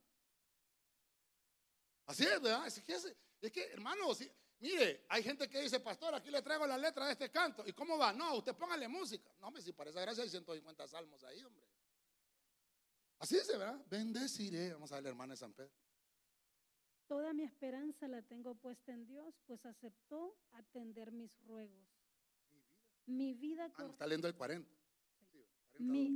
Así 2.06 2.24
es, 2.24 2.42
¿verdad? 2.42 2.66
Es 2.68 2.82
que, 2.82 2.94
es, 2.94 3.72
hermano, 3.72 4.08
mire, 4.60 5.06
hay 5.10 5.24
gente 5.24 5.48
que 5.50 5.62
dice, 5.62 5.80
pastor, 5.80 6.16
aquí 6.16 6.32
le 6.32 6.42
traigo 6.42 6.66
la 6.66 6.78
letra 6.78 7.06
de 7.06 7.12
este 7.12 7.30
canto. 7.30 7.64
¿Y 7.68 7.74
cómo 7.74 7.98
va? 7.98 8.14
No, 8.14 8.36
usted 8.36 8.56
póngale 8.56 8.88
música. 8.88 9.30
No, 9.40 9.48
hombre, 9.48 9.62
si 9.62 9.74
para 9.74 9.90
esa 9.90 10.02
gracia 10.02 10.24
hay 10.24 10.30
150 10.30 10.88
salmos 10.88 11.24
ahí, 11.24 11.44
hombre. 11.44 11.68
Así 13.20 13.38
dice, 13.38 13.58
¿verdad? 13.58 13.80
Bendeciré. 13.88 14.74
Vamos 14.74 14.92
a 14.92 14.96
ver 14.96 15.08
hermana 15.08 15.34
de 15.34 15.38
San 15.38 15.54
Pedro. 15.54 15.72
Toda 17.12 17.34
mi 17.34 17.44
esperanza 17.44 18.08
la 18.08 18.22
tengo 18.22 18.56
puesta 18.56 18.94
en 18.94 19.06
Dios, 19.06 19.36
pues 19.46 19.66
aceptó 19.66 20.34
atender 20.54 21.12
mis 21.12 21.30
ruegos. 21.42 21.86
Mi 23.06 23.34
vida. 23.34 23.70
Ah, 23.76 23.88
está 23.90 24.08
leyendo 24.08 24.30
el 24.30 24.34
40. 24.34 24.72
mi, 25.80 26.10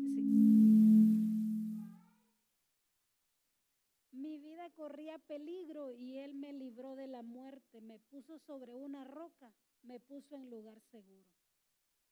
mi 4.13 4.37
vida 4.37 4.69
corría 4.69 5.19
peligro 5.19 5.91
y 5.91 6.19
Él 6.19 6.33
me 6.33 6.53
libró 6.53 6.95
de 6.95 7.07
la 7.07 7.21
muerte. 7.21 7.81
Me 7.81 7.99
puso 7.99 8.39
sobre 8.39 8.73
una 8.73 9.03
roca, 9.03 9.53
me 9.83 9.99
puso 9.99 10.37
en 10.37 10.49
lugar 10.49 10.79
seguro. 10.79 11.27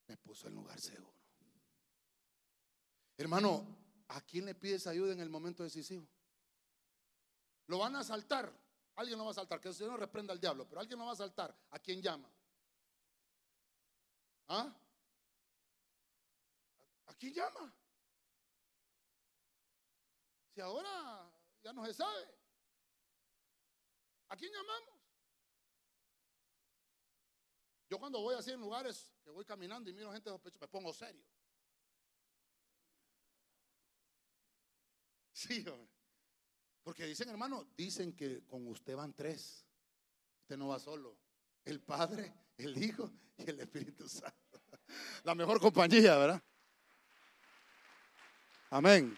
Me 0.08 0.18
puso 0.18 0.50
en 0.50 0.56
lugar 0.56 0.82
seguro. 0.82 1.16
Hermano, 3.16 3.66
¿a 4.10 4.20
quién 4.20 4.44
le 4.44 4.56
pides 4.56 4.88
ayuda 4.88 5.14
en 5.14 5.22
el 5.22 5.30
momento 5.30 5.64
decisivo? 5.64 6.06
Lo 7.68 7.78
van 7.78 7.96
a 7.96 8.00
asaltar. 8.02 8.63
Alguien 8.96 9.18
no 9.18 9.26
va 9.26 9.32
a 9.32 9.34
saltar, 9.34 9.60
que 9.60 9.70
el 9.70 9.74
Señor 9.74 10.00
reprenda 10.00 10.34
al 10.34 10.40
diablo, 10.40 10.68
pero 10.68 10.82
alguien 10.82 11.00
no 11.00 11.06
va 11.06 11.14
a 11.14 11.16
saltar. 11.16 11.56
¿A 11.72 11.80
quién 11.80 12.02
llama? 12.02 12.30
¿Ah? 14.48 14.72
¿A 17.08 17.14
quién 17.16 17.34
llama? 17.34 17.74
Si 20.54 20.62
ahora 20.62 21.32
ya 21.64 21.74
no 21.74 21.86
se 21.86 21.94
sabe. 21.94 22.28
¿A 24.30 24.36
quién 24.36 24.52
llamamos? 24.52 25.02
Yo 27.90 28.00
cuando 28.00 28.20
voy 28.22 28.36
así 28.36 28.52
en 28.52 28.60
lugares 28.60 29.12
que 29.24 29.30
voy 29.30 29.46
caminando 29.46 29.90
y 29.90 29.94
miro 29.94 30.12
gente 30.12 30.30
sospechosa, 30.30 30.66
me 30.66 30.68
pongo 30.68 30.94
serio. 30.94 31.24
Sí, 35.36 35.68
hombre. 35.68 35.93
Porque 36.84 37.06
dicen, 37.06 37.30
hermano, 37.30 37.66
dicen 37.78 38.14
que 38.14 38.46
con 38.46 38.68
usted 38.68 38.96
van 38.96 39.14
tres. 39.14 39.66
Usted 40.42 40.58
no 40.58 40.68
va 40.68 40.80
solo. 40.80 41.18
El 41.64 41.80
Padre, 41.82 42.34
el 42.58 42.82
Hijo 42.84 43.10
y 43.38 43.50
el 43.50 43.62
Espíritu 43.62 44.08
Santo. 44.10 44.62
La 45.24 45.34
mejor 45.34 45.62
compañía, 45.62 46.18
¿verdad? 46.18 46.44
Amén. 48.70 49.18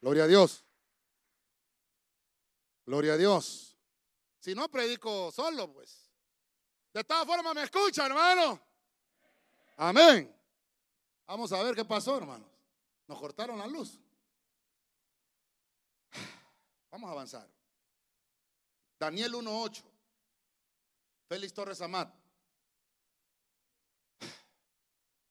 Gloria 0.00 0.24
a 0.24 0.26
Dios. 0.26 0.64
Gloria 2.84 3.14
a 3.14 3.16
Dios. 3.16 3.78
Si 4.38 4.54
no 4.54 4.68
predico 4.68 5.32
solo, 5.32 5.72
pues. 5.72 6.10
De 6.92 7.02
todas 7.02 7.26
formas 7.26 7.54
me 7.54 7.62
escucha, 7.62 8.04
hermano. 8.04 8.60
Amén. 9.78 10.30
Vamos 11.26 11.50
a 11.52 11.62
ver 11.62 11.74
qué 11.74 11.84
pasó, 11.84 12.18
hermano. 12.18 12.46
Nos 13.06 13.18
cortaron 13.18 13.58
la 13.58 13.66
luz. 13.66 14.03
Vamos 16.94 17.08
a 17.08 17.12
avanzar. 17.12 17.50
Daniel 19.00 19.32
1.8. 19.32 19.82
Félix 21.26 21.52
Torres 21.52 21.80
Amat. 21.80 22.14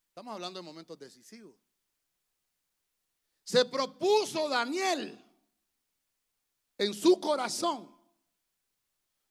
Estamos 0.09 0.34
hablando 0.34 0.59
de 0.59 0.66
momentos 0.66 0.99
decisivos. 0.99 1.55
Se 3.45 3.64
propuso 3.64 4.49
Daniel 4.49 5.18
en 6.80 6.93
su 6.93 7.22
corazón 7.22 7.89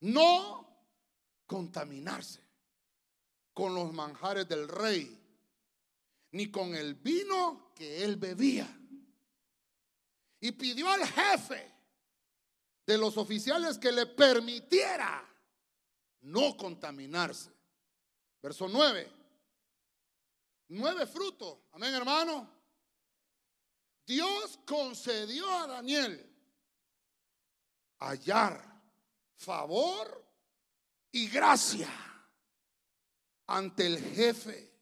no 0.01 0.87
contaminarse 1.45 2.43
con 3.53 3.74
los 3.74 3.93
manjares 3.93 4.49
del 4.49 4.68
rey, 4.68 5.22
ni 6.30 6.51
con 6.51 6.74
el 6.74 6.95
vino 6.95 7.74
que 7.74 8.03
él 8.03 8.16
bebía. 8.16 8.74
Y 10.41 10.53
pidió 10.53 10.89
al 10.89 11.07
jefe 11.07 11.72
de 12.87 12.99
los 12.99 13.16
oficiales 13.16 13.78
que 13.78 13.93
le 13.93 14.07
permitiera 14.07 15.28
no 16.22 16.57
contaminarse. 16.57 17.51
Verso 18.43 18.68
9. 18.68 19.11
Nueve 20.68 21.07
frutos. 21.07 21.59
Amén, 21.72 21.95
hermano. 21.95 22.49
Dios 24.07 24.59
concedió 24.66 25.49
a 25.51 25.66
Daniel 25.66 26.28
hallar 27.99 28.83
favor 29.37 30.24
y 31.12 31.28
gracia 31.28 31.89
ante 33.47 33.87
el 33.87 33.99
jefe 33.99 34.72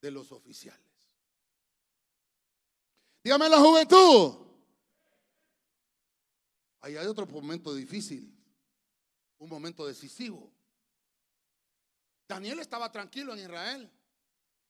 de 0.00 0.10
los 0.10 0.30
oficiales. 0.30 0.80
Dígame 3.24 3.48
la 3.48 3.58
juventud. 3.58 4.43
Ahí 6.84 6.98
hay 6.98 7.06
otro 7.06 7.24
momento 7.26 7.74
difícil, 7.74 8.30
un 9.38 9.48
momento 9.48 9.86
decisivo. 9.86 10.52
Daniel 12.28 12.58
estaba 12.58 12.92
tranquilo 12.92 13.32
en 13.32 13.38
Israel. 13.38 13.90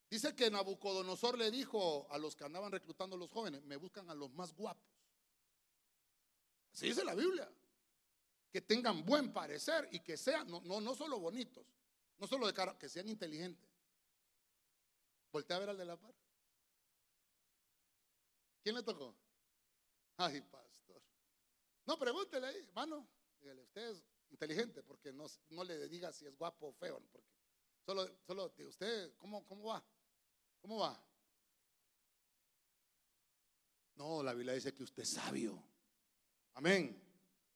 Dice 0.08 0.32
que 0.32 0.48
Nabucodonosor 0.48 1.36
le 1.36 1.50
dijo 1.50 2.06
a 2.12 2.18
los 2.18 2.36
que 2.36 2.44
andaban 2.44 2.70
reclutando 2.70 3.16
a 3.16 3.18
los 3.18 3.32
jóvenes, 3.32 3.64
me 3.64 3.74
buscan 3.74 4.08
a 4.10 4.14
los 4.14 4.32
más 4.32 4.54
guapos. 4.54 4.88
Así 6.72 6.86
dice 6.86 7.04
la 7.04 7.16
Biblia. 7.16 7.50
Que 8.52 8.60
tengan 8.60 9.04
buen 9.04 9.32
parecer 9.32 9.88
y 9.90 9.98
que 9.98 10.16
sean, 10.16 10.48
no, 10.48 10.60
no, 10.60 10.80
no 10.80 10.94
solo 10.94 11.18
bonitos, 11.18 11.66
no 12.18 12.28
solo 12.28 12.46
de 12.46 12.54
cara, 12.54 12.78
que 12.78 12.88
sean 12.88 13.08
inteligentes. 13.08 13.68
Voltea 15.32 15.56
a 15.56 15.58
ver 15.58 15.70
al 15.70 15.78
de 15.78 15.84
la 15.84 15.96
par. 15.96 16.14
¿Quién 18.62 18.76
le 18.76 18.84
tocó? 18.84 19.16
Ay, 20.16 20.40
pastor. 20.42 20.63
No, 21.86 21.98
pregúntele 21.98 22.46
ahí, 22.46 22.58
hermano. 22.58 23.06
Dígale, 23.40 23.62
usted 23.62 23.90
es 23.90 24.04
inteligente 24.30 24.82
porque 24.82 25.12
no, 25.12 25.26
no 25.50 25.64
le 25.64 25.88
diga 25.88 26.12
si 26.12 26.26
es 26.26 26.36
guapo 26.36 26.68
o 26.68 26.72
feo. 26.72 27.00
Porque 27.12 27.28
solo, 27.84 28.08
solo 28.26 28.48
de 28.50 28.66
usted, 28.66 29.16
¿cómo, 29.18 29.46
¿cómo 29.46 29.64
va? 29.64 29.84
¿Cómo 30.60 30.78
va? 30.78 31.02
No, 33.96 34.22
la 34.22 34.32
Biblia 34.34 34.54
dice 34.54 34.74
que 34.74 34.82
usted 34.82 35.02
es 35.02 35.10
sabio. 35.10 35.62
Amén. 36.54 37.00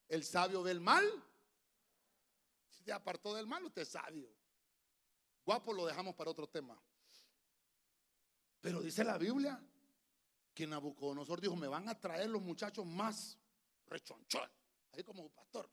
El 0.09 0.24
sabio 0.24 0.62
ve 0.62 0.72
el 0.72 0.81
mal. 0.81 1.05
Si 2.68 2.85
te 2.85 2.93
apartó 2.93 3.35
del 3.35 3.47
mal, 3.47 3.64
usted 3.64 3.83
es 3.83 3.89
sabio. 3.89 4.31
Guapo 5.45 5.72
lo 5.72 5.87
dejamos 5.87 6.14
para 6.14 6.31
otro 6.31 6.47
tema. 6.47 6.81
Pero 8.61 8.83
dice 8.83 9.05
la 9.05 9.16
Biblia 9.16 9.61
que 10.53 10.66
Nabucodonosor 10.66 11.41
dijo, 11.41 11.57
me 11.57 11.68
van 11.68 11.89
a 11.89 11.99
traer 11.99 12.29
los 12.29 12.43
muchachos 12.43 12.85
más 12.85 13.39
rechonchón, 13.89 14.51
ahí 14.93 15.03
como 15.03 15.22
un 15.22 15.30
pastor. 15.30 15.70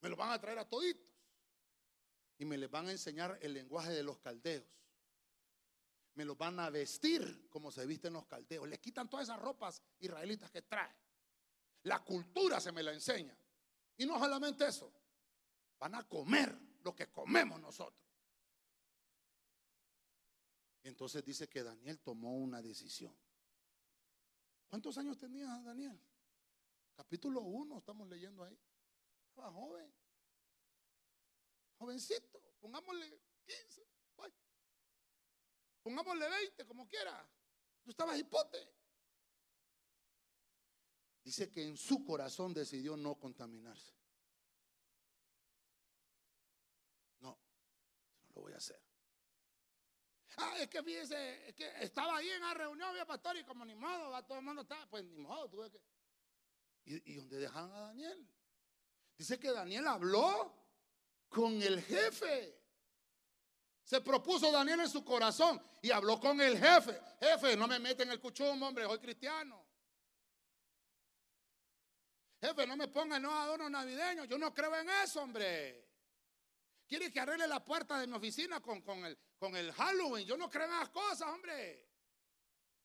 Me 0.00 0.08
los 0.08 0.18
van 0.18 0.30
a 0.30 0.40
traer 0.40 0.58
a 0.58 0.68
toditos. 0.68 1.10
Y 2.38 2.44
me 2.44 2.58
les 2.58 2.70
van 2.70 2.88
a 2.88 2.90
enseñar 2.90 3.38
el 3.40 3.54
lenguaje 3.54 3.92
de 3.92 4.02
los 4.02 4.18
caldeos 4.18 4.64
me 6.14 6.24
los 6.24 6.36
van 6.36 6.58
a 6.60 6.70
vestir 6.70 7.48
como 7.48 7.70
se 7.70 7.86
visten 7.86 8.12
los 8.12 8.26
caldeos. 8.26 8.68
Les 8.68 8.78
quitan 8.78 9.08
todas 9.08 9.28
esas 9.28 9.40
ropas 9.40 9.82
israelitas 9.98 10.50
que 10.50 10.62
trae. 10.62 10.94
La 11.84 12.04
cultura 12.04 12.60
se 12.60 12.72
me 12.72 12.82
la 12.82 12.92
enseña. 12.92 13.36
Y 13.96 14.06
no 14.06 14.18
solamente 14.18 14.66
eso, 14.66 14.92
van 15.78 15.94
a 15.94 16.06
comer 16.08 16.56
lo 16.82 16.94
que 16.94 17.10
comemos 17.10 17.60
nosotros. 17.60 18.00
entonces 20.84 21.24
dice 21.24 21.48
que 21.48 21.62
Daniel 21.62 22.00
tomó 22.00 22.36
una 22.36 22.60
decisión. 22.60 23.16
¿Cuántos 24.72 24.96
años 24.96 25.18
tenía 25.18 25.46
Daniel? 25.66 26.00
Capítulo 26.96 27.42
1, 27.42 27.76
estamos 27.76 28.08
leyendo 28.08 28.42
ahí. 28.42 28.58
Estaba 29.28 29.52
joven. 29.52 29.92
Jovencito, 31.76 32.40
pongámosle 32.58 33.20
15. 33.44 33.86
Pongámosle 35.82 36.26
20, 36.26 36.64
como 36.64 36.88
quiera. 36.88 37.28
Tú 37.82 37.90
estabas 37.90 38.18
hipote. 38.18 38.66
Dice 41.22 41.50
que 41.50 41.66
en 41.66 41.76
su 41.76 42.02
corazón 42.02 42.54
decidió 42.54 42.96
no 42.96 43.16
contaminarse. 43.16 43.92
No, 47.20 47.38
no 48.22 48.28
lo 48.36 48.40
voy 48.40 48.54
a 48.54 48.56
hacer. 48.56 48.81
Ah, 50.36 50.54
es 50.58 50.68
que 50.68 50.82
fíjese, 50.82 51.48
es 51.48 51.54
que 51.54 51.70
estaba 51.80 52.16
ahí 52.16 52.28
en 52.30 52.40
la 52.40 52.54
reunión, 52.54 52.88
había 52.88 53.06
pastor, 53.06 53.36
y 53.36 53.44
como 53.44 53.64
ni 53.64 53.74
modo, 53.74 54.22
todo 54.24 54.38
el 54.38 54.44
mundo 54.44 54.62
estaba, 54.62 54.86
pues 54.88 55.04
ni 55.04 55.18
modo, 55.18 55.48
tuve 55.48 55.70
que. 55.70 55.80
¿Y, 56.84 57.12
y 57.12 57.16
dónde 57.16 57.38
dejan 57.38 57.70
a 57.72 57.80
Daniel? 57.80 58.28
Dice 59.16 59.38
que 59.38 59.52
Daniel 59.52 59.86
habló 59.86 60.54
con 61.28 61.62
el 61.62 61.82
jefe. 61.82 62.58
Se 63.84 64.00
propuso 64.00 64.50
Daniel 64.50 64.80
en 64.80 64.88
su 64.88 65.04
corazón 65.04 65.60
y 65.82 65.90
habló 65.90 66.18
con 66.18 66.40
el 66.40 66.58
jefe. 66.58 66.98
Jefe, 67.20 67.56
no 67.56 67.66
me 67.66 67.78
meten 67.78 68.10
el 68.10 68.20
cuchumbo, 68.20 68.66
hombre, 68.66 68.84
soy 68.84 68.98
cristiano. 68.98 69.66
Jefe, 72.40 72.66
no 72.66 72.76
me 72.76 72.88
pongan 72.88 73.22
no 73.22 73.38
adornos 73.38 73.70
navideños. 73.70 74.26
Yo 74.28 74.38
no 74.38 74.52
creo 74.52 74.74
en 74.76 74.88
eso, 74.90 75.22
hombre. 75.22 75.91
Quiere 76.92 77.10
que 77.10 77.20
arregle 77.20 77.48
la 77.48 77.64
puerta 77.64 77.98
de 77.98 78.06
mi 78.06 78.12
oficina 78.12 78.60
con, 78.60 78.82
con, 78.82 79.02
el, 79.06 79.16
con 79.38 79.56
el 79.56 79.72
Halloween. 79.72 80.26
Yo 80.26 80.36
no 80.36 80.50
creo 80.50 80.66
en 80.66 80.74
esas 80.74 80.90
cosas, 80.90 81.22
hombre. 81.22 81.88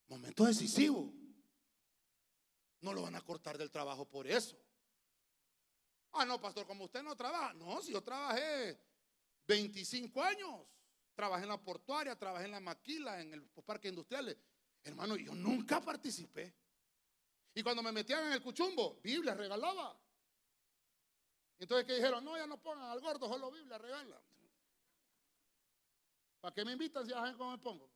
Momento 0.07 0.45
decisivo. 0.45 1.13
No 2.79 2.93
lo 2.93 3.01
van 3.01 3.15
a 3.15 3.21
cortar 3.21 3.57
del 3.57 3.69
trabajo 3.69 4.09
por 4.09 4.25
eso. 4.25 4.57
Ah, 6.13 6.23
no, 6.23 6.39
pastor, 6.39 6.65
como 6.65 6.85
usted 6.85 7.03
no 7.03 7.17
trabaja. 7.17 7.53
No, 7.55 7.81
si 7.81 7.91
yo 7.91 8.01
trabajé 8.01 8.79
25 9.45 10.23
años. 10.23 10.65
Trabajé 11.13 11.43
en 11.43 11.49
la 11.49 11.61
portuaria, 11.61 12.17
trabajé 12.17 12.45
en 12.45 12.51
la 12.51 12.61
maquila, 12.61 13.19
en 13.19 13.33
el 13.33 13.43
parque 13.65 13.89
industriales. 13.89 14.37
Hermano, 14.85 15.17
yo 15.17 15.35
nunca 15.35 15.81
participé. 15.81 16.55
Y 17.53 17.61
cuando 17.61 17.83
me 17.83 17.91
metían 17.91 18.27
en 18.27 18.31
el 18.31 18.41
cuchumbo, 18.41 19.01
Biblia 19.03 19.33
regalaba. 19.33 19.99
Entonces, 21.59 21.85
¿qué 21.87 21.95
dijeron? 21.95 22.23
No, 22.23 22.37
ya 22.37 22.47
no 22.47 22.61
pongan 22.61 22.89
al 22.89 22.99
gordo, 22.99 23.27
solo 23.27 23.51
Biblia 23.51 23.77
regala. 23.77 24.21
¿Para 26.39 26.53
qué 26.53 26.63
me 26.63 26.73
invitan 26.73 27.03
si 27.03 27.11
ya 27.11 27.17
saben 27.17 27.37
cómo 27.37 27.51
me 27.51 27.57
pongo? 27.57 27.89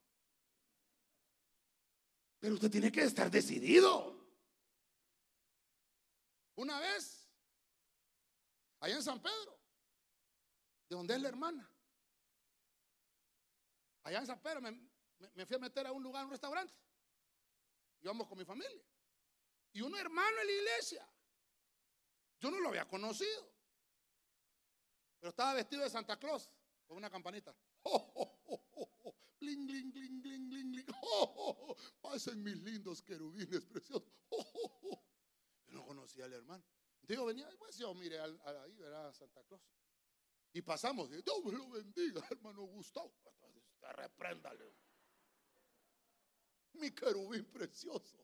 Pero 2.39 2.55
usted 2.55 2.71
tiene 2.71 2.91
que 2.91 3.03
estar 3.03 3.29
decidido. 3.29 4.19
Una 6.55 6.79
vez, 6.79 7.29
allá 8.79 8.95
en 8.95 9.03
San 9.03 9.21
Pedro, 9.21 9.59
de 10.89 10.95
donde 10.95 11.13
es 11.13 11.21
la 11.21 11.29
hermana, 11.29 11.71
Allá 14.03 14.19
en 14.19 14.25
San 14.25 14.41
Pedro 14.41 14.61
me, 14.61 15.45
fui 15.45 15.55
a 15.55 15.59
meter 15.59 15.85
a 15.85 15.91
un 15.91 16.01
lugar, 16.01 16.23
a 16.23 16.25
un 16.25 16.31
restaurante. 16.31 16.73
Íbamos 18.01 18.27
con 18.27 18.37
mi 18.37 18.45
familia. 18.45 18.83
Y 19.73 19.81
un 19.81 19.95
hermano 19.95 20.39
en 20.41 20.47
la 20.47 20.53
iglesia. 20.53 21.07
Yo 22.39 22.49
no 22.49 22.59
lo 22.59 22.69
había 22.69 22.87
conocido. 22.87 23.50
Pero 25.21 25.29
estaba 25.29 25.53
vestido 25.53 25.83
de 25.83 25.89
Santa 25.89 26.19
Claus 26.19 26.51
con 26.85 26.97
una 26.97 27.09
campanita. 27.09 27.55
Oh, 27.83 29.15
bling, 29.39 29.65
bling, 29.65 29.91
bling, 29.91 30.21
bling, 30.21 30.49
bling, 30.49 30.85
pasen 32.01 32.43
mis 32.43 32.57
lindos 32.57 33.01
querubines 33.01 33.65
preciosos. 33.65 34.11
Yo 35.67 35.73
no 35.73 35.85
conocía 35.85 36.25
al 36.25 36.33
hermano. 36.33 36.63
Entonces 37.01 37.17
yo 37.17 37.25
venía, 37.25 37.49
pues 37.57 37.77
yo 37.77 37.93
mire 37.95 38.19
ahí, 38.19 38.75
verá 38.75 39.11
Santa 39.13 39.43
Claus. 39.45 39.61
Y 40.53 40.61
pasamos, 40.61 41.09
Dios 41.09 41.23
lo 41.25 41.69
bendiga, 41.69 42.21
hermano 42.29 42.63
Gustavo 42.63 43.13
repréndale. 43.89 44.75
Mi 46.73 46.91
querubín 46.91 47.45
precioso. 47.45 48.17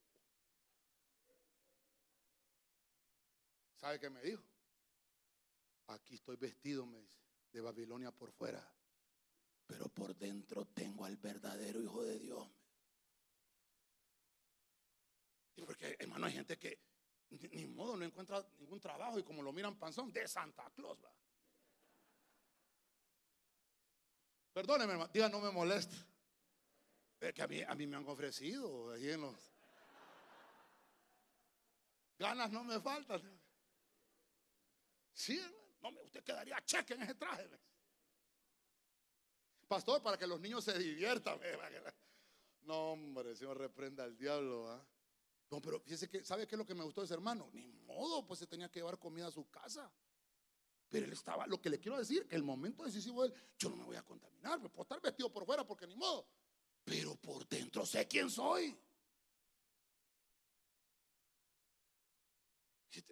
¿Sabe 3.75 3.99
qué 3.99 4.09
me 4.09 4.21
dijo? 4.21 4.43
Aquí 5.87 6.15
estoy 6.15 6.35
vestido, 6.35 6.85
me 6.85 6.99
dice, 6.99 7.17
de 7.51 7.61
Babilonia 7.61 8.11
por 8.11 8.31
fuera, 8.31 8.65
pero 9.65 9.87
por 9.89 10.15
dentro 10.15 10.65
tengo 10.65 11.05
al 11.05 11.17
verdadero 11.17 11.81
Hijo 11.81 12.03
de 12.03 12.19
Dios. 12.19 12.47
Y 15.55 15.61
porque, 15.63 15.95
hermano, 15.99 16.25
hay 16.27 16.33
gente 16.33 16.57
que 16.57 16.79
Ni, 17.29 17.65
modo, 17.67 17.97
no 17.97 18.05
encuentra 18.05 18.45
ningún 18.57 18.79
trabajo 18.79 19.19
y 19.19 19.23
como 19.23 19.41
lo 19.41 19.51
miran 19.51 19.77
panzón, 19.77 20.11
de 20.13 20.27
Santa 20.27 20.69
Claus, 20.75 20.97
va. 21.03 21.11
Perdóneme, 24.53 24.93
hermano, 24.93 25.11
diga, 25.13 25.29
no 25.29 25.39
me 25.41 25.51
moleste. 25.51 25.95
Es 27.19 27.33
que 27.33 27.41
a 27.41 27.47
mí, 27.47 27.61
a 27.61 27.75
mí 27.75 27.85
me 27.85 27.97
han 27.97 28.07
ofrecido 28.07 28.91
ahí 28.91 29.09
en 29.09 29.21
los... 29.21 29.35
Ganas 32.17 32.51
no 32.51 32.63
me 32.63 32.79
faltan. 32.79 33.21
Sí, 35.13 35.37
hermano. 35.37 35.66
No, 35.81 35.89
usted 36.01 36.23
quedaría 36.23 36.63
cheque 36.65 36.93
en 36.93 37.03
ese 37.03 37.15
traje. 37.15 37.49
Pastor, 39.67 40.01
para 40.01 40.17
que 40.17 40.25
los 40.25 40.39
niños 40.39 40.63
se 40.63 40.77
diviertan. 40.77 41.39
No, 42.61 42.91
hombre, 42.91 43.35
Señor, 43.35 43.57
reprenda 43.57 44.03
al 44.03 44.17
diablo. 44.17 44.85
No, 45.49 45.61
pero 45.61 45.79
fíjese 45.79 46.09
que, 46.09 46.23
¿sabe 46.23 46.47
qué 46.47 46.55
es 46.55 46.59
lo 46.59 46.65
que 46.65 46.75
me 46.75 46.83
gustó 46.83 47.01
de 47.01 47.05
ese 47.05 47.13
hermano? 47.13 47.49
Ni 47.53 47.67
modo, 47.67 48.25
pues 48.25 48.39
se 48.39 48.47
tenía 48.47 48.69
que 48.69 48.79
llevar 48.79 48.99
comida 48.99 49.27
a 49.27 49.31
su 49.31 49.49
casa. 49.49 49.91
Pero 50.89 51.05
él 51.05 51.13
estaba, 51.13 51.47
lo 51.47 51.61
que 51.61 51.69
le 51.69 51.79
quiero 51.79 51.97
decir, 51.97 52.27
que 52.27 52.35
el 52.35 52.43
momento 52.43 52.83
decisivo 52.83 53.23
de 53.23 53.29
él, 53.29 53.33
yo 53.57 53.69
no 53.69 53.77
me 53.77 53.83
voy 53.83 53.95
a 53.97 54.03
contaminar, 54.03 54.59
me 54.59 54.69
puedo 54.69 54.83
estar 54.83 55.01
vestido 55.01 55.31
por 55.31 55.45
fuera 55.45 55.65
porque 55.65 55.85
ni 55.85 55.95
modo. 55.95 56.27
Pero 56.83 57.15
por 57.15 57.47
dentro 57.47 57.85
sé 57.85 58.07
quién 58.07 58.29
soy. 58.29 58.77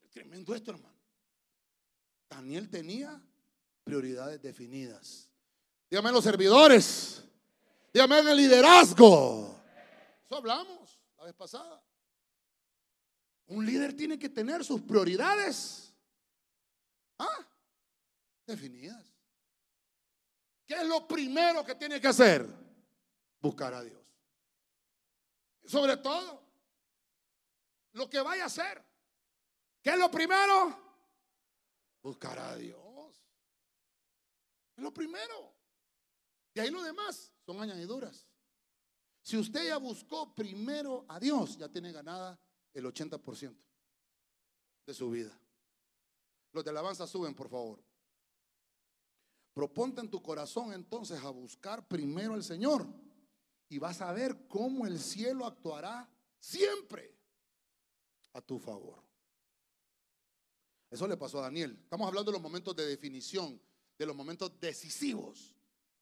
Tremendo 0.10 0.56
esto, 0.56 0.72
hermano. 0.72 0.95
Daniel 2.30 2.70
tenía 2.70 3.22
prioridades 3.84 4.42
definidas. 4.42 5.30
Dígame 5.90 6.12
los 6.12 6.24
servidores. 6.24 7.24
Dígame 7.94 8.20
el 8.20 8.38
liderazgo. 8.38 9.64
Eso 10.26 10.36
hablamos 10.36 11.00
la 11.18 11.26
vez 11.26 11.34
pasada. 11.34 11.82
Un 13.48 13.66
líder 13.66 13.96
tiene 13.96 14.18
que 14.18 14.28
tener 14.28 14.66
sus 14.66 14.82
prioridades 14.82 15.94
¿ah? 17.20 17.48
definidas. 18.46 19.06
¿Qué 20.66 20.74
es 20.74 20.88
lo 20.88 21.08
primero 21.08 21.64
que 21.64 21.76
tiene 21.76 22.02
que 22.02 22.08
hacer? 22.08 22.48
Buscar 23.40 23.74
a 23.76 23.84
Dios. 23.84 24.02
Sobre 25.66 25.98
todo, 25.98 26.44
lo 27.94 28.10
que 28.10 28.20
vaya 28.20 28.44
a 28.44 28.48
hacer. 28.48 28.84
¿Qué 29.82 29.92
es 29.92 29.98
lo 29.98 30.10
primero? 30.10 30.85
Buscar 32.06 32.38
a 32.38 32.56
Dios. 32.56 33.20
Es 34.78 34.84
lo 34.84 34.94
primero. 34.94 35.56
Y 36.54 36.60
ahí 36.60 36.70
lo 36.70 36.84
demás 36.84 37.34
son 37.44 37.60
añadiduras. 37.60 38.28
Si 39.24 39.36
usted 39.36 39.70
ya 39.70 39.78
buscó 39.78 40.36
primero 40.36 41.04
a 41.08 41.20
Dios, 41.20 41.58
ya 41.58 41.68
tiene 41.68 41.92
ganada 41.92 42.40
el 42.76 42.86
80% 42.86 43.58
de 44.86 44.94
su 44.94 45.10
vida. 45.10 45.36
Los 46.52 46.64
de 46.64 46.70
alabanza 46.70 47.08
suben, 47.08 47.34
por 47.34 47.50
favor. 47.50 47.84
Proponte 49.56 50.00
en 50.02 50.12
tu 50.12 50.22
corazón 50.22 50.74
entonces 50.74 51.20
a 51.24 51.32
buscar 51.32 51.88
primero 51.88 52.36
al 52.36 52.44
Señor 52.44 52.86
y 53.68 53.80
vas 53.80 54.00
a 54.02 54.14
ver 54.14 54.48
cómo 54.48 54.86
el 54.86 55.00
cielo 55.00 55.48
actuará 55.48 56.08
siempre 56.38 57.18
a 58.34 58.42
tu 58.42 58.60
favor. 58.60 59.05
Eso 60.90 61.08
le 61.08 61.18
pasó 61.18 61.40
a 61.40 61.44
Daniel. 61.44 61.78
Estamos 61.84 62.08
hablando 62.08 62.32
de 62.32 62.38
los 62.38 62.42
momentos 62.42 62.76
de 62.76 62.86
definición, 62.86 63.62
de 63.98 64.06
los 64.06 64.16
momentos 64.16 64.60
decisivos. 64.60 65.56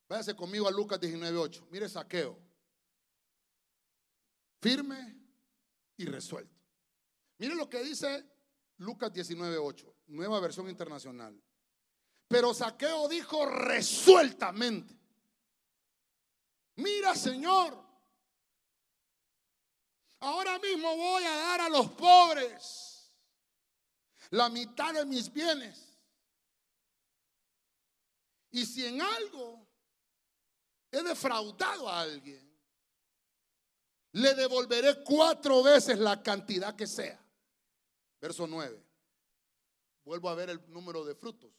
Váyase 0.08 0.36
conmigo 0.36 0.68
a 0.68 0.72
Lucas 0.72 1.00
19:8. 1.00 1.68
Mire 1.72 1.90
saqueo. 1.90 2.40
Firme 4.62 5.18
y 5.98 6.06
resuelto. 6.06 6.54
Mire 7.38 7.56
lo 7.56 7.70
que 7.70 7.84
dice 7.84 8.26
Lucas 8.78 9.12
19:8, 9.12 9.94
nueva 10.08 10.40
versión 10.40 10.70
internacional. 10.70 11.42
Pero 12.28 12.54
Saqueo 12.54 13.08
dijo 13.08 13.46
resueltamente: 13.46 14.98
Mira, 16.76 17.16
Señor, 17.16 17.80
ahora 20.20 20.58
mismo 20.60 20.96
voy 20.96 21.24
a 21.24 21.36
dar 21.36 21.62
a 21.62 21.70
los 21.70 21.90
pobres 21.92 22.93
la 24.32 24.50
mitad 24.50 24.94
de 24.94 25.06
mis 25.06 25.32
bienes. 25.32 25.98
Y 28.52 28.66
si 28.66 28.86
en 28.86 29.02
algo 29.02 29.68
he 30.92 31.02
defraudado 31.02 31.90
a 31.90 32.02
alguien, 32.02 32.54
le 34.14 34.36
devolveré 34.36 35.04
cuatro 35.04 35.64
veces 35.64 35.98
la 35.98 36.22
cantidad 36.22 36.76
que 36.76 36.86
sea. 36.86 37.20
Verso 38.22 38.46
9. 38.46 38.84
Vuelvo 40.06 40.30
a 40.30 40.36
ver 40.36 40.52
el 40.52 40.72
número 40.72 41.04
de 41.04 41.16
frutos. 41.16 41.52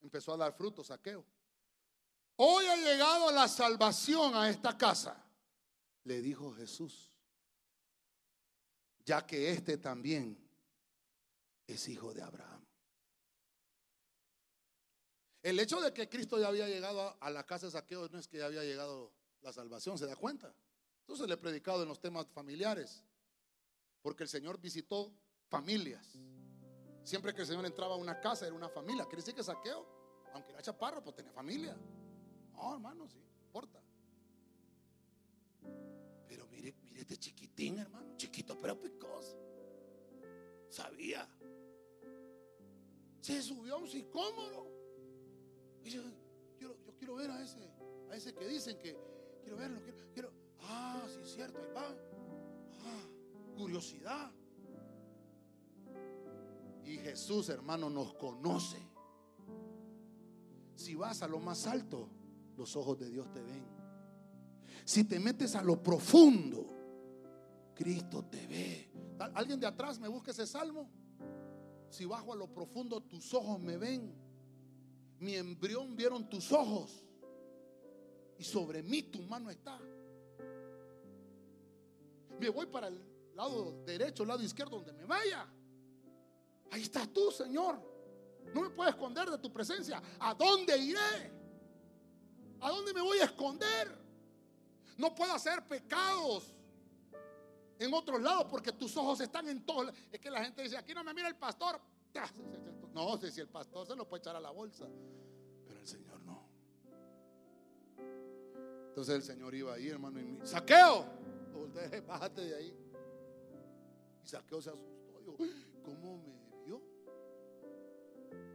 Empezó 0.00 0.34
a 0.34 0.36
dar 0.36 0.52
frutos, 0.52 0.86
saqueo. 0.86 1.26
Hoy 2.36 2.66
ha 2.66 2.76
llegado 2.76 3.32
la 3.32 3.48
salvación 3.48 4.36
a 4.36 4.48
esta 4.50 4.76
casa, 4.76 5.24
le 6.04 6.20
dijo 6.20 6.52
Jesús, 6.54 7.10
ya 9.04 9.26
que 9.26 9.50
este 9.50 9.78
también 9.78 10.45
es 11.66 11.88
hijo 11.88 12.14
de 12.14 12.22
Abraham. 12.22 12.64
El 15.42 15.60
hecho 15.60 15.80
de 15.80 15.92
que 15.92 16.08
Cristo 16.08 16.38
ya 16.38 16.48
había 16.48 16.66
llegado 16.68 17.16
a 17.20 17.30
la 17.30 17.44
casa 17.44 17.66
de 17.66 17.72
saqueo 17.72 18.08
no 18.08 18.18
es 18.18 18.26
que 18.26 18.38
ya 18.38 18.46
había 18.46 18.64
llegado 18.64 19.12
la 19.42 19.52
salvación, 19.52 19.96
¿se 19.96 20.06
da 20.06 20.16
cuenta? 20.16 20.52
Entonces 21.00 21.28
le 21.28 21.34
he 21.34 21.36
predicado 21.36 21.82
en 21.82 21.88
los 21.88 22.00
temas 22.00 22.26
familiares, 22.32 23.04
porque 24.02 24.24
el 24.24 24.28
Señor 24.28 24.60
visitó 24.60 25.14
familias. 25.48 26.18
Siempre 27.04 27.32
que 27.32 27.42
el 27.42 27.46
Señor 27.46 27.64
entraba 27.64 27.94
a 27.94 27.98
una 27.98 28.20
casa 28.20 28.46
era 28.46 28.56
una 28.56 28.68
familia. 28.68 29.04
Quiere 29.04 29.18
decir 29.18 29.34
que 29.34 29.44
saqueo, 29.44 29.86
aunque 30.34 30.50
era 30.50 30.62
chaparro, 30.62 31.04
pues 31.04 31.14
tenía 31.14 31.30
familia. 31.30 31.76
No, 32.52 32.74
hermano, 32.74 33.06
sí, 33.06 33.22
importa. 33.44 33.80
Pero 36.26 36.48
mire, 36.48 36.74
mire 36.82 37.02
este 37.02 37.16
chiquitín, 37.18 37.78
hermano, 37.78 38.16
chiquito 38.16 38.58
pero 38.60 38.80
picoso. 38.80 39.45
Sabía. 40.76 41.26
Se 43.22 43.40
subió 43.42 43.76
a 43.76 43.78
un 43.78 43.88
sicómoro. 43.88 44.70
Y 45.82 45.88
yo 45.88 46.02
yo 46.60 46.76
quiero 46.98 47.14
ver 47.14 47.30
a 47.30 47.42
ese, 47.42 47.58
a 48.10 48.16
ese 48.16 48.34
que 48.34 48.46
dicen 48.46 48.78
que 48.78 48.94
quiero 49.40 49.56
verlo, 49.56 49.80
quiero, 49.82 49.98
quiero. 50.12 50.32
Ah, 50.60 51.06
sí 51.08 51.20
es 51.22 51.32
cierto, 51.32 51.58
ahí 51.58 51.72
va. 51.74 51.96
Ah, 52.84 53.08
curiosidad. 53.56 54.30
Y 56.84 56.98
Jesús, 56.98 57.48
hermano, 57.48 57.88
nos 57.88 58.12
conoce. 58.14 58.78
Si 60.74 60.94
vas 60.94 61.22
a 61.22 61.26
lo 61.26 61.38
más 61.38 61.66
alto, 61.66 62.10
los 62.54 62.76
ojos 62.76 62.98
de 62.98 63.08
Dios 63.08 63.32
te 63.32 63.40
ven. 63.40 63.64
Si 64.84 65.04
te 65.04 65.18
metes 65.18 65.56
a 65.56 65.62
lo 65.62 65.82
profundo, 65.82 66.66
Cristo 67.74 68.26
te 68.26 68.46
ve. 68.46 69.05
¿Alguien 69.34 69.60
de 69.60 69.66
atrás 69.66 69.98
me 69.98 70.08
busca 70.08 70.30
ese 70.30 70.46
salmo? 70.46 70.90
Si 71.88 72.04
bajo 72.04 72.32
a 72.32 72.36
lo 72.36 72.52
profundo, 72.52 73.00
tus 73.02 73.32
ojos 73.34 73.60
me 73.60 73.76
ven. 73.76 74.14
Mi 75.18 75.34
embrión 75.34 75.96
vieron 75.96 76.28
tus 76.28 76.52
ojos. 76.52 77.02
Y 78.38 78.44
sobre 78.44 78.82
mí 78.82 79.02
tu 79.02 79.22
mano 79.22 79.50
está. 79.50 79.78
Me 82.38 82.50
voy 82.50 82.66
para 82.66 82.88
el 82.88 83.00
lado 83.34 83.82
derecho, 83.84 84.24
lado 84.24 84.42
izquierdo, 84.42 84.76
donde 84.76 84.92
me 84.92 85.04
vaya. 85.04 85.46
Ahí 86.70 86.82
estás 86.82 87.08
tú, 87.12 87.30
Señor. 87.30 87.80
No 88.54 88.62
me 88.62 88.70
puedes 88.70 88.94
esconder 88.94 89.30
de 89.30 89.38
tu 89.38 89.52
presencia. 89.52 90.02
¿A 90.20 90.34
dónde 90.34 90.76
iré? 90.76 91.32
¿A 92.60 92.70
dónde 92.70 92.92
me 92.92 93.00
voy 93.00 93.18
a 93.18 93.24
esconder? 93.24 93.96
No 94.96 95.14
puedo 95.14 95.32
hacer 95.32 95.66
pecados 95.66 96.55
en 97.78 97.94
otros 97.94 98.20
lados 98.20 98.46
porque 98.50 98.72
tus 98.72 98.96
ojos 98.96 99.20
están 99.20 99.48
en 99.48 99.64
todos. 99.64 99.92
Es 100.10 100.20
que 100.20 100.30
la 100.30 100.44
gente 100.44 100.62
dice, 100.62 100.76
aquí 100.76 100.94
no 100.94 101.04
me 101.04 101.14
mira 101.14 101.28
el 101.28 101.36
pastor. 101.36 101.80
No, 102.94 103.18
si 103.18 103.42
el 103.42 103.48
pastor 103.48 103.86
se 103.86 103.94
lo 103.94 104.08
puede 104.08 104.22
echar 104.22 104.36
a 104.36 104.40
la 104.40 104.50
bolsa, 104.50 104.86
pero 105.66 105.78
el 105.78 105.86
Señor 105.86 106.18
no. 106.22 106.48
Entonces 108.88 109.16
el 109.16 109.22
Señor 109.22 109.54
iba 109.54 109.74
ahí, 109.74 109.90
hermano, 109.90 110.18
y 110.18 110.24
me, 110.24 110.46
saqueo. 110.46 111.04
Bájate 112.06 112.40
de 112.40 112.56
ahí. 112.56 112.74
Y 114.24 114.26
saqueo 114.26 114.62
se 114.62 114.70
asustó. 114.70 115.20
Dijo, 115.20 115.36
¿cómo 115.84 116.16
me 116.16 116.64
vio? 116.64 116.80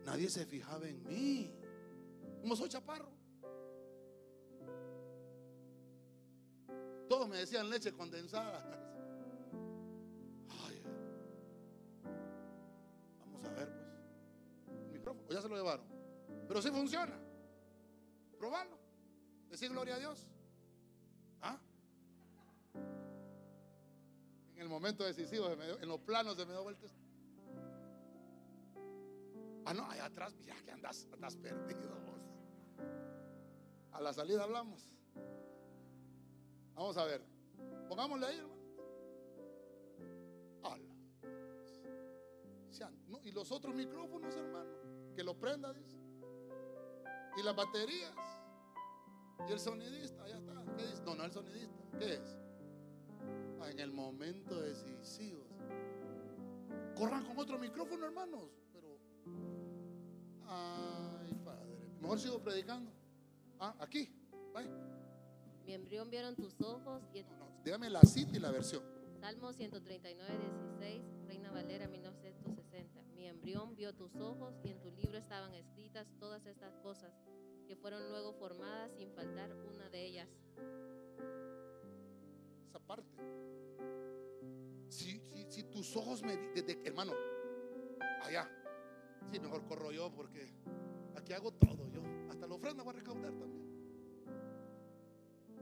Nadie 0.05 0.27
se 0.27 0.43
fijaba 0.47 0.87
en 0.87 1.03
mí. 1.03 1.53
Como 2.41 2.55
soy 2.55 2.67
chaparro. 2.67 3.11
Todos 7.07 7.29
me 7.29 7.37
decían 7.37 7.69
leche 7.69 7.93
condensada. 7.93 8.87
se 15.41 15.49
lo 15.49 15.55
llevaron. 15.55 15.85
Pero 16.47 16.61
sí 16.61 16.69
funciona. 16.69 17.17
Probarlo. 18.37 18.77
Decir 19.49 19.69
gloria 19.69 19.95
a 19.95 19.99
Dios. 19.99 20.27
¿Ah? 21.41 21.57
En 24.55 24.61
el 24.61 24.69
momento 24.69 25.03
decisivo, 25.03 25.47
en 25.51 25.87
los 25.87 25.99
planos 26.01 26.35
se 26.35 26.45
me 26.45 26.53
dio 26.53 26.63
vueltas. 26.63 26.91
Ah, 29.65 29.73
no, 29.73 29.89
allá 29.89 30.05
atrás, 30.05 30.33
mira 30.39 30.55
que 30.63 30.71
andas, 30.71 31.07
andas 31.13 31.35
perdido. 31.35 31.91
A 33.91 34.01
la 34.01 34.13
salida 34.13 34.43
hablamos. 34.43 34.89
Vamos 36.73 36.97
a 36.97 37.05
ver. 37.05 37.21
Pongámosle 37.87 38.25
ahí, 38.25 38.37
hermano. 38.37 38.61
Ala. 40.63 40.91
No, 43.07 43.19
y 43.23 43.31
los 43.31 43.51
otros 43.51 43.75
micrófonos, 43.75 44.35
hermano, 44.35 44.69
que 45.15 45.23
lo 45.23 45.37
prenda, 45.37 45.73
dice. 45.73 45.97
Y 47.37 47.43
las 47.43 47.55
baterías. 47.55 48.13
Y 49.47 49.51
el 49.51 49.59
sonidista, 49.59 50.27
ya 50.27 50.37
está. 50.37 50.53
¿Qué 50.77 50.87
dice? 50.87 51.03
No, 51.03 51.15
no 51.15 51.23
el 51.23 51.31
sonidista. 51.31 51.83
¿Qué 51.97 52.13
es? 52.13 52.37
Ah, 53.59 53.69
en 53.69 53.79
el 53.79 53.91
momento 53.91 54.59
decisivo. 54.61 55.45
Corran 56.95 57.25
con 57.25 57.37
otro 57.37 57.57
micrófono, 57.57 58.05
hermanos. 58.05 58.49
Pero. 58.73 58.97
Ay, 60.47 61.33
padre. 61.43 61.77
Mejor 61.99 62.19
sigo 62.19 62.39
predicando. 62.41 62.91
Ah, 63.59 63.75
aquí. 63.79 64.13
Vaya. 64.53 64.69
Mi 65.65 65.73
embrión 65.73 66.09
vieron 66.09 66.35
tus 66.35 66.59
ojos 66.61 67.03
y 67.13 67.23
No, 67.23 67.37
no, 67.37 67.63
dígame 67.63 67.89
la 67.89 68.01
cita 68.01 68.35
y 68.35 68.39
la 68.39 68.51
versión. 68.51 68.83
Salmo 69.19 69.53
139, 69.53 70.33
16, 70.79 71.03
Reina 71.27 71.51
Valera 71.51 71.87
1960. 71.87 72.30
Embrión 73.41 73.75
vio 73.75 73.91
tus 73.95 74.15
ojos 74.17 74.53
y 74.63 74.69
en 74.69 74.79
tu 74.81 74.91
libro 74.91 75.17
estaban 75.17 75.51
escritas 75.55 76.07
todas 76.19 76.45
estas 76.45 76.75
cosas 76.77 77.11
que 77.67 77.75
fueron 77.75 78.07
luego 78.11 78.33
formadas 78.33 78.91
sin 78.95 79.11
faltar 79.13 79.51
una 79.65 79.89
de 79.89 80.05
ellas. 80.05 80.29
Esa 82.69 82.77
parte. 82.85 83.17
Si, 84.89 85.19
si, 85.21 85.45
si 85.49 85.63
tus 85.63 85.95
ojos 85.97 86.21
me. 86.21 86.37
vi- 86.37 86.61
Desde, 86.61 86.87
hermano, 86.87 87.13
allá. 88.21 88.47
Sí, 89.31 89.39
mejor 89.39 89.65
corro 89.65 89.91
yo 89.91 90.13
porque 90.13 90.53
aquí 91.15 91.33
hago 91.33 91.51
todo 91.51 91.87
yo. 91.89 92.03
Hasta 92.29 92.45
la 92.45 92.53
ofrenda 92.53 92.83
voy 92.83 92.93
a 92.93 92.97
recaudar 92.97 93.33
también. 93.33 93.65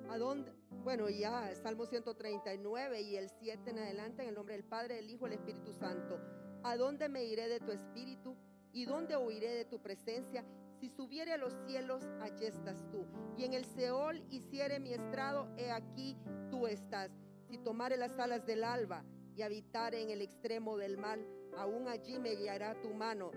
¿A 0.10 0.18
dónde? 0.18 0.52
Bueno, 0.84 1.10
ya, 1.10 1.56
Salmo 1.56 1.86
139 1.86 3.02
y 3.04 3.16
el 3.16 3.30
7 3.30 3.70
en 3.70 3.80
adelante, 3.80 4.24
en 4.24 4.30
el 4.30 4.36
nombre 4.36 4.56
del 4.56 4.66
Padre, 4.66 4.96
del 4.96 5.10
Hijo 5.10 5.28
y 5.28 5.30
del 5.30 5.40
Espíritu 5.40 5.72
Santo. 5.72 6.20
¿A 6.64 6.76
dónde 6.76 7.08
me 7.08 7.24
iré 7.24 7.48
de 7.48 7.60
tu 7.60 7.72
espíritu? 7.72 8.36
¿Y 8.74 8.86
dónde 8.86 9.16
huiré 9.16 9.54
de 9.54 9.66
tu 9.66 9.82
presencia? 9.82 10.44
Si 10.80 10.90
subiere 10.90 11.34
a 11.34 11.38
los 11.38 11.54
cielos, 11.66 12.04
allí 12.22 12.46
estás 12.46 12.86
tú. 12.92 13.06
Y 13.38 13.46
en 13.46 13.54
el 13.54 13.66
Seol 13.66 14.24
hiciere 14.30 14.80
mi 14.80 14.94
estrado, 14.94 15.48
he 15.58 15.72
aquí 15.72 16.18
tú 16.50 16.68
estás. 16.68 17.12
Si 17.50 17.58
tomare 17.58 17.98
las 17.98 18.18
alas 18.20 18.46
del 18.46 18.64
alba 18.64 19.04
y 19.36 19.42
habitare 19.42 20.02
en 20.02 20.10
el 20.10 20.22
extremo 20.22 20.78
del 20.78 20.98
mal, 20.98 21.26
aún 21.58 21.88
allí 21.88 22.20
me 22.20 22.36
guiará 22.36 22.80
tu 22.82 22.94
mano 22.94 23.32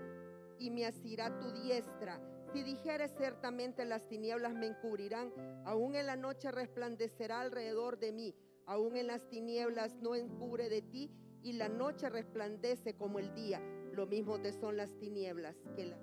y 0.59 0.69
me 0.69 0.85
asirá 0.85 1.37
tu 1.39 1.51
diestra. 1.51 2.21
Si 2.53 2.61
dijere 2.61 3.07
ciertamente 3.07 3.85
las 3.85 4.07
tinieblas 4.07 4.53
me 4.53 4.67
encubrirán, 4.67 5.33
aún 5.65 5.95
en 5.95 6.05
la 6.05 6.15
noche 6.15 6.51
resplandecerá 6.51 7.41
alrededor 7.41 7.97
de 7.97 8.11
mí, 8.11 8.35
aún 8.65 8.95
en 8.95 9.07
las 9.07 9.27
tinieblas 9.29 9.95
no 9.95 10.13
encubre 10.13 10.69
de 10.69 10.81
ti, 10.81 11.09
y 11.43 11.53
la 11.53 11.69
noche 11.69 12.09
resplandece 12.09 12.95
como 12.95 13.19
el 13.19 13.33
día. 13.35 13.61
Lo 13.91 14.07
mismo 14.07 14.39
te 14.39 14.53
son 14.53 14.77
las 14.77 14.89
tinieblas 14.97 15.55
que 15.75 15.85
la... 15.85 15.97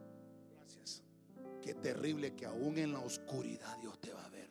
Gracias. 0.55 1.03
Qué 1.62 1.74
terrible 1.74 2.34
que 2.34 2.47
aún 2.47 2.78
en 2.78 2.93
la 2.93 3.01
oscuridad 3.01 3.76
Dios 3.78 3.99
te 4.01 4.12
va 4.12 4.24
a 4.24 4.28
ver. 4.28 4.51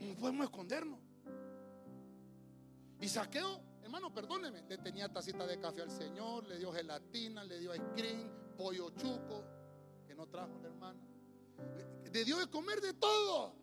No 0.00 0.14
podemos 0.20 0.44
escondernos. 0.44 1.00
Y 3.00 3.08
saqueo, 3.08 3.60
hermano, 3.82 4.12
perdóneme, 4.14 4.62
le 4.68 4.78
tenía 4.78 5.12
tacita 5.12 5.46
de 5.46 5.58
café 5.58 5.82
al 5.82 5.90
Señor, 5.90 6.46
le 6.46 6.58
dio 6.58 6.72
gelatina, 6.72 7.44
le 7.44 7.58
dio 7.58 7.74
ice 7.74 7.84
cream, 7.94 8.30
pollo 8.56 8.90
chuco, 8.90 9.44
que 10.06 10.14
no 10.14 10.26
trajo 10.28 10.58
la 10.62 10.68
hermana. 10.68 11.00
Le- 12.12 12.24
dio 12.24 12.38
de 12.38 12.46
comer 12.46 12.80
de 12.80 12.94
todo. 12.94 13.54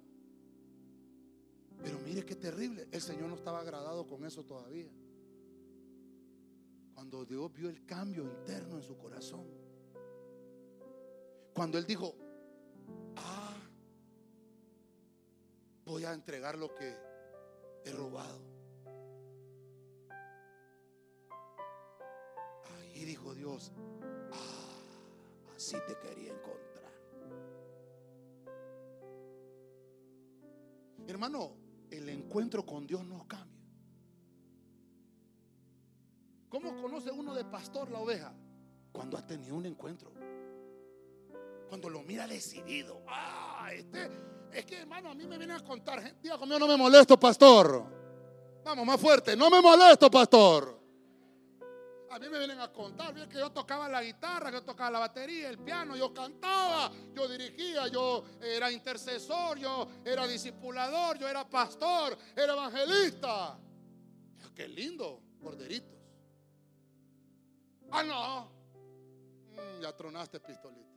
Pero 1.83 1.99
mire 1.99 2.25
qué 2.25 2.35
terrible, 2.35 2.87
el 2.89 3.01
Señor 3.01 3.27
no 3.27 3.35
estaba 3.35 3.59
agradado 3.59 4.07
con 4.07 4.23
eso 4.23 4.43
todavía. 4.43 4.89
Cuando 6.93 7.25
Dios 7.25 7.51
vio 7.53 7.67
el 7.69 7.85
cambio 7.85 8.23
interno 8.23 8.77
en 8.77 8.83
su 8.83 8.97
corazón. 8.97 9.45
Cuando 11.53 11.77
Él 11.77 11.85
dijo, 11.85 12.15
ah, 13.17 13.57
voy 15.85 16.05
a 16.05 16.13
entregar 16.13 16.57
lo 16.57 16.73
que 16.73 16.95
he 17.83 17.91
robado. 17.91 18.39
Ahí 22.79 23.03
dijo 23.03 23.35
Dios, 23.35 23.73
ah, 24.31 25.53
así 25.53 25.75
te 25.85 25.97
quería 25.99 26.31
encontrar. 26.31 26.93
Hermano, 31.07 31.72
el 31.97 32.09
encuentro 32.09 32.65
con 32.65 32.85
Dios 32.87 33.05
nos 33.05 33.25
cambia. 33.25 33.53
¿Cómo 36.49 36.81
conoce 36.81 37.11
uno 37.11 37.33
de 37.33 37.45
pastor 37.45 37.89
la 37.89 37.99
oveja? 37.99 38.33
Cuando 38.91 39.17
ha 39.17 39.25
tenido 39.25 39.55
un 39.55 39.65
encuentro. 39.65 40.11
Cuando 41.67 41.89
lo 41.89 42.03
mira 42.03 42.27
decidido. 42.27 43.01
Ah, 43.07 43.69
este, 43.73 44.09
es 44.51 44.65
que 44.65 44.77
hermano, 44.77 45.09
a 45.09 45.15
mí 45.15 45.25
me 45.25 45.37
vienen 45.37 45.57
a 45.57 45.63
contar. 45.63 46.21
Diga 46.21 46.37
conmigo, 46.37 46.59
no 46.59 46.67
me 46.67 46.77
molesto, 46.77 47.19
pastor. 47.19 47.83
Vamos, 48.63 48.85
más 48.85 48.99
fuerte. 48.99 49.35
No 49.35 49.49
me 49.49 49.61
molesto, 49.61 50.11
pastor. 50.11 50.82
A 52.13 52.19
mí 52.19 52.29
me 52.29 52.37
vienen 52.37 52.59
a 52.59 52.71
contar, 52.71 53.27
que 53.27 53.39
yo 53.39 53.51
tocaba 53.51 53.89
la 53.89 54.03
guitarra, 54.03 54.51
yo 54.51 54.61
tocaba 54.61 54.91
la 54.91 54.99
batería, 54.99 55.49
el 55.49 55.57
piano, 55.57 55.97
yo 55.97 56.13
cantaba, 56.13 56.91
yo 57.11 57.27
dirigía, 57.27 57.87
yo 57.87 58.23
era 58.39 58.71
intercesor, 58.71 59.57
yo 59.57 59.87
era 60.05 60.27
discipulador, 60.27 61.17
yo 61.17 61.27
era 61.27 61.49
pastor, 61.49 62.15
era 62.35 62.53
evangelista. 62.53 63.57
Qué 64.53 64.67
lindo, 64.67 65.23
corderitos. 65.41 65.97
Ah, 67.89 68.03
no. 68.03 68.51
Mm, 69.53 69.81
ya 69.81 69.97
tronaste, 69.97 70.39
pistolita. 70.39 70.93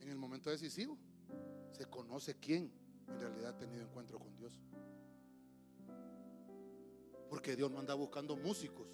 En 0.00 0.08
el 0.08 0.16
momento 0.16 0.50
decisivo 0.50 0.98
se 1.70 1.86
conoce 1.86 2.40
quién 2.40 2.72
en 3.06 3.20
realidad 3.20 3.50
ha 3.50 3.56
tenido 3.56 3.84
encuentro 3.84 4.18
con 4.18 4.34
Dios. 4.34 4.52
Porque 7.32 7.56
Dios 7.56 7.70
no 7.70 7.78
anda 7.78 7.94
buscando 7.94 8.36
músicos, 8.36 8.86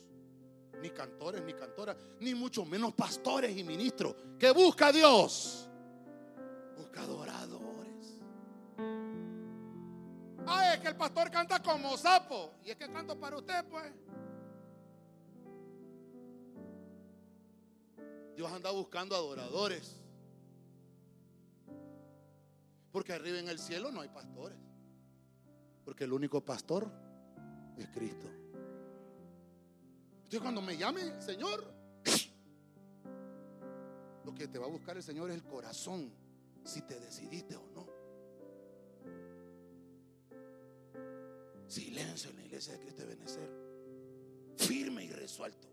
ni 0.80 0.90
cantores, 0.90 1.42
ni 1.42 1.54
cantoras, 1.54 1.96
ni 2.20 2.36
mucho 2.36 2.64
menos 2.64 2.94
pastores 2.94 3.50
y 3.56 3.64
ministros. 3.64 4.14
¿Qué 4.38 4.52
busca 4.52 4.92
Dios? 4.92 5.68
Busca 6.76 7.00
adoradores. 7.00 8.22
Ah, 10.46 10.72
es 10.72 10.78
que 10.78 10.86
el 10.86 10.94
pastor 10.94 11.32
canta 11.32 11.60
como 11.60 11.96
sapo. 11.96 12.52
Y 12.62 12.70
es 12.70 12.76
que 12.76 12.88
canto 12.92 13.18
para 13.18 13.38
usted, 13.38 13.64
pues. 13.68 13.92
Dios 18.36 18.52
anda 18.52 18.70
buscando 18.70 19.16
adoradores. 19.16 20.00
Porque 22.92 23.14
arriba 23.14 23.40
en 23.40 23.48
el 23.48 23.58
cielo 23.58 23.90
no 23.90 24.00
hay 24.00 24.08
pastores. 24.10 24.58
Porque 25.84 26.04
el 26.04 26.12
único 26.12 26.40
pastor 26.40 27.07
es 27.82 27.88
Cristo. 27.88 28.28
Entonces 30.16 30.40
cuando 30.40 30.60
me 30.60 30.76
llame 30.76 31.20
Señor, 31.20 31.64
lo 34.24 34.34
que 34.34 34.48
te 34.48 34.58
va 34.58 34.66
a 34.66 34.70
buscar 34.70 34.96
el 34.96 35.02
Señor 35.02 35.30
es 35.30 35.36
el 35.36 35.44
corazón, 35.44 36.12
si 36.64 36.82
te 36.82 36.98
decidiste 37.00 37.56
o 37.56 37.66
no. 37.74 37.86
Silencio 41.66 42.30
en 42.30 42.36
la 42.36 42.44
iglesia 42.44 42.74
de 42.74 42.80
Cristo 42.80 43.02
de 43.02 43.08
Benecer. 43.08 43.50
Firme 44.56 45.04
y 45.04 45.10
resuelto. 45.10 45.68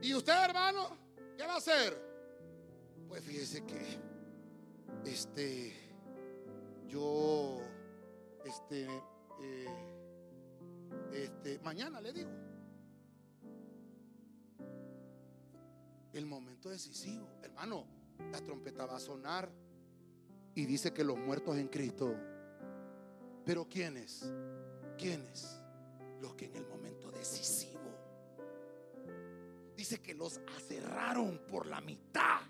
¿Y 0.00 0.14
usted, 0.14 0.32
hermano? 0.44 0.96
¿Qué 1.36 1.44
va 1.44 1.54
a 1.54 1.58
hacer? 1.58 2.00
Pues 3.08 3.24
fíjese 3.24 3.64
que 3.64 3.98
este 5.04 5.72
yo 6.86 7.60
este 8.44 8.86
eh, 9.40 9.66
este 11.12 11.58
mañana 11.60 12.00
le 12.00 12.12
digo 12.12 12.30
el 16.18 16.26
momento 16.26 16.70
decisivo, 16.70 17.28
hermano, 17.42 17.86
la 18.30 18.40
trompeta 18.40 18.86
va 18.86 18.96
a 18.96 19.00
sonar 19.00 19.50
y 20.54 20.64
dice 20.64 20.92
que 20.92 21.02
los 21.02 21.18
muertos 21.18 21.56
en 21.56 21.68
Cristo. 21.68 22.14
Pero 23.44 23.68
¿quiénes? 23.68 24.32
¿Quiénes? 24.96 25.60
Los 26.20 26.34
que 26.34 26.46
en 26.46 26.56
el 26.56 26.66
momento 26.66 27.10
decisivo 27.10 27.80
dice 29.76 30.00
que 30.00 30.14
los 30.14 30.40
aserraron 30.56 31.42
por 31.48 31.66
la 31.66 31.80
mitad. 31.80 32.40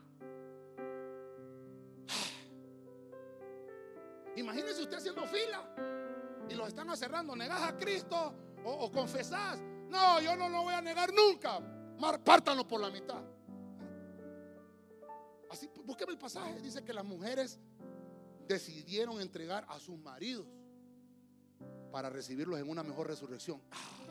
Imagínese 4.36 4.82
usted 4.82 4.96
haciendo 4.96 5.26
fila 5.26 5.62
y 6.48 6.54
los 6.54 6.68
están 6.68 6.90
acerrando. 6.90 7.36
¿Negás 7.36 7.62
a 7.62 7.76
Cristo 7.76 8.34
o, 8.64 8.70
o 8.70 8.92
confesás? 8.92 9.60
No, 9.88 10.20
yo 10.20 10.36
no 10.36 10.48
lo 10.48 10.62
voy 10.62 10.74
a 10.74 10.80
negar 10.80 11.12
nunca. 11.12 11.60
Pártanlo 12.24 12.66
por 12.66 12.80
la 12.80 12.90
mitad. 12.90 13.22
Así, 15.50 15.70
búsqueme 15.84 16.12
el 16.12 16.18
pasaje. 16.18 16.60
Dice 16.60 16.84
que 16.84 16.92
las 16.92 17.04
mujeres 17.04 17.60
decidieron 18.48 19.20
entregar 19.20 19.64
a 19.68 19.78
sus 19.78 19.98
maridos 19.98 20.46
para 21.92 22.10
recibirlos 22.10 22.58
en 22.58 22.68
una 22.68 22.82
mejor 22.82 23.06
resurrección. 23.06 23.62
Ah. 23.70 24.03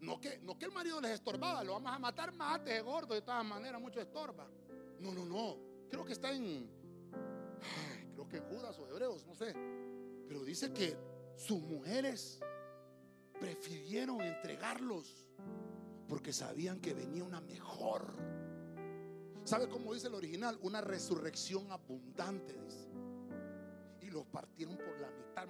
No 0.00 0.20
que, 0.20 0.38
no 0.38 0.58
que 0.58 0.66
el 0.66 0.72
marido 0.72 1.00
les 1.00 1.12
estorbaba, 1.12 1.64
lo 1.64 1.72
vamos 1.72 1.92
a 1.92 1.98
matar, 1.98 2.32
mate, 2.32 2.80
gordo, 2.82 3.14
de 3.14 3.22
todas 3.22 3.44
maneras, 3.44 3.80
mucho 3.80 4.00
estorba. 4.00 4.46
No, 5.00 5.12
no, 5.12 5.24
no. 5.24 5.56
Creo 5.90 6.04
que 6.04 6.12
está 6.12 6.32
en, 6.32 6.68
creo 8.12 8.28
que 8.28 8.36
en 8.38 8.44
Judas 8.44 8.78
o 8.78 8.86
Hebreos, 8.88 9.24
no 9.26 9.34
sé. 9.34 9.54
Pero 10.28 10.44
dice 10.44 10.72
que 10.72 10.96
sus 11.36 11.60
mujeres 11.60 12.40
prefirieron 13.38 14.20
entregarlos 14.20 15.26
porque 16.08 16.32
sabían 16.32 16.80
que 16.80 16.94
venía 16.94 17.24
una 17.24 17.40
mejor. 17.40 18.14
¿Sabe 19.44 19.68
cómo 19.68 19.94
dice 19.94 20.08
el 20.08 20.14
original? 20.14 20.58
Una 20.62 20.80
resurrección 20.80 21.70
abundante, 21.70 22.52
dice. 22.52 22.88
Y 24.00 24.10
los 24.10 24.26
partieron 24.26 24.76
por 24.76 25.00
la 25.00 25.10
mitad. 25.10 25.48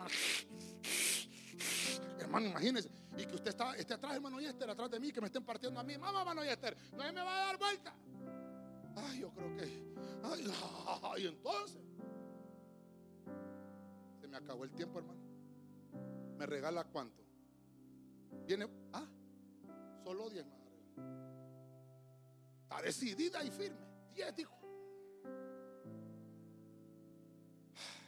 Hermano, 2.19 2.47
imagínese. 2.47 2.91
Y 3.17 3.25
que 3.25 3.35
usted 3.35 3.51
está, 3.51 3.75
esté 3.77 3.95
atrás, 3.95 4.15
hermano 4.15 4.41
Yester, 4.41 4.69
atrás 4.69 4.91
de 4.91 5.01
mí, 5.01 5.11
que 5.11 5.21
me 5.21 5.29
estén 5.29 5.45
partiendo 5.45 5.81
a 5.81 5.83
mí. 5.83 5.97
Mamá, 5.97 6.21
hermano 6.21 6.45
Yester, 6.45 6.77
no 6.93 6.99
me 6.99 7.13
va 7.13 7.35
a 7.35 7.47
dar 7.47 7.59
vuelta. 7.59 7.95
Ay, 8.97 9.21
yo 9.21 9.31
creo 9.31 9.57
que. 9.57 9.63
Ay, 10.23 10.53
ay, 11.03 11.27
entonces. 11.27 11.83
Se 14.21 14.29
me 14.29 14.37
acabó 14.37 14.65
el 14.65 14.73
tiempo, 14.73 14.99
hermano. 14.99 15.21
¿Me 16.37 16.47
regala 16.47 16.85
cuánto? 16.85 17.23
Viene. 18.47 18.69
Ah, 18.93 19.07
solo 20.05 20.29
10 20.29 20.47
más. 20.47 20.57
Está 22.63 22.83
decidida 22.83 23.43
y 23.45 23.51
firme. 23.51 23.87
10 24.15 24.37
dijo. 24.37 24.55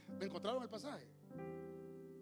¿Me 0.19 0.27
encontraron 0.27 0.63
el 0.63 0.69
pasaje? 0.69 1.18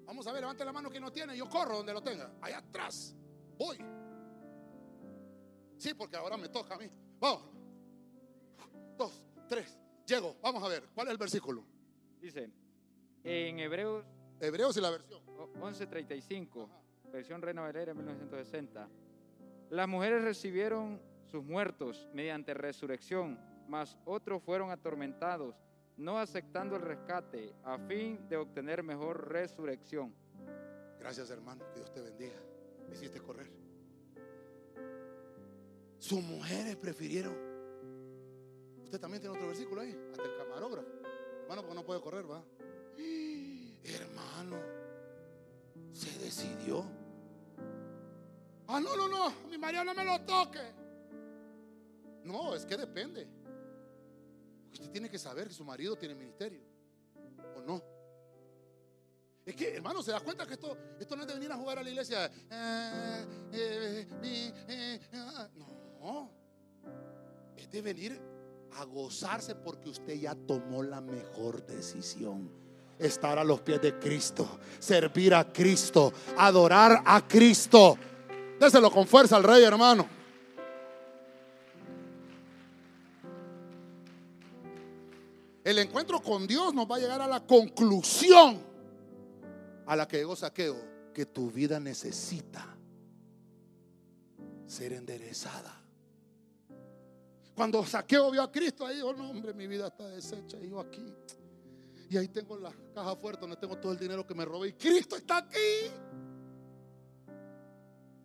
Vamos 0.07 0.27
a 0.27 0.33
ver, 0.33 0.41
levante 0.43 0.65
la 0.65 0.73
mano 0.73 0.91
quien 0.91 1.03
no 1.03 1.13
tiene. 1.13 1.37
Yo 1.37 1.49
corro 1.49 1.79
donde 1.79 1.93
lo 1.93 2.03
tenga. 2.03 2.33
Allá 2.41 2.59
atrás. 2.59 3.15
Voy. 3.59 3.79
Sí, 5.77 5.95
porque 5.95 6.17
ahora 6.17 6.37
me 6.37 6.49
toca 6.49 6.75
a 6.75 6.79
mí. 6.79 6.89
Vamos. 7.19 7.43
Dos, 8.97 9.23
tres. 9.49 9.79
Llego. 10.07 10.37
Vamos 10.41 10.63
a 10.63 10.69
ver. 10.69 10.89
¿Cuál 10.95 11.09
es 11.09 11.13
el 11.13 11.19
versículo? 11.19 11.65
Dice, 12.21 12.51
en 13.25 13.59
Hebreos 13.59 14.05
Hebreos 14.41 14.77
y 14.77 14.81
la 14.81 14.91
versión. 14.91 15.25
11:35, 15.61 16.69
versión 17.11 17.41
Reina 17.41 17.63
Valera 17.63 17.95
1960, 17.95 18.89
las 19.71 19.89
mujeres 19.89 20.23
recibieron 20.23 21.01
sus 21.31 21.43
muertos 21.43 22.09
mediante 22.13 22.53
resurrección, 22.53 23.39
mas 23.69 23.97
otros 24.05 24.43
fueron 24.43 24.71
atormentados, 24.71 25.55
no 25.97 26.19
aceptando 26.19 26.77
el 26.77 26.83
rescate, 26.83 27.55
a 27.65 27.79
fin 27.79 28.29
de 28.29 28.37
obtener 28.37 28.83
mejor 28.83 29.29
resurrección. 29.29 30.15
Gracias, 30.99 31.31
hermano. 31.31 31.65
Que 31.73 31.81
Dios 31.81 31.93
te 31.93 32.01
bendiga. 32.01 32.37
Me 32.89 32.95
hiciste 32.95 33.21
correr. 33.21 33.49
Sus 35.99 36.23
mujeres 36.23 36.77
prefirieron. 36.77 37.35
Usted 38.83 39.01
también 39.01 39.21
tiene 39.21 39.37
otro 39.37 39.49
versículo 39.49 39.81
ahí. 39.81 39.99
Hasta 40.11 40.25
el 40.25 40.37
camarógrafo. 40.37 40.89
Hermano, 41.43 41.63
porque 41.63 41.75
no 41.75 41.85
puede 41.85 42.01
correr, 42.01 42.31
va. 42.31 42.43
Hermano, 43.85 44.57
se 45.93 46.19
decidió. 46.19 46.85
Ah, 48.69 48.81
no, 48.81 48.97
no, 48.97 49.09
no. 49.09 49.33
Mi 49.49 49.59
marido 49.59 49.85
no 49.85 49.95
me 49.95 50.05
lo 50.05 50.21
toque. 50.23 50.61
No, 52.25 52.55
es 52.55 52.67
que 52.67 52.77
depende. 52.77 53.27
Usted 54.77 54.91
tiene 54.91 55.09
que 55.09 55.19
saber 55.19 55.49
que 55.49 55.55
su 55.55 55.65
marido 55.65 55.97
tiene 55.97 56.15
ministerio. 56.15 56.61
¿O 57.57 57.63
no? 57.63 57.83
Es 59.47 59.57
que, 59.57 59.77
hermano, 59.77 60.03
se 60.03 60.11
da 60.11 60.21
cuenta 60.21 60.45
que 60.47 60.53
esto, 60.55 60.77
esto 61.01 61.17
no 61.17 61.23
es 61.23 61.29
de 61.29 61.35
venir 61.35 61.51
a 61.51 61.57
jugar 61.57 61.79
a 61.79 61.83
la 61.83 61.89
iglesia. 61.89 62.27
eh, 62.51 63.27
eh, 63.53 64.07
eh, 64.23 64.53
eh, 64.69 65.01
ah, 65.15 65.49
no. 65.57 66.31
Es 67.57 67.71
de 67.71 67.81
venir 67.81 68.21
a 68.75 68.85
gozarse 68.85 69.55
porque 69.55 69.89
usted 69.89 70.15
ya 70.15 70.35
tomó 70.35 70.83
la 70.83 71.01
mejor 71.01 71.65
decisión. 71.65 72.51
Estar 72.99 73.39
a 73.39 73.45
los 73.45 73.63
pies 73.63 73.81
de 73.81 73.99
Cristo, 73.99 74.59
servir 74.79 75.35
a 75.35 75.51
Cristo, 75.51 76.13
adorar 76.37 77.03
a 77.07 77.27
Cristo. 77.27 77.97
Déselo 78.61 78.91
con 78.91 79.07
fuerza 79.07 79.37
al 79.37 79.45
rey, 79.45 79.65
hermano. 79.65 80.16
El 85.67 85.81
encuentro 85.81 86.23
con 86.23 86.47
Dios 86.47 86.73
nos 86.75 86.89
va 86.89 86.95
a 86.95 86.99
llegar 87.01 87.21
a 87.21 87.27
la 87.27 87.45
conclusión 87.45 88.63
a 89.85 89.97
la 89.97 90.07
que 90.07 90.19
llegó 90.19 90.37
Saqueo, 90.37 90.77
que 91.13 91.27
tu 91.27 91.51
vida 91.51 91.81
necesita 91.81 92.65
ser 94.65 94.93
enderezada. 94.93 95.75
Cuando 97.57 97.85
Saqueo 97.85 98.31
vio 98.31 98.43
a 98.43 98.53
Cristo, 98.53 98.87
ahí 98.87 98.95
dijo, 98.95 99.13
no, 99.13 99.29
hombre, 99.29 99.53
mi 99.55 99.67
vida 99.67 99.89
está 99.89 100.07
deshecha. 100.07 100.57
Y 100.63 100.69
yo 100.69 100.79
aquí. 100.79 101.13
Y 102.11 102.17
ahí 102.17 102.29
tengo 102.29 102.57
la 102.57 102.73
caja 102.95 103.17
fuerte 103.17 103.41
donde 103.41 103.57
tengo 103.57 103.77
todo 103.77 103.91
el 103.91 103.99
dinero 103.99 104.25
que 104.25 104.37
me 104.37 104.45
robé. 104.45 104.69
Y 104.69 104.73
Cristo 104.75 105.17
está 105.17 105.39
aquí. 105.39 105.91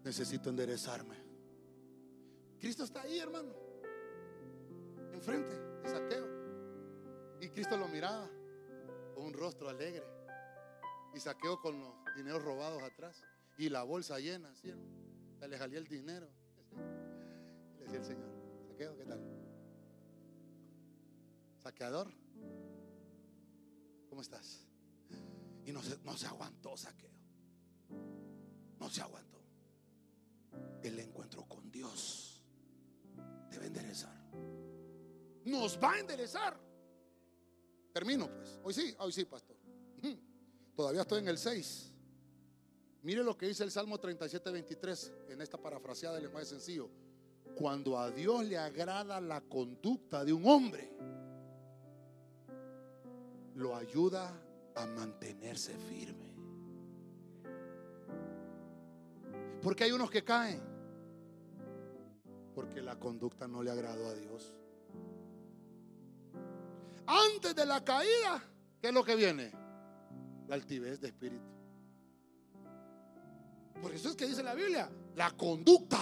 Necesito 0.03 0.51
enderezarme. 0.51 1.15
Cristo 2.59 2.83
está 2.83 3.01
ahí, 3.01 3.17
hermano. 3.17 3.51
Enfrente 5.11 5.55
de 5.81 5.89
Saqueo. 5.89 6.40
Y 7.41 7.49
Cristo 7.49 7.75
lo 7.75 7.87
miraba 7.87 8.29
con 9.15 9.25
un 9.25 9.33
rostro 9.33 9.67
alegre. 9.67 10.05
Y 11.15 11.19
Saqueo 11.19 11.59
con 11.59 11.79
los 11.79 11.91
dineros 12.15 12.43
robados 12.43 12.83
atrás. 12.83 13.19
Y 13.57 13.69
la 13.69 13.81
bolsa 13.81 14.19
llena, 14.19 14.53
¿sí? 14.55 14.71
Le 15.39 15.57
salía 15.57 15.79
el 15.79 15.87
dinero. 15.87 16.29
Le 17.79 17.83
decía 17.83 17.97
el 17.99 18.05
Señor, 18.05 18.29
Saqueo, 18.67 18.95
¿qué 18.95 19.05
tal? 19.05 19.19
Saqueador, 21.57 22.11
¿cómo 24.07 24.21
estás? 24.21 24.67
Y 25.65 25.71
no 25.71 25.81
se, 25.81 25.97
no 26.03 26.15
se 26.15 26.27
aguantó 26.27 26.77
Saqueo. 26.77 27.11
No 28.79 28.87
se 28.89 29.01
aguantó. 29.01 29.41
El 30.83 30.99
encuentro 30.99 31.47
con 31.47 31.71
Dios 31.71 32.43
debe 33.49 33.65
enderezar. 33.65 34.15
Nos 35.45 35.79
va 35.81 35.93
a 35.93 35.99
enderezar. 35.99 36.70
Termino 37.93 38.29
pues. 38.29 38.59
Hoy 38.63 38.73
sí, 38.73 38.95
hoy 38.99 39.11
sí, 39.11 39.25
pastor. 39.25 39.55
Todavía 40.75 41.01
estoy 41.01 41.19
en 41.19 41.27
el 41.27 41.37
6. 41.37 41.91
Mire 43.03 43.23
lo 43.23 43.37
que 43.37 43.47
dice 43.47 43.63
el 43.63 43.71
Salmo 43.71 43.99
37, 43.99 44.51
23 44.51 45.11
en 45.29 45.41
esta 45.41 45.57
parafraseada 45.57 46.15
del 46.15 46.25
lenguaje 46.25 46.45
sencillo. 46.45 46.89
Cuando 47.55 47.99
a 47.99 48.09
Dios 48.09 48.45
le 48.45 48.57
agrada 48.57 49.19
la 49.19 49.41
conducta 49.41 50.23
de 50.23 50.33
un 50.33 50.47
hombre, 50.47 50.91
lo 53.55 53.75
ayuda 53.75 54.33
a 54.75 54.85
mantenerse 54.85 55.73
firme. 55.77 56.31
Porque 59.61 59.83
hay 59.83 59.91
unos 59.91 60.09
que 60.09 60.23
caen. 60.23 60.61
Porque 62.55 62.81
la 62.81 62.97
conducta 62.99 63.47
no 63.47 63.61
le 63.61 63.71
agradó 63.71 64.07
a 64.07 64.13
Dios. 64.13 64.53
Antes 67.05 67.55
de 67.55 67.65
la 67.65 67.83
caída, 67.83 68.43
¿qué 68.79 68.89
es 68.89 68.93
lo 68.93 69.03
que 69.03 69.15
viene? 69.15 69.51
La 70.47 70.55
altivez 70.55 70.99
de 71.01 71.07
espíritu. 71.07 71.51
Por 73.81 73.91
eso 73.93 74.09
es 74.09 74.15
que 74.15 74.27
dice 74.27 74.43
la 74.43 74.53
Biblia, 74.53 74.89
la 75.15 75.31
conducta 75.31 75.99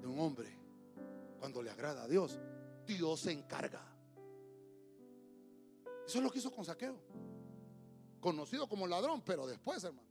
de 0.00 0.06
un 0.06 0.18
hombre, 0.20 0.48
cuando 1.38 1.62
le 1.62 1.70
agrada 1.70 2.02
a 2.02 2.08
Dios, 2.08 2.38
Dios 2.86 3.20
se 3.20 3.32
encarga. 3.32 3.80
Eso 6.06 6.18
es 6.18 6.24
lo 6.24 6.30
que 6.30 6.38
hizo 6.38 6.50
con 6.50 6.64
Saqueo. 6.64 7.00
Conocido 8.20 8.68
como 8.68 8.86
ladrón, 8.86 9.22
pero 9.24 9.46
después, 9.46 9.82
hermano. 9.84 10.08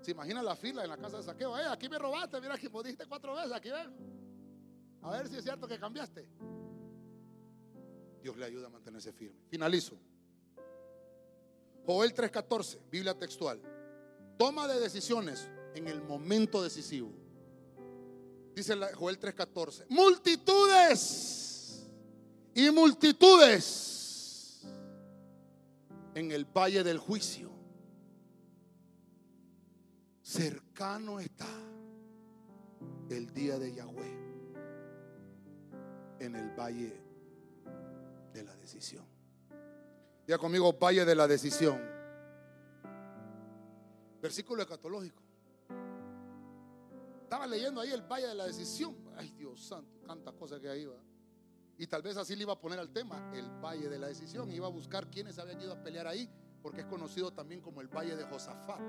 Se 0.00 0.12
imagina 0.12 0.42
la 0.42 0.56
fila 0.56 0.82
en 0.82 0.88
la 0.88 0.96
casa 0.96 1.18
de 1.18 1.22
Saqueo. 1.22 1.56
Eh, 1.58 1.66
aquí 1.70 1.88
me 1.88 1.98
robaste, 1.98 2.40
mira 2.40 2.56
que 2.56 2.70
me 2.70 2.82
dijiste 2.82 3.04
cuatro 3.06 3.34
veces, 3.34 3.52
aquí 3.52 3.70
ven. 3.70 3.94
A 5.02 5.10
ver 5.10 5.28
si 5.28 5.36
es 5.36 5.44
cierto 5.44 5.68
que 5.68 5.78
cambiaste. 5.78 6.26
Dios 8.22 8.36
le 8.36 8.44
ayuda 8.44 8.66
a 8.66 8.70
mantenerse 8.70 9.12
firme. 9.12 9.40
Finalizo. 9.48 9.96
Joel 11.86 12.14
3:14, 12.14 12.78
Biblia 12.90 13.16
textual. 13.18 13.60
Toma 14.38 14.68
de 14.68 14.78
decisiones 14.80 15.48
en 15.74 15.88
el 15.88 16.02
momento 16.02 16.62
decisivo. 16.62 17.12
Dice 18.54 18.76
Joel 18.94 19.18
3:14. 19.18 19.86
Multitudes 19.88 21.86
y 22.54 22.70
multitudes 22.70 24.60
en 26.14 26.30
el 26.30 26.44
valle 26.44 26.84
del 26.84 26.98
juicio. 26.98 27.50
Cercano 30.22 31.18
está 31.18 31.48
el 33.08 33.32
día 33.32 33.58
de 33.58 33.74
Yahweh 33.74 34.20
en 36.20 36.36
el 36.36 36.50
valle 36.50 37.09
de 38.40 38.44
la 38.44 38.56
decisión. 38.56 39.04
Diga 40.26 40.38
conmigo, 40.38 40.72
valle 40.72 41.04
de 41.04 41.14
la 41.14 41.26
decisión. 41.26 41.78
Versículo 44.20 44.62
escatológico. 44.62 45.22
Estaba 47.22 47.46
leyendo 47.46 47.80
ahí 47.80 47.90
el 47.90 48.02
valle 48.02 48.28
de 48.28 48.34
la 48.34 48.46
decisión. 48.46 48.96
Ay, 49.16 49.30
Dios 49.36 49.60
santo, 49.60 50.00
tantas 50.06 50.34
cosas 50.34 50.60
que 50.60 50.68
ahí 50.68 50.84
va. 50.84 50.96
Y 51.78 51.86
tal 51.86 52.02
vez 52.02 52.16
así 52.16 52.34
le 52.36 52.42
iba 52.42 52.52
a 52.52 52.60
poner 52.60 52.78
al 52.78 52.90
tema, 52.90 53.30
el 53.34 53.48
valle 53.62 53.88
de 53.88 53.98
la 53.98 54.08
decisión. 54.08 54.50
Iba 54.50 54.66
a 54.66 54.70
buscar 54.70 55.08
quienes 55.08 55.38
habían 55.38 55.60
ido 55.60 55.72
a 55.72 55.82
pelear 55.82 56.06
ahí, 56.06 56.28
porque 56.62 56.82
es 56.82 56.86
conocido 56.86 57.32
también 57.32 57.60
como 57.60 57.80
el 57.80 57.88
valle 57.88 58.16
de 58.16 58.24
Josafat. 58.24 58.80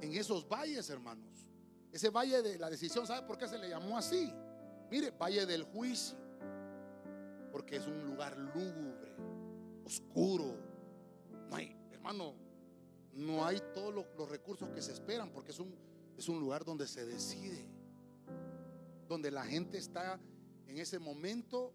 En 0.00 0.12
esos 0.12 0.46
valles, 0.48 0.88
hermanos, 0.90 1.50
ese 1.92 2.10
valle 2.10 2.42
de 2.42 2.58
la 2.58 2.68
decisión, 2.68 3.06
¿sabe 3.06 3.26
por 3.26 3.38
qué 3.38 3.48
se 3.48 3.58
le 3.58 3.68
llamó 3.68 3.96
así? 3.96 4.32
Mire, 4.90 5.10
valle 5.12 5.46
del 5.46 5.64
juicio, 5.64 6.16
porque 7.56 7.76
es 7.76 7.86
un 7.86 8.04
lugar 8.04 8.36
lúgubre, 8.36 9.16
oscuro. 9.82 10.58
No 11.48 11.56
hay, 11.56 11.74
hermano, 11.90 12.34
no 13.14 13.46
hay 13.46 13.62
todos 13.72 13.94
los, 13.94 14.28
recursos 14.28 14.68
que 14.68 14.82
se 14.82 14.92
esperan, 14.92 15.30
porque 15.30 15.52
es 15.52 15.58
un, 15.58 15.74
es 16.18 16.28
un 16.28 16.38
lugar 16.38 16.66
donde 16.66 16.86
se 16.86 17.06
decide, 17.06 17.66
donde 19.08 19.30
la 19.30 19.42
gente 19.42 19.78
está 19.78 20.20
en 20.66 20.76
ese 20.76 20.98
momento 20.98 21.72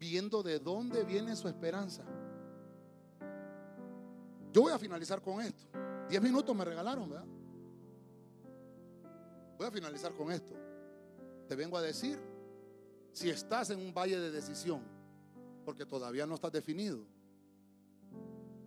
viendo 0.00 0.42
de 0.42 0.58
dónde 0.58 1.04
viene 1.04 1.36
su 1.36 1.46
esperanza. 1.46 2.02
Yo 4.52 4.62
voy 4.62 4.72
a 4.72 4.80
finalizar 4.80 5.22
con 5.22 5.42
esto. 5.42 5.64
Diez 6.08 6.20
minutos 6.20 6.56
me 6.56 6.64
regalaron, 6.64 7.08
¿verdad? 7.08 7.26
Voy 9.58 9.66
a 9.68 9.70
finalizar 9.70 10.12
con 10.12 10.32
esto. 10.32 10.56
Te 11.46 11.54
vengo 11.54 11.76
a 11.76 11.82
decir, 11.82 12.18
si 13.16 13.30
estás 13.30 13.70
en 13.70 13.78
un 13.78 13.94
valle 13.94 14.20
de 14.20 14.30
decisión, 14.30 14.82
porque 15.64 15.86
todavía 15.86 16.26
no 16.26 16.34
estás 16.34 16.52
definido, 16.52 16.98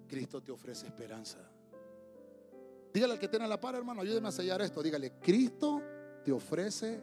Cristo 0.07 0.41
te 0.41 0.51
ofrece 0.51 0.87
esperanza. 0.87 1.37
Dígale 2.91 3.13
al 3.13 3.19
que 3.19 3.27
tiene 3.27 3.47
la 3.47 3.61
par, 3.61 3.75
hermano, 3.75 4.01
ayúdeme 4.01 4.29
a 4.29 4.31
sellar 4.31 4.59
esto. 4.63 4.81
Dígale, 4.81 5.19
Cristo 5.19 5.83
te 6.25 6.31
ofrece 6.31 6.99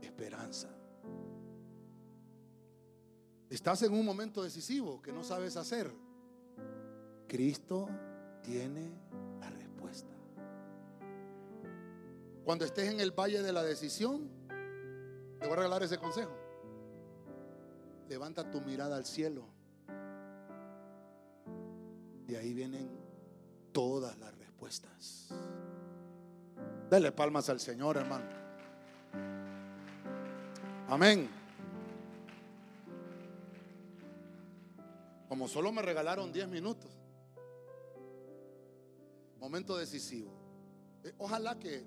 esperanza. 0.00 0.68
Estás 3.50 3.82
en 3.82 3.92
un 3.92 4.04
momento 4.04 4.40
decisivo 4.44 5.02
que 5.02 5.10
no 5.10 5.24
sabes 5.24 5.56
hacer. 5.56 5.90
Cristo 7.26 7.88
tiene 8.44 8.92
la 9.40 9.50
respuesta. 9.50 10.14
Cuando 12.44 12.64
estés 12.64 12.92
en 12.92 13.00
el 13.00 13.10
valle 13.10 13.42
de 13.42 13.52
la 13.52 13.64
decisión, 13.64 14.30
te 15.40 15.46
voy 15.48 15.54
a 15.54 15.56
regalar 15.56 15.82
ese 15.82 15.98
consejo. 15.98 16.45
Levanta 18.08 18.48
tu 18.50 18.60
mirada 18.60 18.96
al 18.96 19.04
cielo. 19.04 19.44
De 22.26 22.36
ahí 22.36 22.54
vienen 22.54 22.88
todas 23.72 24.18
las 24.18 24.36
respuestas. 24.36 25.28
Dale 26.88 27.12
palmas 27.12 27.48
al 27.48 27.60
Señor, 27.60 27.96
hermano. 27.96 28.26
Amén. 30.88 31.28
Como 35.28 35.48
solo 35.48 35.72
me 35.72 35.82
regalaron 35.82 36.32
10 36.32 36.48
minutos. 36.48 36.90
Momento 39.40 39.76
decisivo. 39.76 40.32
Eh, 41.02 41.12
Ojalá 41.18 41.58
que 41.58 41.84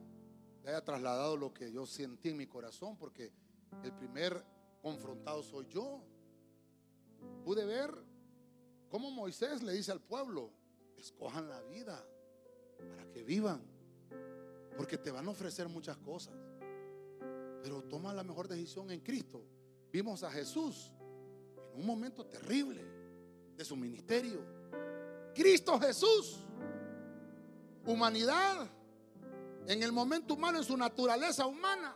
haya 0.65 0.83
trasladado 0.83 1.37
lo 1.37 1.53
que 1.53 1.71
yo 1.71 1.85
sentí 1.85 2.29
en 2.29 2.37
mi 2.37 2.45
corazón, 2.45 2.97
porque 2.97 3.31
el 3.83 3.93
primer 3.93 4.43
confrontado 4.81 5.43
soy 5.43 5.67
yo. 5.67 6.01
Pude 7.43 7.65
ver 7.65 7.93
cómo 8.89 9.11
Moisés 9.11 9.61
le 9.61 9.73
dice 9.73 9.91
al 9.91 10.01
pueblo, 10.01 10.51
escojan 10.97 11.49
la 11.49 11.61
vida 11.61 12.03
para 12.89 13.09
que 13.11 13.23
vivan, 13.23 13.61
porque 14.77 14.97
te 14.97 15.11
van 15.11 15.27
a 15.27 15.31
ofrecer 15.31 15.67
muchas 15.67 15.97
cosas, 15.97 16.35
pero 17.63 17.83
toma 17.83 18.13
la 18.13 18.23
mejor 18.23 18.47
decisión 18.47 18.89
en 18.91 19.01
Cristo. 19.01 19.43
Vimos 19.91 20.23
a 20.23 20.31
Jesús 20.31 20.91
en 21.73 21.81
un 21.81 21.85
momento 21.85 22.25
terrible 22.25 22.83
de 23.55 23.65
su 23.65 23.75
ministerio. 23.75 24.39
Cristo 25.33 25.79
Jesús, 25.79 26.39
humanidad, 27.85 28.69
en 29.67 29.83
el 29.83 29.91
momento 29.91 30.33
humano, 30.33 30.57
en 30.57 30.63
su 30.63 30.75
naturaleza 30.75 31.45
humana, 31.45 31.95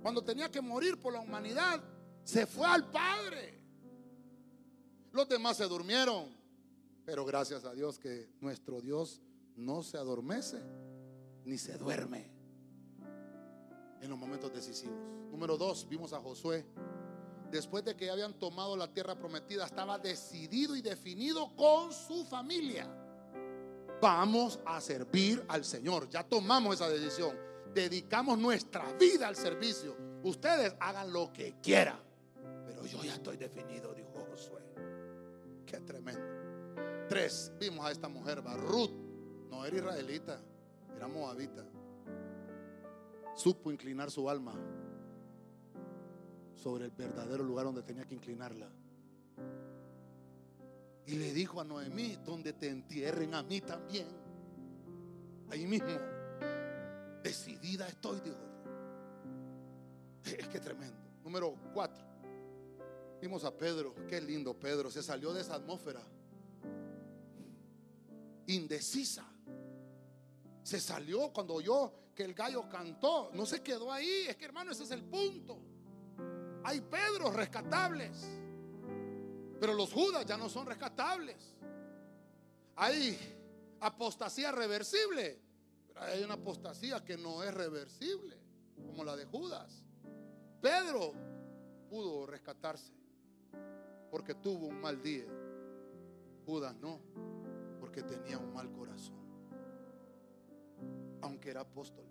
cuando 0.00 0.22
tenía 0.22 0.50
que 0.50 0.60
morir 0.60 0.98
por 1.00 1.12
la 1.12 1.20
humanidad, 1.20 1.82
se 2.24 2.46
fue 2.46 2.66
al 2.66 2.90
Padre. 2.90 3.60
Los 5.12 5.28
demás 5.28 5.56
se 5.56 5.64
durmieron, 5.64 6.36
pero 7.04 7.24
gracias 7.24 7.64
a 7.64 7.72
Dios 7.72 7.98
que 7.98 8.28
nuestro 8.40 8.80
Dios 8.80 9.22
no 9.56 9.82
se 9.82 9.96
adormece 9.96 10.60
ni 11.44 11.56
se 11.56 11.78
duerme 11.78 12.30
en 14.00 14.10
los 14.10 14.18
momentos 14.18 14.52
decisivos. 14.52 14.96
Número 15.30 15.56
dos, 15.56 15.88
vimos 15.88 16.12
a 16.12 16.20
Josué. 16.20 16.66
Después 17.50 17.84
de 17.84 17.96
que 17.96 18.10
habían 18.10 18.34
tomado 18.34 18.76
la 18.76 18.92
tierra 18.92 19.14
prometida, 19.14 19.64
estaba 19.64 19.98
decidido 19.98 20.74
y 20.76 20.82
definido 20.82 21.54
con 21.54 21.92
su 21.92 22.24
familia. 22.24 22.86
Vamos 24.00 24.58
a 24.66 24.80
servir 24.80 25.44
al 25.48 25.64
Señor. 25.64 26.08
Ya 26.08 26.22
tomamos 26.24 26.74
esa 26.74 26.88
decisión. 26.88 27.36
Dedicamos 27.74 28.38
nuestra 28.38 28.92
vida 28.94 29.28
al 29.28 29.36
servicio. 29.36 29.96
Ustedes 30.22 30.74
hagan 30.80 31.12
lo 31.12 31.32
que 31.32 31.56
quieran. 31.62 31.98
Pero 32.66 32.86
yo 32.86 33.02
ya 33.04 33.14
estoy 33.14 33.36
definido, 33.36 33.92
dijo 33.94 34.26
Josué. 34.30 34.62
Qué 35.66 35.80
tremendo. 35.80 36.36
Tres, 37.08 37.52
vimos 37.58 37.84
a 37.86 37.90
esta 37.90 38.08
mujer, 38.08 38.42
Ruth. 38.42 38.90
No 39.50 39.64
era 39.64 39.76
israelita, 39.76 40.40
era 40.96 41.06
moabita. 41.06 41.64
Supo 43.34 43.70
inclinar 43.70 44.10
su 44.10 44.28
alma 44.28 44.54
sobre 46.54 46.86
el 46.86 46.90
verdadero 46.90 47.44
lugar 47.44 47.66
donde 47.66 47.82
tenía 47.82 48.04
que 48.04 48.14
inclinarla. 48.14 48.68
Y 51.06 51.14
le 51.14 51.32
dijo 51.32 51.60
a 51.60 51.64
Noemí, 51.64 52.16
donde 52.24 52.52
te 52.52 52.68
entierren 52.68 53.34
a 53.34 53.42
mí 53.42 53.60
también. 53.60 54.08
Ahí 55.50 55.66
mismo. 55.66 56.15
Decidida 57.26 57.88
estoy, 57.88 58.20
dijo. 58.20 58.36
Es 60.24 60.46
que 60.46 60.60
tremendo. 60.60 60.96
Número 61.24 61.56
cuatro. 61.74 62.04
Vimos 63.20 63.42
a 63.42 63.50
Pedro. 63.50 63.96
Qué 64.06 64.20
lindo 64.20 64.54
Pedro. 64.54 64.92
Se 64.92 65.02
salió 65.02 65.32
de 65.32 65.40
esa 65.40 65.56
atmósfera. 65.56 66.00
Indecisa. 68.46 69.24
Se 70.62 70.78
salió 70.78 71.32
cuando 71.32 71.54
oyó 71.54 71.92
que 72.14 72.22
el 72.22 72.32
gallo 72.32 72.68
cantó. 72.68 73.32
No 73.34 73.44
se 73.44 73.60
quedó 73.60 73.92
ahí. 73.92 74.26
Es 74.28 74.36
que 74.36 74.44
hermano, 74.44 74.70
ese 74.70 74.84
es 74.84 74.92
el 74.92 75.02
punto. 75.02 75.58
Hay 76.62 76.80
Pedros 76.80 77.34
rescatables. 77.34 78.24
Pero 79.58 79.74
los 79.74 79.92
Judas 79.92 80.24
ya 80.26 80.36
no 80.36 80.48
son 80.48 80.64
rescatables. 80.64 81.56
Hay 82.76 83.18
apostasía 83.80 84.52
reversible. 84.52 85.45
Hay 85.96 86.22
una 86.22 86.34
apostasía 86.34 87.02
que 87.04 87.16
no 87.16 87.42
es 87.42 87.52
reversible. 87.54 88.36
Como 88.86 89.04
la 89.04 89.16
de 89.16 89.24
Judas. 89.24 89.82
Pedro 90.60 91.12
pudo 91.88 92.26
rescatarse. 92.26 92.92
Porque 94.10 94.34
tuvo 94.34 94.66
un 94.66 94.80
mal 94.80 95.02
día. 95.02 95.26
Judas 96.44 96.74
no. 96.76 97.00
Porque 97.80 98.02
tenía 98.02 98.38
un 98.38 98.52
mal 98.52 98.70
corazón. 98.72 99.16
Aunque 101.22 101.50
era 101.50 101.62
apóstol. 101.62 102.04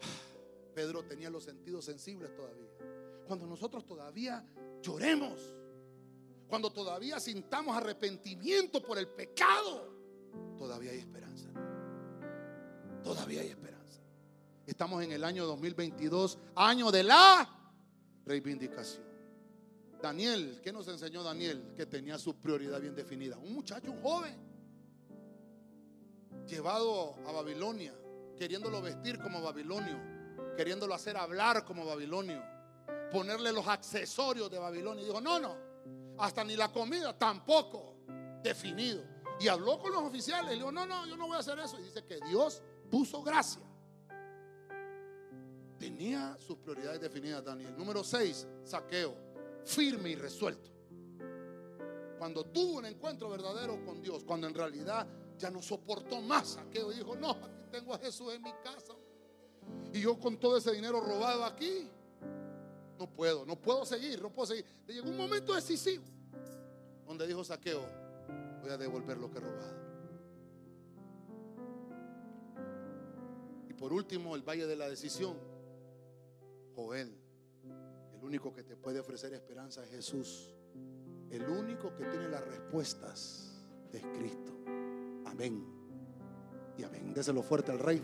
Pedro 0.74 1.04
tenía 1.04 1.28
los 1.30 1.44
sentidos 1.44 1.84
sensibles 1.84 2.34
todavía. 2.34 2.70
Cuando 3.26 3.46
nosotros 3.46 3.84
todavía 3.84 4.44
lloremos, 4.80 5.52
cuando 6.48 6.72
todavía 6.72 7.18
sintamos 7.18 7.76
arrepentimiento 7.76 8.80
por 8.80 8.98
el 8.98 9.08
pecado, 9.08 9.95
todavía 10.56 10.92
hay 10.92 10.98
esperanza. 10.98 11.48
Todavía 13.02 13.42
hay 13.42 13.48
esperanza. 13.48 14.00
Estamos 14.66 15.02
en 15.02 15.12
el 15.12 15.22
año 15.24 15.46
2022, 15.46 16.38
año 16.56 16.90
de 16.90 17.02
la 17.04 17.48
reivindicación. 18.24 19.04
Daniel, 20.02 20.60
¿qué 20.62 20.72
nos 20.72 20.88
enseñó 20.88 21.22
Daniel? 21.22 21.72
Que 21.76 21.86
tenía 21.86 22.18
su 22.18 22.34
prioridad 22.36 22.80
bien 22.80 22.94
definida. 22.94 23.38
Un 23.38 23.54
muchacho, 23.54 23.92
un 23.92 24.02
joven, 24.02 24.36
llevado 26.46 27.14
a 27.26 27.32
Babilonia 27.32 27.92
queriéndolo 28.36 28.80
vestir 28.82 29.18
como 29.18 29.42
babilonio, 29.42 29.98
queriéndolo 30.56 30.94
hacer 30.94 31.16
hablar 31.16 31.64
como 31.64 31.84
babilonio, 31.84 32.42
ponerle 33.10 33.52
los 33.52 33.66
accesorios 33.66 34.50
de 34.50 34.58
Babilonia. 34.58 35.02
Y 35.02 35.06
dijo, 35.06 35.20
no, 35.20 35.40
no, 35.40 35.56
hasta 36.18 36.44
ni 36.44 36.54
la 36.54 36.70
comida 36.70 37.18
tampoco 37.18 37.96
definido. 38.42 39.02
Y 39.38 39.48
habló 39.48 39.78
con 39.78 39.92
los 39.92 40.02
oficiales 40.02 40.52
y 40.52 40.56
dijo, 40.56 40.72
no, 40.72 40.86
no, 40.86 41.06
yo 41.06 41.16
no 41.16 41.26
voy 41.26 41.36
a 41.36 41.40
hacer 41.40 41.58
eso. 41.58 41.78
Y 41.78 41.82
dice 41.84 42.04
que 42.04 42.18
Dios 42.20 42.62
puso 42.90 43.22
gracia. 43.22 43.62
Tenía 45.78 46.36
sus 46.38 46.56
prioridades 46.56 47.00
definidas, 47.00 47.44
Daniel. 47.44 47.76
Número 47.76 48.02
6, 48.02 48.46
saqueo, 48.64 49.14
firme 49.64 50.10
y 50.10 50.14
resuelto. 50.14 50.70
Cuando 52.18 52.44
tuvo 52.44 52.78
un 52.78 52.86
encuentro 52.86 53.28
verdadero 53.28 53.84
con 53.84 54.00
Dios, 54.00 54.24
cuando 54.24 54.46
en 54.46 54.54
realidad 54.54 55.06
ya 55.36 55.50
no 55.50 55.60
soportó 55.60 56.22
más 56.22 56.48
saqueo, 56.54 56.90
dijo, 56.90 57.14
no, 57.14 57.32
aquí 57.32 57.66
tengo 57.70 57.92
a 57.92 57.98
Jesús 57.98 58.32
en 58.32 58.42
mi 58.42 58.52
casa. 58.64 58.94
Y 59.92 60.00
yo 60.00 60.18
con 60.18 60.38
todo 60.38 60.56
ese 60.56 60.72
dinero 60.72 61.00
robado 61.00 61.44
aquí, 61.44 61.90
no 62.98 63.06
puedo, 63.06 63.44
no 63.44 63.56
puedo 63.56 63.84
seguir, 63.84 64.22
no 64.22 64.32
puedo 64.32 64.46
seguir. 64.46 64.64
Le 64.86 64.94
llegó 64.94 65.10
un 65.10 65.16
momento 65.16 65.54
decisivo 65.54 66.04
donde 67.06 67.26
dijo 67.26 67.44
saqueo, 67.44 67.84
voy 68.66 68.74
a 68.74 68.78
devolver 68.78 69.16
lo 69.18 69.30
que 69.30 69.38
he 69.38 69.40
robado. 69.40 69.76
Y 73.68 73.74
por 73.74 73.92
último, 73.92 74.34
el 74.34 74.42
valle 74.42 74.66
de 74.66 74.74
la 74.74 74.88
decisión. 74.88 75.36
Joel, 76.74 77.16
el 78.12 78.24
único 78.24 78.52
que 78.52 78.64
te 78.64 78.76
puede 78.76 78.98
ofrecer 78.98 79.32
esperanza 79.34 79.84
es 79.84 79.90
Jesús. 79.90 80.52
El 81.30 81.48
único 81.48 81.94
que 81.94 82.04
tiene 82.06 82.28
las 82.28 82.44
respuestas 82.44 83.64
es 83.92 84.02
Cristo. 84.18 84.52
Amén. 85.26 85.64
Y 86.76 86.82
amén. 86.82 87.14
Déselo 87.14 87.42
fuerte 87.42 87.70
al 87.70 87.78
Rey. 87.78 88.02